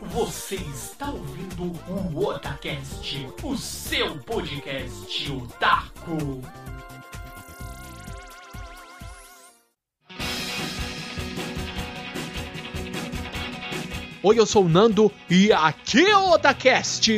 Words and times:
Você 0.00 0.56
está 0.56 1.10
ouvindo 1.10 1.72
o 1.88 2.26
Otacast, 2.26 3.26
o 3.42 3.56
seu 3.56 4.18
podcast 4.18 5.32
otaku. 5.32 6.42
Oi, 14.22 14.38
eu 14.38 14.44
sou 14.44 14.66
o 14.66 14.68
Nando 14.68 15.10
e 15.30 15.50
aqui 15.50 16.04
é 16.04 16.16
o 16.16 16.32
Otacast! 16.32 17.10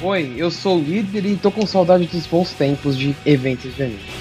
Oi, 0.00 0.34
eu 0.36 0.50
sou 0.50 0.78
o 0.78 0.82
líder 0.82 1.26
e 1.26 1.36
tô 1.36 1.50
com 1.50 1.66
saudade 1.66 2.06
dos 2.06 2.24
bons 2.26 2.52
tempos 2.52 2.96
de 2.96 3.16
eventos 3.26 3.74
de 3.74 3.82
anime. 3.82 4.13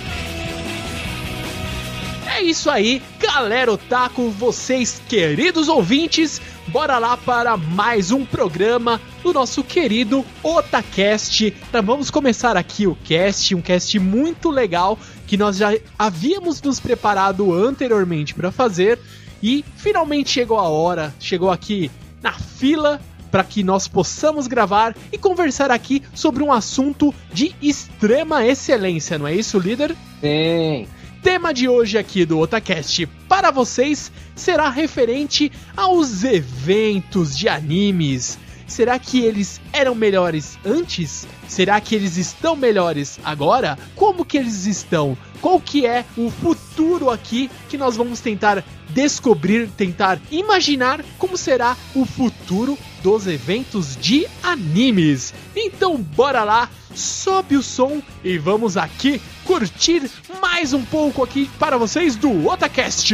Isso 2.44 2.70
aí, 2.70 3.02
galera 3.20 3.71
otaku, 3.71 4.30
vocês 4.30 5.02
queridos 5.07 5.70
ouvintes, 5.70 6.42
bora 6.68 6.97
lá 6.97 7.16
para 7.16 7.56
mais 7.56 8.11
um 8.11 8.25
programa 8.25 9.00
do 9.24 9.32
nosso 9.32 9.64
querido 9.64 10.25
Otacast. 10.43 11.56
Então 11.69 11.82
vamos 11.82 12.11
começar 12.11 12.57
aqui 12.57 12.86
o 12.86 12.97
cast, 12.97 13.56
um 13.56 13.61
cast 13.61 13.97
muito 13.97 14.50
legal 14.50 15.00
que 15.25 15.38
nós 15.38 15.56
já 15.56 15.69
havíamos 15.97 16.61
nos 16.61 16.82
preparado 16.82 17.54
anteriormente 17.54 18.33
para 18.33 18.52
fazer 18.52 19.00
e 19.41 19.64
finalmente 19.78 20.30
chegou 20.32 20.60
a 20.60 20.68
hora, 20.68 21.16
chegou 21.21 21.50
aqui 21.50 21.89
na 22.21 22.33
fila 22.33 23.00
para 23.32 23.46
que 23.46 23.64
nós 23.64 23.88
possamos 23.88 24.47
gravar 24.47 24.94
e 25.14 25.18
conversar 25.18 25.71
aqui 25.71 26.04
sobre 26.14 26.44
um 26.44 26.52
assunto 26.52 27.16
de 27.33 27.55
extrema 27.61 28.46
excelência, 28.46 29.18
não 29.18 29.28
é 29.28 29.33
isso, 29.33 29.57
líder? 29.57 29.96
Sim. 30.19 30.88
Tema 31.23 31.54
de 31.54 31.69
hoje 31.69 31.97
aqui 31.97 32.25
do 32.25 32.38
Otacast 32.38 33.05
para 33.30 33.50
vocês 33.50 34.11
será 34.36 34.69
referente 34.69 35.49
aos 35.75 36.25
eventos 36.25 37.38
de 37.38 37.47
animes. 37.47 38.38
Será 38.67 38.99
que 38.99 39.21
eles 39.21 39.61
eram 39.71 39.95
melhores 39.95 40.59
antes? 40.65 41.25
Será 41.47 41.80
que 41.80 41.95
eles 41.95 42.17
estão 42.17 42.57
melhores 42.57 43.21
agora? 43.23 43.80
Como 43.95 44.25
que 44.25 44.38
eles 44.38 44.65
estão? 44.65 45.17
Qual 45.39 45.61
que 45.61 45.85
é 45.85 46.03
o 46.17 46.30
futuro 46.30 47.09
aqui 47.09 47.49
que 47.69 47.77
nós 47.77 47.95
vamos 47.95 48.19
tentar 48.19 48.61
descobrir, 48.94 49.69
tentar 49.69 50.19
imaginar 50.31 51.03
como 51.17 51.38
será 51.38 51.75
o 51.95 52.05
futuro 52.05 52.77
dos 53.02 53.27
eventos 53.27 53.97
de 53.97 54.27
animes. 54.41 55.33
Então 55.55 55.97
bora 55.97 56.44
lá, 56.44 56.69
sobe 56.95 57.55
o 57.55 57.64
som 57.64 58.02
e 58.23 58.38
vamos 58.38 58.77
aqui 58.77 59.21
curtir 59.44 60.09
mais 60.41 60.73
um 60.73 60.83
pouco 60.83 61.23
aqui 61.23 61.49
para 61.59 61.77
vocês 61.77 62.16
do 62.16 62.47
Otacast. 62.47 63.14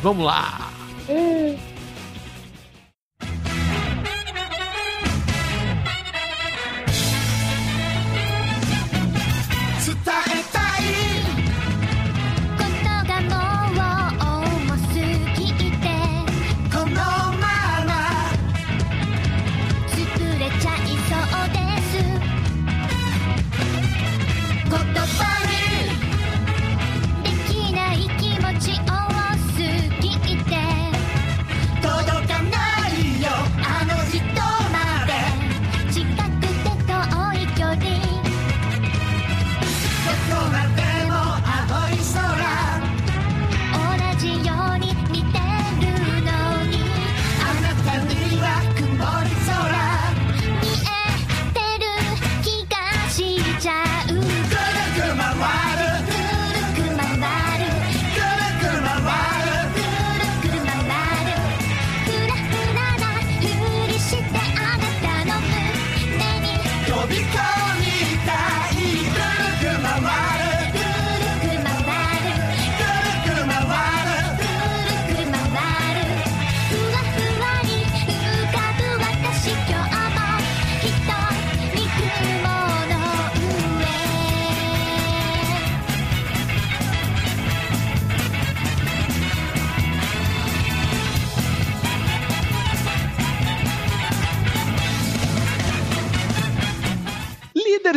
Vamos 0.00 0.24
lá. 0.24 0.70
É. 1.08 1.75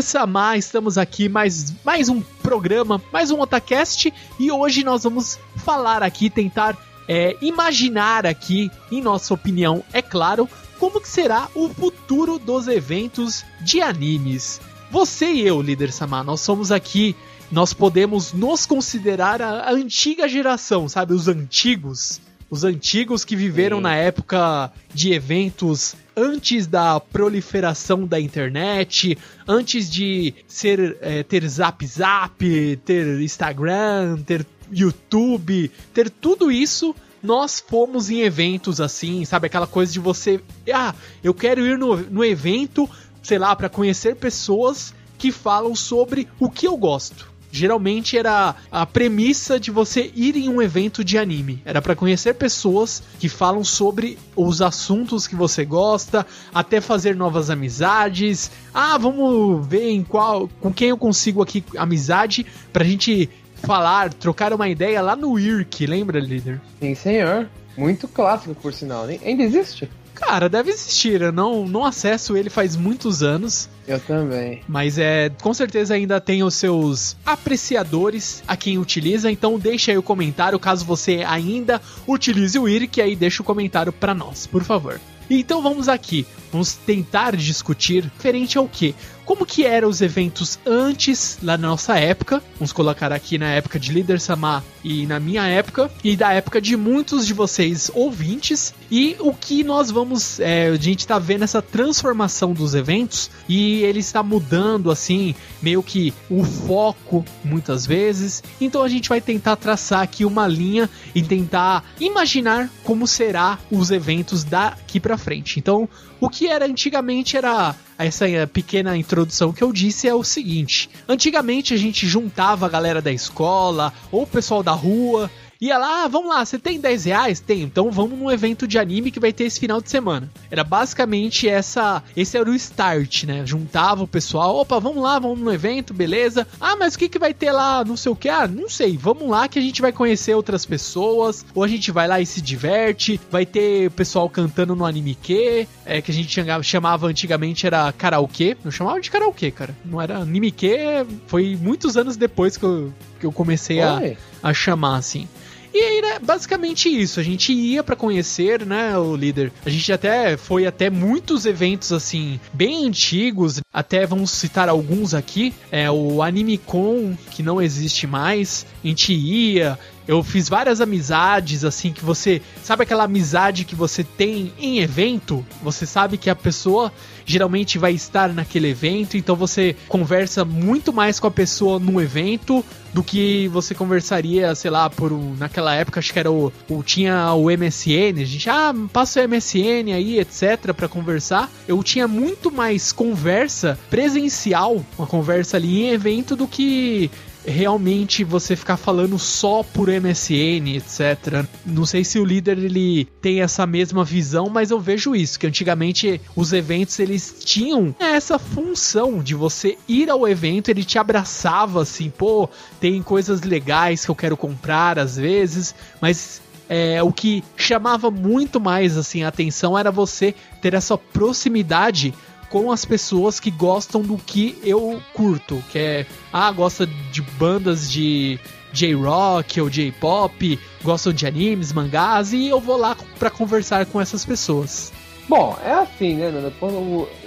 Samar, 0.09 0.58
estamos 0.58 0.97
aqui 0.97 1.30
mais, 1.30 1.72
mais 1.86 2.09
um 2.09 2.20
programa, 2.42 3.00
mais 3.14 3.30
um 3.30 3.40
Otacast 3.42 4.12
e 4.40 4.52
hoje 4.52 4.84
nós 4.84 5.03
vamos 5.03 5.38
falar 5.58 6.02
aqui, 6.02 6.31
tentar 6.31 6.75
é, 7.08 7.38
imaginar 7.40 8.25
aqui, 8.25 8.72
em 8.92 9.03
nossa 9.03 9.36
opinião, 9.36 9.84
é 9.94 10.02
claro, 10.02 10.50
como 10.80 11.00
que 11.00 11.08
será 11.08 11.48
o 11.53 11.69
futuro 11.69 12.40
dos 12.40 12.68
eventos 12.68 13.46
de 13.62 13.84
animes. 13.84 14.59
Você 14.90 15.31
e 15.31 15.46
eu, 15.46 15.62
líder 15.62 15.92
Samar, 15.92 16.24
nós 16.24 16.42
somos 16.42 16.72
aqui, 16.72 17.16
nós 17.52 17.72
podemos 17.72 18.34
nos 18.34 18.66
considerar 18.66 19.40
a 19.44 19.72
antiga 19.72 20.28
geração, 20.28 20.90
sabe, 20.90 21.14
os 21.14 21.28
antigos 21.28 22.19
os 22.50 22.64
antigos 22.64 23.24
que 23.24 23.36
viveram 23.36 23.78
Sim. 23.78 23.84
na 23.84 23.96
época 23.96 24.72
de 24.94 25.14
eventos 25.14 25.96
antes 26.16 26.68
da 26.68 27.00
proliferação 27.00 28.06
da 28.06 28.20
internet, 28.20 29.18
antes 29.48 29.90
de 29.90 30.34
ser 30.48 30.98
é, 31.02 31.24
ter 31.24 31.48
Zap 31.48 31.86
Zap, 31.86 32.78
ter 32.84 33.22
Instagram, 33.22 34.18
ter 34.26 34.46
YouTube, 34.72 35.72
ter 35.94 36.10
tudo 36.10 36.52
isso 36.52 36.96
nós 37.22 37.60
fomos 37.60 38.10
em 38.10 38.22
eventos 38.22 38.80
assim, 38.80 39.26
sabe? 39.26 39.48
Aquela 39.48 39.68
coisa 39.68 39.92
de 39.92 40.00
você. 40.00 40.40
Ah, 40.74 40.96
eu 41.22 41.34
quero 41.34 41.66
ir 41.66 41.78
no, 41.78 41.98
no 41.98 42.24
evento, 42.24 42.90
sei 43.22 43.38
lá, 43.38 43.54
para 43.56 43.68
conhecer 43.68 44.16
pessoas 44.16 44.94
que 45.18 45.30
falam 45.31 45.76
sobre 45.76 46.30
o 46.40 46.50
que 46.50 46.66
eu 46.66 46.78
gosto 46.78 47.30
geralmente 47.52 48.18
era 48.18 48.56
a 48.72 48.86
premissa 48.86 49.60
de 49.60 49.72
você 49.72 50.12
ir 50.16 50.36
em 50.36 50.50
um 50.50 50.62
evento 50.62 51.04
de 51.04 51.18
anime. 51.18 51.62
Era 51.66 51.82
para 51.82 51.96
conhecer 51.96 52.34
pessoas 52.36 53.04
que 53.20 53.30
falam 53.30 53.64
sobre 53.64 54.18
os 54.36 54.62
assuntos 54.62 55.28
que 55.28 55.36
você 55.36 55.66
gosta, 55.66 56.26
até 56.54 56.80
fazer 56.82 57.16
novas 57.16 57.50
amizades. 57.50 58.52
Ah, 58.74 58.98
vamos 58.98 59.66
ver 59.68 59.90
em 59.90 60.04
qual, 60.04 60.50
com 60.60 60.72
quem 60.72 60.90
eu 60.90 60.98
consigo 60.98 61.42
aqui 61.42 61.64
amizade 61.78 62.46
pra 62.72 62.84
gente 62.84 63.30
falar, 63.56 64.14
trocar 64.14 64.54
uma 64.54 64.70
ideia 64.70 65.02
lá 65.02 65.16
no 65.16 65.38
IRC, 65.38 65.86
lembra, 65.86 66.20
líder? 66.20 66.62
Sim, 66.80 66.95
senhor. 66.95 67.50
Muito 67.78 68.07
clássico, 68.07 68.54
por 68.56 68.74
sinal. 68.74 69.06
Ainda 69.06 69.44
existe? 69.44 69.90
Cara, 70.19 70.50
deve 70.50 70.69
existir. 70.69 71.21
Eu 71.21 71.31
não, 71.31 71.68
não 71.68 71.86
acesso 71.86 72.36
ele 72.36 72.50
faz 72.50 72.75
muitos 72.75 73.24
anos. 73.24 73.69
Eu 73.88 74.00
também. 74.00 74.62
Mas 74.68 74.98
é, 74.98 75.30
com 75.42 75.54
certeza 75.54 75.94
ainda 75.95 76.19
tem 76.19 76.44
os 76.44 76.54
seus 76.54 77.16
apreciadores 77.25 78.44
a 78.48 78.56
quem 78.56 78.77
utiliza. 78.77 79.31
Então 79.31 79.57
deixa 79.57 79.92
aí 79.92 79.98
o 79.98 80.04
comentário 80.04 80.60
caso 80.60 80.86
você 80.86 81.24
ainda 81.25 81.81
utilize 82.07 82.60
o 82.60 82.68
IRC, 82.68 83.01
aí 83.01 83.16
deixa 83.16 83.42
o 83.42 83.45
comentário 83.45 83.94
para 83.94 84.13
nós, 84.13 84.45
por 84.45 84.63
favor. 84.63 85.00
Então 85.30 85.62
vamos 85.62 85.88
aqui. 85.88 86.25
vamos 86.51 86.74
tentar 86.74 87.36
discutir 87.36 88.04
referente 88.04 88.57
ao 88.57 88.68
que? 88.68 88.95
Como 89.24 89.45
que 89.45 89.63
eram 89.63 89.88
os 89.88 90.01
eventos 90.01 90.57
antes, 90.66 91.38
lá 91.44 91.56
na 91.56 91.68
nossa 91.68 92.00
época, 92.00 92.42
vamos 92.56 92.74
colocar 92.74 93.13
aqui 93.13 93.38
na 93.38 93.45
época 93.50 93.80
de 93.80 93.94
Líder 93.94 94.19
Samar 94.19 94.63
e 94.83 95.06
na 95.06 95.19
minha 95.19 95.45
época, 95.45 95.92
e 96.04 96.16
da 96.16 96.33
época 96.33 96.60
de 96.60 96.75
muitos 96.75 97.27
de 97.27 97.33
vocês 97.36 97.92
ouvintes, 97.94 98.74
e 98.91 99.15
o 99.19 99.33
que 99.33 99.63
nós 99.63 99.91
vamos, 99.91 100.39
é, 100.39 100.68
a 100.68 100.75
gente 100.75 101.06
tá 101.06 101.19
vendo 101.19 101.44
essa 101.44 101.62
transformação 101.62 102.53
dos 102.53 102.74
eventos, 102.74 103.30
e 103.47 103.83
ele 103.83 104.00
está 104.00 104.24
mudando, 104.24 104.89
assim, 104.89 105.36
meio 105.62 105.83
que 105.83 106.13
o 106.30 106.44
foco, 106.44 107.24
muitas 107.44 107.86
vezes, 107.86 108.44
então 108.59 108.81
a 108.81 108.89
gente 108.89 109.09
vai 109.09 109.21
tentar 109.21 109.56
traçar 109.56 110.01
aqui 110.01 110.25
uma 110.25 110.47
linha 110.47 110.89
e 111.13 111.21
tentar 111.21 111.83
imaginar 112.00 112.69
como 112.83 113.07
será 113.07 113.59
os 113.71 113.91
eventos 113.91 114.44
daqui 114.44 115.00
para 115.00 115.18
frente. 115.18 115.59
Então, 115.59 115.88
o 116.19 116.30
que 116.30 116.47
era 116.47 116.65
antigamente 116.65 117.38
era 117.38 117.75
essa 117.97 118.25
pequena 118.51 118.97
introdução 118.97 119.53
que 119.53 119.63
eu 119.63 119.71
disse 119.71 120.07
é 120.07 120.13
o 120.13 120.24
seguinte: 120.24 120.89
antigamente 121.07 121.74
a 121.74 121.77
gente 121.77 122.07
juntava 122.07 122.65
a 122.65 122.69
galera 122.69 123.01
da 123.01 123.12
escola 123.12 123.94
ou 124.12 124.24
o 124.24 124.27
pessoal 124.27 124.63
da 124.63 124.71
rua 124.71 125.30
ia 125.61 125.77
lá, 125.77 126.06
ah, 126.06 126.07
vamos 126.07 126.29
lá, 126.29 126.45
você 126.45 126.57
tem 126.57 126.79
10 126.79 127.06
reais? 127.06 127.39
Tem, 127.41 127.61
então 127.61 127.91
vamos 127.91 128.17
num 128.17 128.31
evento 128.31 128.65
de 128.65 128.79
anime 128.79 129.11
que 129.11 129.19
vai 129.19 129.33
ter 129.33 129.44
esse 129.44 129.59
final 129.59 129.81
de 129.81 129.89
semana. 129.89 130.29
Era 130.50 130.63
basicamente 130.63 131.50
essa, 131.50 132.01
esse 132.15 132.38
era 132.38 132.50
o 132.50 132.56
start, 132.56 133.25
né? 133.25 133.45
Juntava 133.45 134.03
o 134.03 134.07
pessoal, 134.07 134.56
opa, 134.56 134.79
vamos 134.79 135.03
lá, 135.03 135.19
vamos 135.19 135.39
no 135.39 135.51
evento, 135.51 135.94
beleza. 135.94 136.47
Ah, 136.61 136.77
mas 136.77 136.95
o 136.95 137.00
que 137.00 137.09
que 137.09 137.19
vai 137.19 137.33
ter 137.33 137.51
lá, 137.51 137.83
não 137.83 137.97
sei 137.97 138.11
o 138.11 138.15
que? 138.15 138.29
Ah, 138.29 138.47
não 138.47 138.69
sei, 138.69 138.95
vamos 138.95 139.29
lá 139.29 139.50
que 139.50 139.59
a 139.59 139.61
gente 139.61 139.81
vai 139.81 139.91
conhecer 139.91 140.33
outras 140.33 140.65
pessoas, 140.65 141.45
ou 141.53 141.61
a 141.61 141.67
gente 141.67 141.91
vai 141.91 142.07
lá 142.07 142.21
e 142.21 142.25
se 142.25 142.41
diverte, 142.41 143.19
vai 143.29 143.45
ter 143.45 143.88
o 143.88 143.91
pessoal 143.91 144.29
cantando 144.29 144.75
no 144.75 144.85
anime 144.85 145.13
que, 145.13 145.67
é, 145.85 146.01
que 146.01 146.09
a 146.09 146.13
gente 146.13 146.41
chamava 146.63 147.07
antigamente 147.07 147.67
era 147.67 147.91
karaokê, 147.91 148.56
eu 148.63 148.71
chamava 148.71 149.01
de 149.01 149.11
karaokê, 149.11 149.51
cara, 149.51 149.75
não 149.83 150.01
era 150.01 150.19
anime 150.19 150.51
que, 150.51 151.06
foi 151.27 151.57
muitos 151.59 151.97
anos 151.97 152.15
depois 152.15 152.56
que 152.56 152.63
eu, 152.63 152.94
que 153.19 153.25
eu 153.25 153.31
comecei 153.31 153.81
a, 153.81 154.00
a 154.41 154.53
chamar 154.53 154.95
assim. 154.95 155.27
E 155.74 155.77
aí, 155.77 156.01
né, 156.01 156.19
basicamente 156.21 156.89
isso. 156.89 157.19
A 157.19 157.24
gente 157.24 157.54
ia 157.54 157.83
para 157.83 157.95
conhecer, 157.95 158.66
né, 158.66 158.98
o 158.98 159.16
líder. 159.16 159.51
A 159.66 159.69
gente 159.69 159.92
até 159.92 160.36
foi 160.38 160.66
até 160.66 160.89
muitos 160.89 161.45
eventos 161.45 161.92
assim, 161.92 162.39
bem 162.54 162.86
antigos. 162.86 163.62
Até 163.71 164.06
vamos 164.06 164.31
citar 164.31 164.69
alguns 164.69 165.13
aqui. 165.13 165.54
É 165.71 165.89
o 165.89 166.21
Anime 166.24 166.57
Con, 166.57 167.16
que 167.31 167.44
não 167.44 167.62
existe 167.62 168.07
mais. 168.07 168.66
A 168.83 168.88
gente 168.88 169.13
ia, 169.13 169.77
eu 170.09 170.23
fiz 170.23 170.50
várias 170.50 170.81
amizades, 170.81 171.63
assim, 171.63 171.94
que 171.94 172.03
você. 172.03 172.41
Sabe 172.63 172.81
aquela 172.81 173.03
amizade 173.03 173.63
que 173.63 173.75
você 173.75 174.03
tem 174.03 174.51
em 174.57 174.79
evento? 174.79 175.45
Você 175.61 175.85
sabe 175.85 176.17
que 176.17 176.31
a 176.31 176.35
pessoa 176.35 176.91
geralmente 177.27 177.77
vai 177.77 177.91
estar 177.91 178.33
naquele 178.33 178.69
evento, 178.69 179.15
então 179.15 179.35
você 179.35 179.75
conversa 179.88 180.44
muito 180.44 180.91
mais 180.91 181.19
com 181.19 181.27
a 181.27 181.31
pessoa 181.31 181.77
no 181.77 182.01
evento 182.01 182.65
do 182.91 183.03
que 183.03 183.47
você 183.50 183.75
conversaria, 183.75 184.56
sei 184.56 184.71
lá, 184.71 184.89
por 184.89 185.13
um, 185.13 185.35
naquela 185.35 185.75
época 185.75 186.00
acho 186.00 186.11
que 186.11 186.17
era 186.17 186.31
o, 186.31 186.51
o 186.67 186.81
tinha 186.81 187.31
o 187.35 187.44
MSN, 187.51 188.19
a 188.19 188.25
gente 188.25 188.50
ah, 188.50 188.73
passa 188.91 189.21
o 189.21 189.29
MSN 189.29 189.94
aí, 189.94 190.17
etc, 190.19 190.73
para 190.75 190.88
conversar. 190.88 191.51
Eu 191.67 191.83
tinha 191.83 192.07
muito 192.07 192.51
mais 192.51 192.91
conversa 192.91 193.77
presencial, 193.91 194.83
uma 194.97 195.06
conversa 195.06 195.56
ali 195.56 195.83
em 195.83 195.91
evento 195.91 196.35
do 196.35 196.47
que 196.47 197.11
realmente 197.50 198.24
você 198.24 198.56
ficar 198.56 198.78
falando 198.78 199.18
só 199.18 199.63
por 199.63 199.90
MSN, 199.90 200.75
etc. 200.75 201.46
Não 201.66 201.86
sei 201.86 202.04
se 202.04 202.19
o 202.19 202.25
líder 202.25 202.57
ele 202.57 203.06
tem 203.22 203.42
essa 203.42 203.66
mesma 203.66 204.04
visão, 204.04 204.50
mas 204.50 204.72
eu 204.72 204.80
vejo 204.80 205.16
isso 205.16 205.40
que 205.40 205.48
antigamente 205.48 206.22
os 206.36 206.54
eventos 206.54 207.00
eles 207.00 207.36
tinham 207.44 207.96
essa 208.00 208.38
função 208.38 209.19
de 209.19 209.36
você 209.36 209.78
ir 209.88 210.10
ao 210.10 210.28
evento, 210.28 210.69
ele 210.69 210.84
te 210.84 210.98
abraçava 210.98 211.81
assim, 211.81 212.10
pô, 212.10 212.50
tem 212.80 213.01
coisas 213.01 213.42
legais 213.42 214.06
que 214.06 214.12
eu 214.12 214.16
quero 214.16 214.38
comprar 214.38 215.00
às 215.00 215.18
vezes, 215.18 215.74
mas 216.00 216.42
é, 216.69 217.02
o 217.02 217.12
que 217.12 217.44
chamava 217.57 218.12
muito 218.12 218.60
mais 218.60 218.95
assim 218.95 219.24
a 219.24 219.30
atenção 219.30 219.78
era 219.78 219.92
você 219.92 220.36
ter 220.62 220.75
essa 220.75 220.95
proximidade 220.95 222.13
com 222.50 222.72
as 222.72 222.84
pessoas 222.86 223.40
que 223.40 223.51
gostam 223.51 224.01
do 224.01 224.18
que 224.18 224.57
eu 224.63 225.01
curto, 225.13 225.63
que 225.69 225.78
é, 225.78 226.06
ah, 226.34 226.51
gosta 226.51 226.86
de 226.86 227.22
bandas 227.22 227.92
de 227.92 228.40
J-rock 228.74 229.62
ou 229.62 229.69
J-pop, 229.69 230.60
gostam 230.84 231.13
de 231.13 231.25
animes, 231.25 231.72
mangás 231.72 232.34
e 232.34 232.48
eu 232.48 232.60
vou 232.60 232.78
lá 232.78 232.96
para 233.18 233.30
conversar 233.30 233.86
com 233.86 234.00
essas 234.00 234.25
pessoas. 234.25 234.92
Bom, 235.28 235.57
é 235.63 235.72
assim, 235.72 236.16
né, 236.16 236.31
Nanda? 236.31 236.51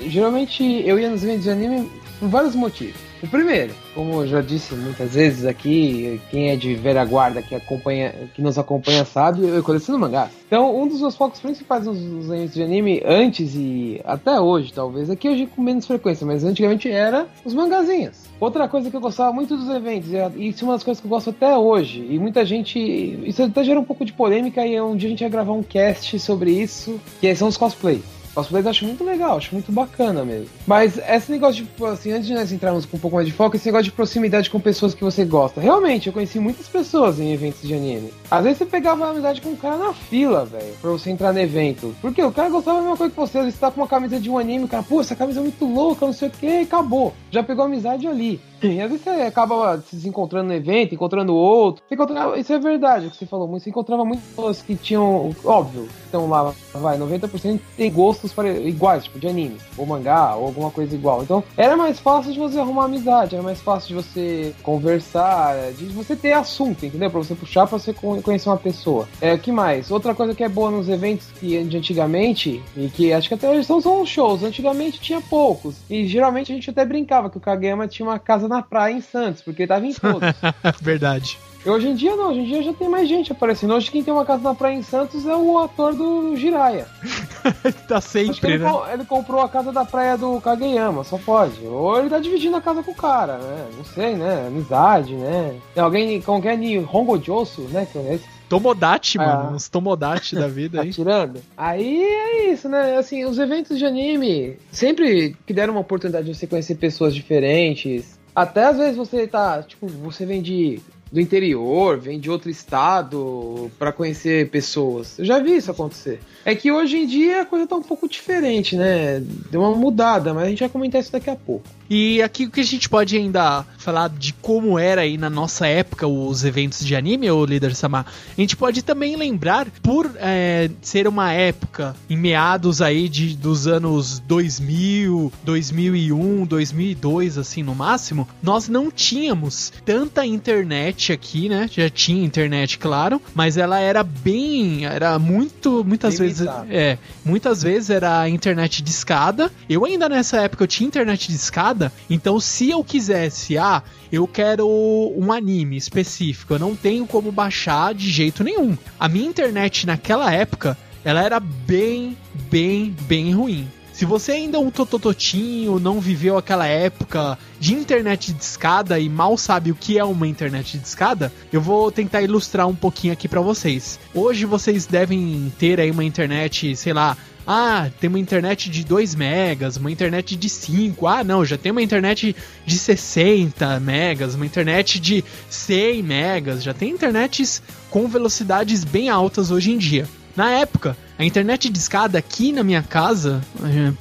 Geralmente 0.01 0.65
eu 0.85 0.99
ia 0.99 1.09
nos 1.09 1.23
eventos 1.23 1.45
de 1.45 1.51
anime 1.51 1.89
por 2.19 2.29
vários 2.29 2.55
motivos. 2.55 3.01
O 3.23 3.29
primeiro, 3.29 3.73
como 3.95 4.23
eu 4.23 4.27
já 4.27 4.41
disse 4.41 4.75
muitas 4.75 5.15
vezes 5.15 5.45
aqui, 5.45 6.21
quem 6.31 6.51
é 6.51 6.57
de 6.57 6.75
velha 6.75 7.05
guarda 7.05 7.43
que, 7.43 7.55
acompanha, 7.55 8.15
que 8.35 8.43
nos 8.43 8.59
acompanha 8.59 9.05
sabe, 9.05 9.47
eu 9.47 9.63
coleciono 9.63 9.99
mangás. 9.99 10.31
Então, 10.47 10.75
um 10.81 10.87
dos 10.87 11.01
meus 11.01 11.17
focos 11.17 11.41
principais 11.41 11.87
nos, 11.87 11.99
eventos 12.31 12.55
de 12.55 12.63
anime, 12.63 13.03
antes 13.05 13.55
e 13.55 14.01
até 14.05 14.41
hoje, 14.41 14.73
talvez, 14.73 15.11
aqui 15.11 15.29
hoje 15.29 15.47
com 15.47 15.63
menos 15.63 15.87
frequência, 15.87 16.27
mas 16.27 16.45
antigamente 16.45 16.91
era 16.91 17.27
os 17.45 17.55
mangazinhos. 17.55 18.23
Outra 18.41 18.69
coisa 18.69 18.91
que 18.91 18.97
eu 18.97 19.01
gostava 19.01 19.33
muito 19.33 19.57
dos 19.57 19.69
eventos, 19.69 20.11
e 20.37 20.49
isso 20.49 20.65
é 20.65 20.69
uma 20.69 20.75
das 20.75 20.83
coisas 20.83 21.01
que 21.01 21.07
eu 21.07 21.11
gosto 21.11 21.31
até 21.31 21.57
hoje, 21.57 22.07
e 22.11 22.19
muita 22.19 22.45
gente. 22.45 22.79
Isso 23.25 23.43
até 23.43 23.63
gera 23.63 23.79
um 23.79 23.85
pouco 23.85 24.05
de 24.05 24.13
polêmica, 24.13 24.67
e 24.67 24.81
um 24.81 24.97
dia 24.97 25.09
a 25.09 25.11
gente 25.11 25.21
vai 25.21 25.31
gravar 25.31 25.53
um 25.53 25.63
cast 25.63 26.19
sobre 26.19 26.51
isso, 26.51 27.01
que 27.21 27.35
são 27.35 27.49
os 27.49 27.57
cosplays. 27.57 28.22
Cosplays 28.35 28.65
eu 28.65 28.71
acho 28.71 28.85
muito 28.85 29.05
legal, 29.05 29.37
acho 29.37 29.53
muito 29.53 29.71
bacana 29.71 30.25
mesmo. 30.25 30.49
Mas 30.67 30.99
esse 30.99 31.31
negócio 31.31 31.63
de, 31.63 31.69
tipo, 31.69 31.85
assim, 31.85 32.13
antes 32.13 32.27
de 32.27 32.35
nós 32.35 32.53
entrarmos 32.53 32.87
com 32.87 32.97
um 32.97 33.01
pouco 33.01 33.17
mais 33.17 33.27
de 33.27 33.33
foco, 33.33 33.57
esse 33.57 33.67
negócio 33.67 33.85
de 33.85 33.93
proximidade 33.93 34.51
com 34.51 34.61
pessoas 34.61 34.95
que 34.95 35.05
você 35.05 35.25
gosta. 35.25 35.61
Realmente, 35.61 36.07
eu 36.07 36.13
conheci 36.13 36.39
muitas 36.39 36.69
pessoas 36.69 37.21
em 37.21 37.33
eventos 37.33 37.63
de 37.63 37.75
anime. 37.75 38.13
Às 38.31 38.45
vezes 38.45 38.59
você 38.59 38.67
pegava 38.67 39.09
amizade 39.09 39.41
com 39.41 39.51
um 39.51 39.57
cara 39.57 39.77
na 39.77 39.93
fila, 39.93 40.45
velho, 40.45 40.75
pra 40.81 40.91
você 40.91 41.11
entrar 41.11 41.33
no 41.33 41.41
evento. 41.41 41.95
Porque 42.01 42.23
o 42.23 42.33
cara 42.33 42.49
gostava 42.49 42.79
da 42.79 42.83
mesma 42.83 42.97
coisa 42.97 43.13
que 43.13 43.21
você. 43.21 43.39
Às 43.39 43.45
vezes 43.45 43.59
você 43.59 43.67
tá 43.67 43.71
com 43.71 43.81
uma 43.81 43.89
camisa 43.89 44.19
de 44.19 44.31
um 44.31 44.39
anime, 44.39 44.65
o 44.65 44.69
cara, 44.69 44.83
pô, 44.83 45.01
essa 45.01 45.17
camisa 45.17 45.41
é 45.41 45.43
muito 45.43 45.65
louca, 45.65 46.07
não 46.07 46.13
sei 46.13 46.29
o 46.29 46.31
que, 46.31 46.61
acabou. 46.61 47.13
Já 47.31 47.43
pegou 47.43 47.65
amizade 47.65 48.07
ali. 48.07 48.41
Às 48.63 48.91
vezes 48.91 49.03
você 49.03 49.11
acaba 49.11 49.81
se 49.81 50.09
encontrando 50.09 50.49
no 50.49 50.55
evento, 50.55 50.95
encontrando 50.95 51.35
outro. 51.35 51.83
Encontrava, 51.91 52.39
isso 52.39 52.53
é 52.53 52.59
verdade 52.59 53.07
o 53.07 53.11
que 53.11 53.17
você 53.17 53.27
falou. 53.27 53.49
Você 53.49 53.71
encontrava 53.71 54.05
muitas 54.05 54.25
pessoas 54.25 54.63
que 54.63 54.77
tinham, 54.77 55.35
óbvio, 55.45 55.89
estão 56.05 56.29
lá, 56.29 56.53
vai, 56.75 56.99
90% 56.99 57.61
tem 57.77 57.91
gostos 57.91 58.33
iguais, 58.65 59.05
tipo 59.05 59.19
de 59.19 59.27
anime, 59.27 59.57
ou 59.77 59.87
mangá, 59.87 60.35
ou 60.37 60.47
alguma 60.47 60.71
coisa 60.71 60.95
igual. 60.95 61.23
Então 61.23 61.43
era 61.57 61.77
mais 61.77 61.99
fácil 61.99 62.33
de 62.33 62.39
você 62.39 62.59
arrumar 62.59 62.85
amizade, 62.85 63.35
era 63.35 63.43
mais 63.43 63.61
fácil 63.61 63.89
de 63.89 63.95
você 63.95 64.55
conversar, 64.63 65.73
de 65.73 65.87
você 65.87 66.15
ter 66.15 66.33
assunto, 66.33 66.85
entendeu? 66.85 67.11
Pra 67.11 67.21
você 67.21 67.35
puxar 67.35 67.67
pra 67.67 67.79
você 67.79 67.93
conhecer 67.93 68.49
uma 68.49 68.57
pessoa. 68.57 69.09
É, 69.21 69.37
que 69.37 69.51
mais? 69.51 69.91
Outra 69.91 70.15
coisa 70.15 70.35
que 70.35 70.45
é 70.45 70.49
boa 70.49 70.71
nos 70.71 70.89
eventos 70.89 71.27
que 71.39 71.63
de 71.65 71.77
antigamente, 71.77 72.63
e 72.77 72.89
que 72.89 73.13
acho 73.13 73.29
que 73.29 73.35
até 73.35 73.49
hoje 73.49 73.65
são, 73.65 73.81
são 73.81 74.05
shows, 74.05 74.43
antigamente 74.43 75.01
tinha 75.01 75.21
poucos. 75.21 75.77
E 75.89 76.07
geralmente 76.07 76.53
a 76.53 76.55
gente 76.55 76.71
até 76.71 76.85
brincava 76.85 77.31
que 77.31 77.39
o 77.39 77.41
Kageyama 77.41 77.89
tinha 77.89 78.07
uma 78.07 78.19
casa 78.19 78.49
na 78.53 78.63
praia 78.63 78.93
em 78.93 79.01
Santos, 79.01 79.43
porque 79.43 79.67
tava 79.67 79.87
em 79.87 79.95
todos. 79.95 80.21
Verdade. 80.81 81.39
E 81.65 81.71
hoje 81.71 81.89
em 81.89 81.95
dia 81.95 82.17
não, 82.17 82.31
hoje 82.31 82.41
em 82.41 82.45
dia 82.45 82.63
já 82.63 82.73
tem 82.73 82.89
mais 82.89 83.09
gente 83.09 83.31
aparecendo. 83.31 83.73
Hoje 83.73 83.91
quem 83.91 84.03
tem 84.03 84.13
uma 84.13 84.25
casa 84.25 84.43
na 84.43 84.55
praia 84.55 84.75
em 84.75 84.83
Santos 84.83 85.25
é 85.27 85.37
o 85.37 85.59
ator 85.59 85.95
do 85.95 86.37
Jiraya. 86.37 86.87
tá 87.87 88.01
sempre, 88.01 88.55
ele, 88.55 88.65
né? 88.65 88.73
ele 88.93 89.05
comprou 89.05 89.41
a 89.41 89.49
casa 89.49 89.71
da 89.71 89.85
praia 89.85 90.19
do 90.19 90.41
Kageyama, 90.41 91.05
só 91.05 91.19
pode. 91.19 91.65
Ou 91.65 91.99
ele 92.01 92.11
tá 92.11 92.19
dividindo 92.19 92.57
a 92.57 92.61
casa 92.61 92.83
com 92.83 92.91
o 92.91 92.97
cara, 92.97 93.39
né? 93.39 93.69
Não 93.77 93.85
sei, 93.85 94.17
né? 94.17 94.49
Amizade, 94.49 95.15
né? 95.15 95.57
Tem 95.73 95.83
alguém, 95.83 96.21
como 96.21 96.43
que 96.43 96.49
é, 96.49 96.55
Hongo 96.93 97.23
Josu, 97.23 97.63
né? 97.71 97.87
Que 97.91 97.99
é 97.99 98.15
esse 98.15 98.43
Tomodachi, 98.53 99.19
ah. 99.19 99.27
mano. 99.27 99.57
Uns 99.57 99.69
Tomodachi 99.69 100.35
da 100.35 100.47
vida 100.47 100.83
aí. 100.83 100.91
tirando? 100.93 101.41
Aí 101.57 102.03
é 102.03 102.53
isso, 102.53 102.69
né? 102.69 102.99
Assim, 102.99 103.25
os 103.25 103.39
eventos 103.39 103.79
de 103.79 103.87
anime 103.87 104.59
sempre 104.71 105.35
que 105.47 105.55
deram 105.55 105.73
uma 105.73 105.81
oportunidade 105.81 106.27
de 106.27 106.35
você 106.35 106.47
conhecer 106.47 106.75
pessoas 106.75 107.15
diferentes. 107.15 108.21
Até 108.35 108.65
às 108.65 108.79
vezes 108.79 108.97
você 108.97 109.27
tá, 109.27 109.63
tipo, 109.63 109.87
você 109.87 110.25
vem 110.25 110.41
de 110.41 110.81
do 111.13 111.21
interior, 111.21 111.99
vem 111.99 112.19
de 112.19 112.31
outro 112.31 112.49
estado 112.51 113.71
para 113.79 113.93
conhecer 113.93 114.49
pessoas. 114.49 115.19
Eu 115.19 115.27
já 115.27 115.39
vi 115.39 115.57
isso 115.57 115.71
acontecer. 115.71 116.21
É 116.43 116.55
que 116.55 116.73
hoje 116.73 116.97
em 116.97 117.07
dia 117.07 117.43
a 117.43 117.45
coisa 117.45 117.67
tá 117.67 117.77
um 117.77 117.83
pouco 117.83 118.09
diferente, 118.09 118.75
né? 118.75 119.23
Deu 119.51 119.61
uma 119.61 119.77
mudada, 119.77 120.33
mas 120.33 120.45
a 120.45 120.49
gente 120.49 120.61
vai 120.61 120.71
comentar 120.71 121.01
isso 121.01 121.13
daqui 121.13 121.29
a 121.29 121.37
pouco. 121.37 121.69
E 121.91 122.23
aqui 122.23 122.47
o 122.47 122.51
que 122.51 122.61
a 122.61 122.65
gente 122.65 122.89
pode 122.89 123.15
ainda 123.15 123.67
falar 123.77 124.09
de 124.09 124.33
como 124.33 124.79
era 124.79 125.03
aí 125.03 125.19
na 125.19 125.29
nossa 125.29 125.67
época 125.67 126.07
os 126.07 126.43
eventos 126.43 126.85
de 126.85 126.97
anime, 126.97 127.31
o 127.31 127.45
líder 127.45 127.75
Samar, 127.75 128.07
a 128.07 128.41
gente 128.41 128.57
pode 128.57 128.83
também 128.83 129.15
lembrar, 129.15 129.67
por 129.83 130.11
é, 130.17 130.71
ser 130.81 131.07
uma 131.07 131.33
época 131.33 131.95
em 132.09 132.17
meados 132.17 132.81
aí 132.81 133.11
de, 133.11 133.37
dos 133.37 133.67
anos 133.67 134.19
2000, 134.21 135.31
2001, 135.45 136.47
2002, 136.47 137.37
assim 137.37 137.63
no 137.63 137.75
máximo, 137.75 138.27
nós 138.43 138.69
não 138.69 138.91
tínhamos 138.91 139.71
tanta 139.85 140.25
internet 140.25 141.02
internet 141.03 141.13
aqui, 141.13 141.49
né? 141.49 141.69
Já 141.71 141.91
tinha 141.91 142.25
internet, 142.25 142.79
claro, 142.79 143.21
mas 143.35 143.57
ela 143.57 143.81
era 143.81 144.05
bem, 144.05 144.85
era 144.87 145.19
muito, 145.19 145.83
muitas 145.85 146.19
vezes, 146.19 146.47
é, 146.71 146.99
muitas 147.25 147.63
vezes 147.63 147.91
era 147.91 148.29
internet 148.29 148.83
de 148.83 148.91
escada. 148.91 149.51
Eu 149.69 149.85
ainda 149.85 150.09
nessa 150.09 150.41
época 150.41 150.63
eu 150.63 150.69
tinha 150.69 150.87
internet 150.87 151.29
de 151.29 151.35
escada, 151.35 151.93
então 152.09 152.39
se 152.39 152.71
eu 152.71 152.85
quisesse, 152.85 153.59
ah, 153.59 153.83
eu 154.13 154.27
quero 154.27 154.69
um 154.69 155.33
anime 155.33 155.77
específico, 155.77 156.55
eu 156.55 156.59
não 156.59 156.77
tenho 156.77 157.07
como 157.07 157.33
baixar 157.33 157.95
de 157.95 158.09
jeito 158.09 158.45
nenhum. 158.45 158.77
A 159.01 159.09
minha 159.09 159.27
internet 159.27 159.87
naquela 159.87 160.33
época, 160.33 160.77
ela 161.05 161.23
era 161.23 161.41
bem, 161.41 162.17
bem, 162.51 162.95
bem 163.09 163.33
ruim. 163.33 163.69
Se 163.93 164.07
você 164.07 164.33
ainda 164.33 164.57
é 164.57 164.61
um 164.61 164.71
totototinho, 164.71 165.79
não 165.79 166.01
viveu 166.01 166.39
aquela 166.39 166.67
época 166.67 167.39
de 167.61 167.75
internet 167.75 168.33
de 168.33 168.43
escada 168.43 168.99
e 168.99 169.09
mal 169.09 169.37
sabe 169.37 169.71
o 169.71 169.75
que 169.75 169.99
é 169.99 170.05
uma 170.05 170.27
internet 170.27 170.79
de 170.79 170.87
escada, 170.87 171.31
eu 171.53 171.61
vou 171.61 171.93
tentar 171.93 172.23
ilustrar 172.23 172.67
um 172.67 172.75
pouquinho 172.75 173.13
aqui 173.13 173.29
para 173.29 173.41
vocês. 173.41 174.01
Hoje 174.15 174.47
vocês 174.47 174.87
devem 174.87 175.53
ter 175.59 175.79
aí 175.79 175.91
uma 175.91 176.05
internet, 176.05 176.75
sei 176.75 176.95
lá, 176.95 177.17
ah, 177.47 177.91
tem 178.01 178.09
uma 178.09 178.19
internet 178.19 178.71
de 178.71 178.85
2 178.85 179.15
megas, 179.15 179.77
uma 179.77 179.91
internet 179.91 180.37
de 180.37 180.49
5. 180.49 181.07
Ah, 181.07 181.25
não, 181.25 181.45
já 181.45 181.59
tem 181.59 181.73
uma 181.73 181.83
internet 181.83 182.35
de 182.65 182.79
60 182.79 183.81
megas, 183.81 184.35
uma 184.35 184.47
internet 184.47 185.01
de 185.01 185.25
100 185.51 186.03
megas. 186.03 186.63
Já 186.63 186.73
tem 186.73 186.91
internets 186.91 187.63
com 187.91 188.07
velocidades 188.07 188.85
bem 188.85 189.09
altas 189.09 189.51
hoje 189.51 189.73
em 189.73 189.79
dia. 189.79 190.09
Na 190.37 190.51
época, 190.51 190.97
a 191.23 191.25
internet 191.25 191.69
de 191.69 191.79
escada 191.79 192.19
aqui 192.19 192.51
na 192.51 192.65
minha 192.65 192.83
casa 192.83 193.41
eh, 193.63 193.93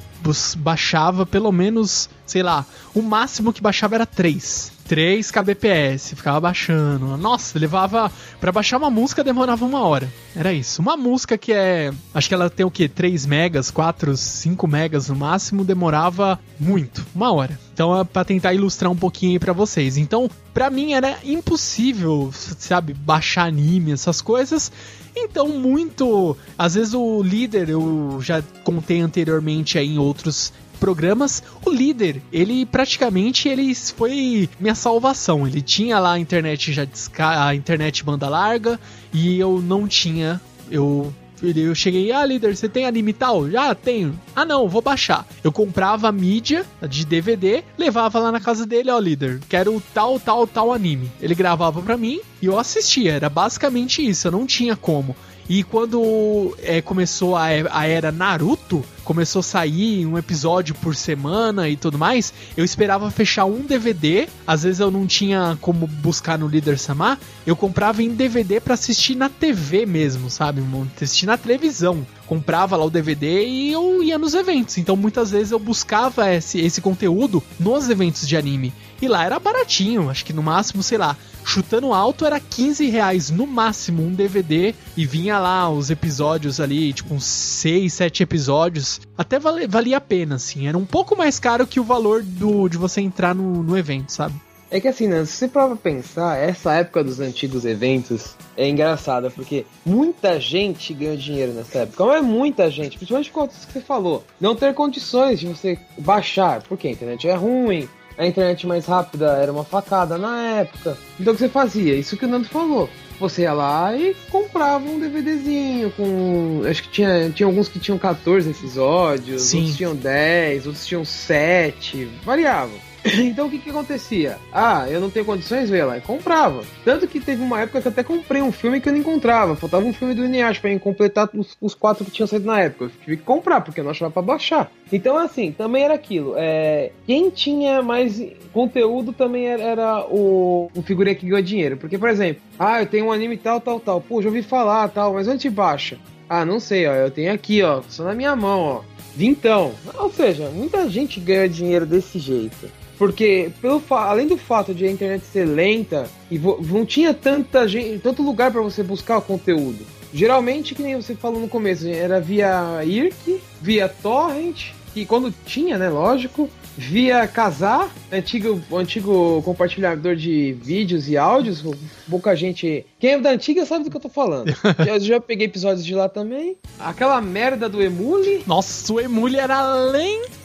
baixava 0.57 1.23
pelo 1.23 1.51
menos, 1.51 2.09
sei 2.25 2.41
lá, 2.41 2.65
o 2.95 3.01
máximo 3.01 3.53
que 3.53 3.61
baixava 3.61 3.95
era 3.95 4.05
3. 4.05 4.71
3 4.87 5.31
kbps, 5.31 6.15
ficava 6.15 6.39
baixando. 6.39 7.15
Nossa, 7.15 7.57
levava. 7.57 8.11
para 8.41 8.51
baixar 8.51 8.77
uma 8.77 8.89
música 8.89 9.23
demorava 9.23 9.63
uma 9.63 9.81
hora. 9.83 10.11
Era 10.35 10.51
isso. 10.51 10.81
Uma 10.81 10.97
música 10.97 11.37
que 11.37 11.53
é. 11.53 11.93
Acho 12.13 12.27
que 12.27 12.33
ela 12.33 12.49
tem 12.49 12.65
o 12.65 12.71
quê? 12.71 12.89
3 12.89 13.25
megas, 13.25 13.71
4, 13.71 14.17
5 14.17 14.67
megas 14.67 15.07
no 15.07 15.15
máximo, 15.15 15.63
demorava 15.63 16.37
muito. 16.59 17.05
Uma 17.15 17.31
hora. 17.31 17.57
Então 17.73 17.97
é 17.97 18.03
pra 18.03 18.25
tentar 18.25 18.53
ilustrar 18.53 18.91
um 18.91 18.95
pouquinho 18.95 19.33
aí 19.33 19.39
pra 19.39 19.53
vocês. 19.53 19.95
Então, 19.95 20.29
pra 20.53 20.69
mim 20.69 20.91
era 20.91 21.19
impossível, 21.23 22.29
sabe, 22.33 22.93
baixar 22.93 23.45
anime, 23.45 23.93
essas 23.93 24.21
coisas. 24.21 24.71
Então, 25.15 25.48
muito. 25.48 26.36
Às 26.58 26.75
vezes 26.75 26.94
o 26.94 27.22
líder, 27.22 27.70
eu 27.70 28.20
já 28.22 28.41
contei 28.63 29.01
anteriormente 29.01 29.77
aí 29.77 29.96
em 29.96 29.98
outros 29.98 30.53
programas, 30.80 31.44
o 31.63 31.70
líder, 31.70 32.24
ele 32.34 32.65
praticamente 32.65 33.48
ele 33.48 33.74
foi 33.75 34.50
minha 34.60 34.74
salvação. 34.74 35.48
Ele 35.48 35.62
tinha 35.62 36.00
lá 36.00 36.13
a 36.13 36.20
internet 36.20 36.74
já 36.74 36.88
a 37.20 37.53
internet 37.53 38.03
banda 38.03 38.27
larga 38.27 38.80
e 39.13 39.39
eu 39.39 39.62
não 39.62 39.88
tinha. 39.88 40.41
Eu 40.72 41.13
eu 41.43 41.74
cheguei, 41.74 42.12
ah, 42.12 42.25
líder, 42.25 42.55
você 42.55 42.69
tem 42.69 42.86
anime 42.86 43.13
tal? 43.13 43.50
Já 43.50 43.74
tenho. 43.74 44.19
Ah, 44.36 44.45
não, 44.45 44.69
vou 44.69 44.81
baixar. 44.81 45.25
Eu 45.43 45.51
comprava 45.51 46.07
a 46.07 46.12
mídia 46.12 46.65
de 46.88 47.05
DVD, 47.05 47.63
levava 47.77 48.19
lá 48.19 48.31
na 48.31 48.39
casa 48.39 48.65
dele, 48.65 48.91
ó, 48.91 49.00
líder, 49.00 49.39
quero 49.50 49.81
tal, 49.93 50.19
tal, 50.19 50.45
tal 50.45 50.71
anime. 50.71 51.12
Ele 51.19 51.36
gravava 51.36 51.81
pra 51.81 51.98
mim 51.98 52.19
e 52.41 52.45
eu 52.45 52.60
assistia. 52.60 53.13
Era 53.13 53.29
basicamente 53.29 54.07
isso, 54.07 54.27
eu 54.27 54.31
não 54.31 54.45
tinha 54.45 54.75
como. 54.75 55.15
E 55.53 55.63
quando 55.63 56.55
é, 56.63 56.81
começou 56.81 57.36
a, 57.36 57.48
a 57.72 57.86
era 57.86 58.10
Naruto, 58.10 58.86
começou 59.03 59.41
a 59.41 59.43
sair 59.43 60.05
um 60.05 60.17
episódio 60.17 60.74
por 60.74 60.96
semana 60.96 61.67
e 61.67 61.75
tudo 61.75 61.98
mais, 61.98 62.34
eu 62.55 62.63
esperava 62.63 63.12
fechar 63.12 63.43
um 63.43 63.60
DVD. 63.60 64.29
Às 64.48 64.63
vezes 64.63 64.79
eu 64.79 64.89
não 64.89 65.05
tinha 65.05 65.58
como 65.60 65.88
buscar 65.88 66.39
no 66.39 66.48
Líder 66.48 66.79
Samar, 66.79 67.20
eu 67.46 67.53
comprava 67.53 68.01
em 68.01 68.15
DVD 68.15 68.62
para 68.62 68.75
assistir 68.75 69.13
na 69.13 69.27
TV 69.27 69.86
mesmo, 69.86 70.29
sabe? 70.29 70.63
Assistir 70.96 71.25
na 71.25 71.38
televisão. 71.38 72.08
Comprava 72.25 72.77
lá 72.77 72.86
o 72.86 72.89
DVD 72.89 73.46
e 73.46 73.74
eu 73.74 74.01
ia 74.01 74.17
nos 74.17 74.34
eventos. 74.34 74.77
Então 74.77 74.96
muitas 74.96 75.31
vezes 75.31 75.51
eu 75.51 75.60
buscava 75.60 76.34
esse, 76.34 76.62
esse 76.62 76.79
conteúdo 76.79 77.43
nos 77.60 77.89
eventos 77.89 78.25
de 78.25 78.38
anime. 78.38 78.72
E 79.01 79.08
lá 79.08 79.25
era 79.25 79.39
baratinho, 79.39 80.10
acho 80.10 80.24
que 80.24 80.31
no 80.31 80.43
máximo, 80.43 80.84
sei 80.84 80.98
lá, 80.98 81.17
chutando 81.43 81.91
alto 81.91 82.25
era 82.25 82.39
15 82.39 82.88
reais 82.88 83.29
no 83.31 83.48
máximo 83.48 84.03
um 84.03 84.13
DVD 84.13 84.75
e 84.96 85.05
vinha 85.05 85.39
lá 85.39 85.70
os 85.70 85.89
episódios 85.89 86.60
ali, 86.60 86.93
tipo 86.93 87.13
uns 87.13 87.25
6, 87.25 87.91
7 87.91 88.24
episódios. 88.24 89.01
Até 89.17 89.39
valia, 89.39 89.67
valia 89.67 89.98
a 89.98 90.01
pena, 90.01 90.36
assim. 90.36 90.67
Era 90.67 90.77
um 90.77 90.86
pouco 90.86 91.17
mais 91.17 91.39
caro 91.39 91.65
que 91.65 91.79
o 91.79 91.84
valor 91.84 92.22
do, 92.22 92.70
de 92.70 92.77
você 92.77 93.01
entrar 93.01 93.34
no, 93.34 93.63
no 93.63 93.77
evento, 93.77 94.12
sabe? 94.12 94.36
É 94.74 94.79
que 94.79 94.88
assim, 94.88 95.05
né, 95.05 95.25
se 95.25 95.34
você 95.34 95.48
prova 95.50 95.75
pensar, 95.75 96.38
essa 96.38 96.74
época 96.75 97.03
dos 97.03 97.20
antigos 97.20 97.65
eventos 97.65 98.38
é 98.55 98.70
engraçada, 98.70 99.29
porque 99.29 99.65
muita 99.86 100.39
gente 100.39 100.93
ganhou 100.93 101.17
dinheiro 101.17 101.51
nessa 101.51 101.79
época. 101.79 102.05
Não 102.05 102.13
é 102.13 102.22
muita 102.22 102.72
gente, 102.72 102.96
principalmente 102.96 103.31
com 103.31 103.46
isso 103.46 103.67
que 103.67 103.74
você 103.74 103.81
falou. 103.81 104.24
Não 104.39 104.55
ter 104.55 104.74
condições 104.74 105.41
de 105.41 105.48
você 105.48 105.77
baixar, 105.98 106.62
porque 106.62 106.88
a 106.88 106.91
internet 106.91 107.27
é 107.27 107.36
ruim, 107.36 107.89
a 108.18 108.25
internet 108.25 108.68
mais 108.68 108.86
rápida 108.86 109.34
era 109.34 109.51
uma 109.51 109.63
facada 109.63 110.18
na 110.18 110.38
época. 110.60 110.98
Então 111.20 111.34
o 111.34 111.36
que 111.36 111.41
você 111.44 111.50
fazia? 111.50 111.96
Isso 111.96 112.18
que 112.18 112.25
o 112.25 112.27
Nando 112.27 112.48
falou. 112.48 112.89
Você 113.20 113.44
ia 113.44 113.53
lá 113.53 113.96
e 113.96 114.15
comprava 114.32 114.84
um 114.84 115.00
DVDzinho 115.00 115.91
com. 115.91 116.63
Acho 116.68 116.84
que 116.84 116.89
tinha, 116.89 117.30
tinha 117.30 117.46
alguns 117.46 117.68
que 117.68 117.80
tinham 117.80 117.98
14 118.00 118.50
episódios, 118.50 119.44
Sim. 119.44 119.60
outros 119.60 119.77
tinham 119.77 119.96
10, 119.96 120.65
outros 120.65 120.86
tinham 120.88 121.06
7, 121.06 122.10
variava. 122.24 122.72
Então 123.03 123.48
o 123.48 123.50
que 123.50 123.60
que 123.60 123.70
acontecia? 123.70 124.38
Ah, 124.53 124.88
eu 124.89 125.00
não 125.00 125.10
tenho 125.10 125.25
condições, 125.25 125.70
eu 125.70 125.77
ia 125.77 125.86
lá 125.86 125.98
e 125.98 126.01
comprava. 126.01 126.63
Tanto 126.84 127.08
que 127.08 127.20
teve 127.20 127.41
uma 127.41 127.62
época 127.62 127.81
que 127.81 127.88
eu 127.88 127.91
até 127.91 128.03
comprei 128.03 128.41
um 128.41 128.51
filme 128.51 128.79
que 128.79 128.89
eu 128.89 128.93
não 128.93 129.00
encontrava. 129.00 129.55
Faltava 129.55 129.86
um 129.86 129.93
filme 129.93 130.13
do 130.13 130.25
Inuyasha 130.25 130.62
pra 130.62 130.79
completar 130.79 131.29
os, 131.34 131.58
os, 131.60 131.74
quatro 131.74 132.05
que 132.05 132.12
tinham 132.12 132.27
saído 132.27 132.46
na 132.46 132.60
época. 132.60 132.86
Eu 132.86 132.91
tive 133.03 133.17
que 133.17 133.24
comprar, 133.24 133.62
porque 133.62 133.79
eu 133.79 133.84
não 133.84 133.91
achava 133.91 134.12
pra 134.12 134.22
baixar. 134.22 134.72
Então, 134.91 135.17
assim, 135.17 135.51
também 135.51 135.84
era 135.84 135.93
aquilo. 135.93 136.36
É, 136.38 136.91
quem 137.05 137.29
tinha 137.29 137.81
mais 137.81 138.22
conteúdo 138.53 139.13
também 139.13 139.48
era, 139.48 139.63
era 139.63 140.05
o, 140.05 140.70
o 140.75 140.81
figurinha 140.81 141.15
que 141.15 141.25
ganhou 141.25 141.41
dinheiro. 141.41 141.77
Porque, 141.77 141.98
por 141.98 142.10
exemplo, 142.10 142.41
ah, 142.60 142.81
eu 142.81 142.86
tenho 142.86 143.05
um 143.05 143.12
anime 143.12 143.38
tal, 143.38 143.60
tal, 143.60 143.79
tal. 143.79 144.01
Pô, 144.01 144.22
já 144.22 144.29
ouvi 144.29 144.43
falar, 144.43 144.88
tal, 144.89 145.13
mas 145.13 145.27
onde 145.27 145.50
baixa? 145.50 145.98
Ah, 146.29 146.46
não 146.46 146.60
sei, 146.60 146.88
ó. 146.88 146.93
Eu 146.93 147.12
tenho 147.12 147.34
aqui, 147.34 147.62
ó. 147.63 147.81
Só 147.88 148.03
na 148.03 148.13
minha 148.13 148.36
mão, 148.36 148.62
ó. 148.62 148.81
Vintão. 149.15 149.74
Ou 149.96 150.10
seja, 150.12 150.50
muita 150.50 150.88
gente 150.89 151.20
ganha 151.20 151.50
dinheiro 151.50 151.86
desse 151.86 152.20
jeito. 152.20 152.80
Porque, 153.01 153.51
pelo 153.60 153.81
além 153.89 154.27
do 154.27 154.38
fato 154.38 154.75
de 154.75 154.86
a 154.86 154.91
internet 154.91 155.25
ser 155.25 155.46
lenta, 155.46 156.08
e 156.29 156.38
não 156.38 156.86
tinha 156.86 157.15
tanta 157.15 157.67
gente, 157.67 157.98
tanto 157.98 158.22
lugar 158.22 158.51
para 158.51 158.62
você 158.62 158.84
buscar 158.84 159.17
o 159.17 159.22
conteúdo. 159.24 159.84
Geralmente, 160.13 160.75
que 160.75 160.84
nem 160.84 160.96
você 160.96 161.15
falou 161.15 161.39
no 161.41 161.48
começo, 161.48 161.88
era 161.88 162.22
via 162.22 162.86
IRC, 162.86 163.41
via 163.60 163.89
Torrent, 163.89 164.74
e 164.96 165.03
quando 165.03 165.34
tinha, 165.48 165.79
né, 165.79 165.89
lógico, 165.89 166.48
via 166.77 167.25
Casar, 167.25 167.89
antigo, 168.12 168.62
antigo 168.72 169.41
compartilhador 169.41 170.15
de 170.15 170.55
vídeos 170.62 171.10
e 171.10 171.17
áudios, 171.17 171.63
pouca 172.08 172.36
gente. 172.36 172.86
Quem 173.00 173.13
é 173.13 173.20
da 173.20 173.31
antiga 173.31 173.65
sabe 173.65 173.84
do 173.84 173.89
que 173.89 173.98
eu 173.98 174.01
tô 174.01 174.10
falando. 174.10 174.53
já, 174.86 175.00
já 175.00 175.20
peguei 175.20 175.48
episódios 175.48 175.84
de 175.84 175.96
lá 175.96 176.08
também. 176.08 176.55
Aquela 176.79 177.20
merda 177.20 177.67
do 177.67 177.81
Emule. 177.81 178.43
Nossa, 178.46 178.93
o 178.93 179.00
Emule 179.00 179.38
era 179.38 179.74
lento 179.74 180.40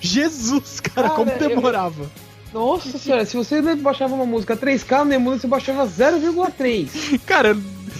Jesus, 0.00 0.80
cara, 0.80 1.08
cara 1.08 1.14
como 1.14 1.38
demorava. 1.38 2.02
Eu... 2.02 2.26
Nossa 2.60 2.96
senhora, 2.96 3.24
se 3.24 3.36
você 3.36 3.60
baixava 3.76 4.14
uma 4.14 4.24
música 4.24 4.56
3K 4.56 5.04
no 5.04 5.12
Emule, 5.12 5.38
você 5.38 5.46
baixava 5.46 5.86
0,3. 5.86 7.20
cara, 7.26 7.56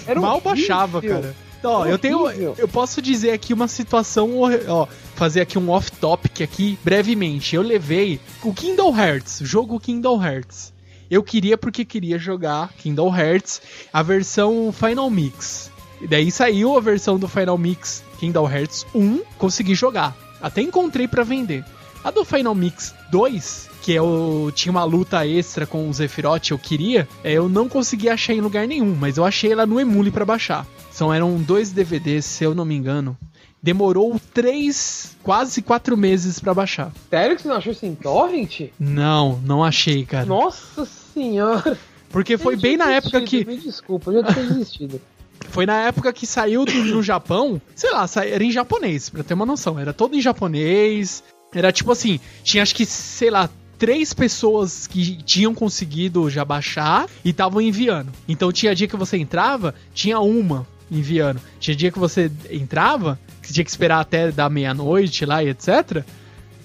Era 0.07 0.21
mal 0.21 0.37
horrível. 0.37 0.51
baixava, 0.51 1.03
cara. 1.03 1.35
Ó, 1.63 1.85
eu 1.85 1.99
tenho. 1.99 2.29
Eu 2.31 2.69
posso 2.69 3.03
dizer 3.03 3.33
aqui 3.33 3.53
uma 3.53 3.67
situação. 3.69 4.31
Ó, 4.69 4.87
fazer 5.15 5.41
aqui 5.41 5.59
um 5.59 5.69
off-topic 5.71 6.43
aqui 6.43 6.79
brevemente. 6.85 7.57
Eu 7.57 7.63
levei 7.63 8.21
o 8.43 8.53
Kingdom 8.53 8.97
Hearts, 8.97 9.41
jogo 9.43 9.81
Kingdom 9.81 10.25
Hearts. 10.25 10.73
Eu 11.11 11.23
queria 11.23 11.57
porque 11.57 11.85
queria 11.85 12.19
jogar 12.19 12.73
Kingdom 12.75 13.15
Hearts, 13.15 13.61
a 13.93 14.03
versão 14.03 14.73
Final 14.73 15.11
Mix. 15.11 15.71
E 16.01 16.07
daí 16.07 16.31
saiu 16.31 16.77
a 16.77 16.81
versão 16.81 17.19
do 17.19 17.29
Final 17.29 17.57
Mix 17.57 18.03
Kingdom 18.19 18.51
Hearts 18.51 18.87
1, 18.95 19.21
consegui 19.39 19.75
jogar. 19.75 20.17
Até 20.47 20.63
encontrei 20.63 21.09
para 21.09 21.25
vender. 21.25 21.65
A 22.05 22.11
do 22.13 22.25
Final 22.25 22.55
Mix 22.55 22.95
2, 23.11 23.69
que 23.83 23.93
eu 23.93 24.53
tinha 24.55 24.71
uma 24.71 24.85
luta 24.85 25.27
extra 25.27 25.67
com 25.67 25.89
o 25.89 25.93
Zephyroth, 25.93 26.53
eu 26.53 26.59
queria, 26.59 27.09
é, 27.25 27.33
eu 27.33 27.49
não 27.49 27.69
consegui 27.69 28.09
achar 28.09 28.33
em 28.33 28.41
lugar 28.41 28.65
nenhum, 28.69 28.95
mas 28.95 29.17
eu 29.17 29.25
achei 29.25 29.51
ela 29.51 29.67
no 29.67 29.81
Emule 29.81 30.13
para 30.13 30.25
baixar. 30.25 30.65
São 30.93 31.13
eram 31.13 31.37
dois 31.43 31.73
DVDs, 31.73 32.25
se 32.25 32.45
eu 32.45 32.55
não 32.55 32.65
me 32.65 32.77
engano. 32.77 33.19
Demorou 33.61 34.21
três, 34.33 35.17
quase 35.21 35.61
quatro 35.63 35.97
meses 35.97 36.39
para 36.39 36.55
baixar. 36.55 36.93
Sério 37.11 37.35
que 37.35 37.43
você 37.43 37.49
não 37.49 37.57
achou 37.57 37.73
isso 37.73 37.85
em 37.85 37.97
torrent? 37.97 38.71
Não, 38.79 39.41
não 39.45 39.65
achei, 39.65 40.07
cara. 40.07 40.27
Nossa 40.27 40.85
senhora. 41.13 41.77
Porque 42.11 42.39
foi 42.39 42.55
bem 42.55 42.77
na 42.77 42.93
época 42.93 43.21
que. 43.23 43.45
Me 43.45 43.57
desculpa, 43.57 44.13
eu 44.13 44.23
já 44.23 44.33
tinha 44.33 44.47
desistido. 44.47 45.01
Foi 45.51 45.67
na 45.67 45.83
época 45.83 46.13
que 46.13 46.27
saiu 46.27 46.65
do, 46.65 46.73
no 46.73 47.03
Japão, 47.03 47.61
sei 47.75 47.91
lá, 47.91 48.07
era 48.17 48.45
em 48.45 48.51
japonês, 48.51 49.09
pra 49.09 49.23
ter 49.23 49.35
uma 49.35 49.47
noção. 49.47 49.79
Era 49.79 49.93
todo 49.93 50.15
em 50.15 50.21
japonês. 50.21 51.23
Era 51.55 51.73
tipo 51.73 51.93
assim, 51.93 52.21
tinha 52.43 52.63
acho 52.63 52.75
que, 52.75 52.85
sei 52.85 53.31
lá, 53.31 53.49
três 53.79 54.13
pessoas 54.13 54.87
que 54.87 55.17
tinham 55.23 55.55
conseguido 55.55 56.29
já 56.29 56.45
baixar 56.45 57.07
e 57.25 57.31
estavam 57.31 57.61
enviando. 57.61 58.13
Então 58.29 58.53
tinha 58.53 58.75
dia 58.75 58.89
que 58.89 58.97
você 58.97 59.17
entrava, 59.17 59.75
tinha 59.95 60.19
uma 60.21 60.67
enviando. 60.91 61.41
Tinha 61.59 61.77
dia 61.77 61.91
que 61.91 61.99
você 61.99 62.31
entrava, 62.51 63.19
que 63.43 63.53
tinha 63.53 63.65
que 63.65 63.71
esperar 63.71 64.01
até 64.01 64.31
da 64.31 64.49
meia-noite 64.49 65.25
lá 65.25 65.43
e 65.43 65.49
etc. 65.49 66.05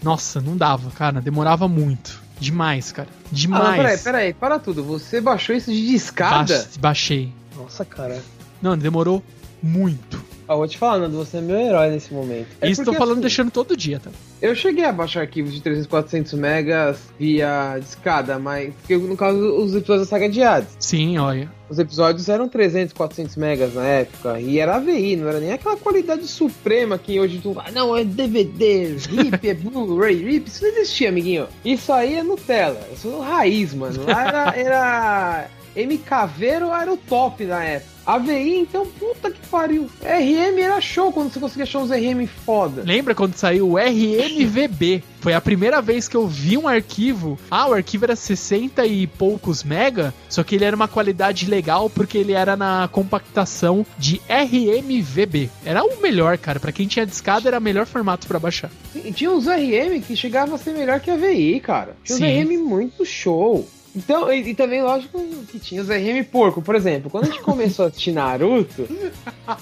Nossa, 0.01 0.41
não 0.41 0.57
dava, 0.57 0.89
cara, 0.91 1.21
demorava 1.21 1.67
muito. 1.67 2.21
Demais, 2.39 2.91
cara. 2.91 3.07
Demais. 3.31 3.63
Ah, 3.63 3.83
peraí, 3.83 3.97
peraí, 3.99 4.33
para 4.33 4.57
tudo. 4.57 4.83
Você 4.83 5.21
baixou 5.21 5.55
isso 5.55 5.71
de 5.71 5.87
discada? 5.87 6.57
Ba 6.57 6.81
baixei. 6.89 7.31
Nossa, 7.55 7.85
cara. 7.85 8.21
Não, 8.61 8.77
demorou 8.77 9.23
muito. 9.61 10.31
Ah, 10.51 10.55
vou 10.55 10.67
te 10.67 10.77
falar, 10.77 10.99
Nando, 10.99 11.15
você 11.15 11.37
é 11.37 11.41
meu 11.41 11.57
herói 11.57 11.89
nesse 11.91 12.13
momento. 12.13 12.47
É 12.59 12.69
Isso 12.69 12.83
tô 12.83 12.91
falando 12.91 13.13
assim, 13.13 13.21
deixando 13.21 13.51
todo 13.51 13.77
dia, 13.77 14.01
tá? 14.01 14.11
Eu 14.41 14.53
cheguei 14.53 14.83
a 14.83 14.91
baixar 14.91 15.21
arquivos 15.21 15.53
de 15.53 15.61
300, 15.61 15.87
400 15.87 16.33
megas 16.33 16.99
via 17.17 17.77
discada, 17.79 18.37
mas. 18.37 18.73
Porque 18.75 18.97
no 18.97 19.15
caso, 19.15 19.37
os 19.39 19.73
episódios 19.73 20.07
da 20.07 20.09
saga 20.09 20.27
de 20.27 20.43
Hades. 20.43 20.75
Sim, 20.77 21.17
olha. 21.19 21.49
Os 21.69 21.79
episódios 21.79 22.27
eram 22.27 22.49
300, 22.49 22.91
400 22.91 23.37
megas 23.37 23.75
na 23.75 23.85
época. 23.85 24.41
E 24.41 24.59
era 24.59 24.75
AVI, 24.75 25.15
não 25.15 25.29
era 25.29 25.39
nem 25.39 25.53
aquela 25.53 25.77
qualidade 25.77 26.27
suprema 26.27 26.97
que 26.97 27.17
hoje 27.17 27.39
tu. 27.41 27.55
Ah, 27.57 27.71
não, 27.71 27.95
é 27.95 28.03
DVD, 28.03 28.97
RIP, 28.97 29.47
é 29.47 29.53
Blu-ray, 29.53 30.21
RIP. 30.21 30.47
Isso 30.47 30.63
não 30.63 30.69
existia, 30.71 31.07
amiguinho. 31.07 31.47
Isso 31.63 31.93
aí 31.93 32.15
é 32.15 32.23
Nutella. 32.23 32.81
Isso 32.93 33.07
é 33.07 33.25
raiz, 33.25 33.73
mano. 33.73 34.03
Lá 34.05 34.27
era. 34.27 34.57
era... 34.57 35.47
MKV 35.73 36.45
era 36.45 36.91
o 36.91 36.97
top 36.97 37.45
na 37.45 37.63
época. 37.63 37.90
AVI, 38.05 38.57
então, 38.59 38.85
puta 38.85 39.29
que 39.31 39.45
pariu. 39.47 39.89
RM 40.01 40.59
era 40.59 40.81
show 40.81 41.11
quando 41.11 41.31
você 41.31 41.39
conseguia 41.39 41.63
achar 41.63 41.79
uns 41.79 41.91
RM 41.91 42.27
foda. 42.27 42.83
Lembra 42.85 43.13
quando 43.13 43.35
saiu 43.35 43.69
o 43.69 43.77
RMVB? 43.77 45.03
Foi 45.21 45.33
a 45.33 45.41
primeira 45.41 45.81
vez 45.81 46.07
que 46.07 46.17
eu 46.17 46.27
vi 46.27 46.57
um 46.57 46.67
arquivo. 46.67 47.37
Ah, 47.49 47.67
o 47.67 47.73
arquivo 47.73 48.05
era 48.05 48.15
60 48.15 48.83
e 48.87 49.05
poucos 49.05 49.63
mega, 49.63 50.11
só 50.27 50.43
que 50.43 50.55
ele 50.55 50.65
era 50.65 50.75
uma 50.75 50.87
qualidade 50.87 51.45
legal 51.45 51.89
porque 51.91 52.17
ele 52.17 52.33
era 52.33 52.55
na 52.55 52.89
compactação 52.91 53.85
de 53.99 54.19
RMVB. 54.27 55.49
Era 55.63 55.83
o 55.83 56.01
melhor, 56.01 56.39
cara. 56.39 56.59
Para 56.59 56.71
quem 56.71 56.87
tinha 56.87 57.05
discada, 57.05 57.49
era 57.49 57.59
o 57.59 57.61
melhor 57.61 57.85
formato 57.85 58.27
para 58.27 58.39
baixar. 58.39 58.71
tinha 59.13 59.31
uns 59.31 59.45
RM 59.45 60.01
que 60.01 60.15
chegava 60.15 60.55
a 60.55 60.57
ser 60.57 60.73
melhor 60.73 60.99
que 60.99 61.11
a 61.11 61.13
AVI, 61.13 61.59
cara. 61.59 61.95
Tinha 62.03 62.17
uns 62.17 62.49
RM 62.49 62.57
muito 62.63 63.05
show. 63.05 63.67
Então, 63.95 64.31
e, 64.31 64.49
e, 64.49 64.55
também, 64.55 64.81
lógico, 64.81 65.19
que 65.49 65.59
tinha 65.59 65.81
os 65.81 65.89
RM 65.89 66.23
porco. 66.31 66.61
Por 66.61 66.75
exemplo, 66.75 67.09
quando 67.09 67.25
a 67.25 67.27
gente 67.27 67.41
começou 67.41 67.85
a 67.85 67.87
assistir 67.89 68.11
Naruto, 68.11 68.87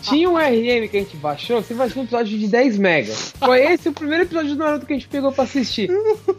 tinha 0.02 0.30
um 0.30 0.38
RM 0.38 0.88
que 0.88 0.98
a 0.98 1.00
gente 1.00 1.18
baixou, 1.18 1.62
que 1.62 1.70
você 1.70 1.74
baixou 1.74 2.02
um 2.02 2.06
episódio 2.06 2.38
de 2.38 2.48
10 2.48 2.78
megas. 2.78 3.34
Foi 3.38 3.60
esse 3.62 3.90
o 3.90 3.94
primeiro 3.94 4.24
episódio 4.24 4.52
do 4.52 4.58
Naruto 4.58 4.86
que 4.86 4.94
a 4.94 4.96
gente 4.96 5.08
pegou 5.08 5.32
pra 5.32 5.44
assistir. 5.44 5.90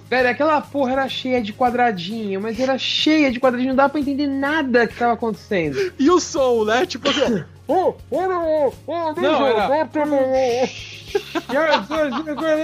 Velho, 0.08 0.28
aquela 0.28 0.60
porra 0.60 0.92
era 0.92 1.08
cheia 1.08 1.42
de 1.42 1.52
quadradinho, 1.52 2.40
mas 2.40 2.58
era 2.58 2.78
cheia 2.78 3.30
de 3.30 3.40
quadradinho, 3.40 3.70
não 3.70 3.76
dava 3.76 3.90
pra 3.90 4.00
entender 4.00 4.26
nada 4.26 4.86
que 4.86 4.96
tava 4.96 5.14
acontecendo. 5.14 5.92
E 5.98 6.10
o 6.10 6.20
som, 6.20 6.64
né? 6.64 6.86
Tipo 6.86 7.10
Oh, 7.72 7.94
oh, 8.10 8.16
oh, 8.16 8.72
oh, 8.88 9.12
não, 9.20 9.46
era... 9.46 9.68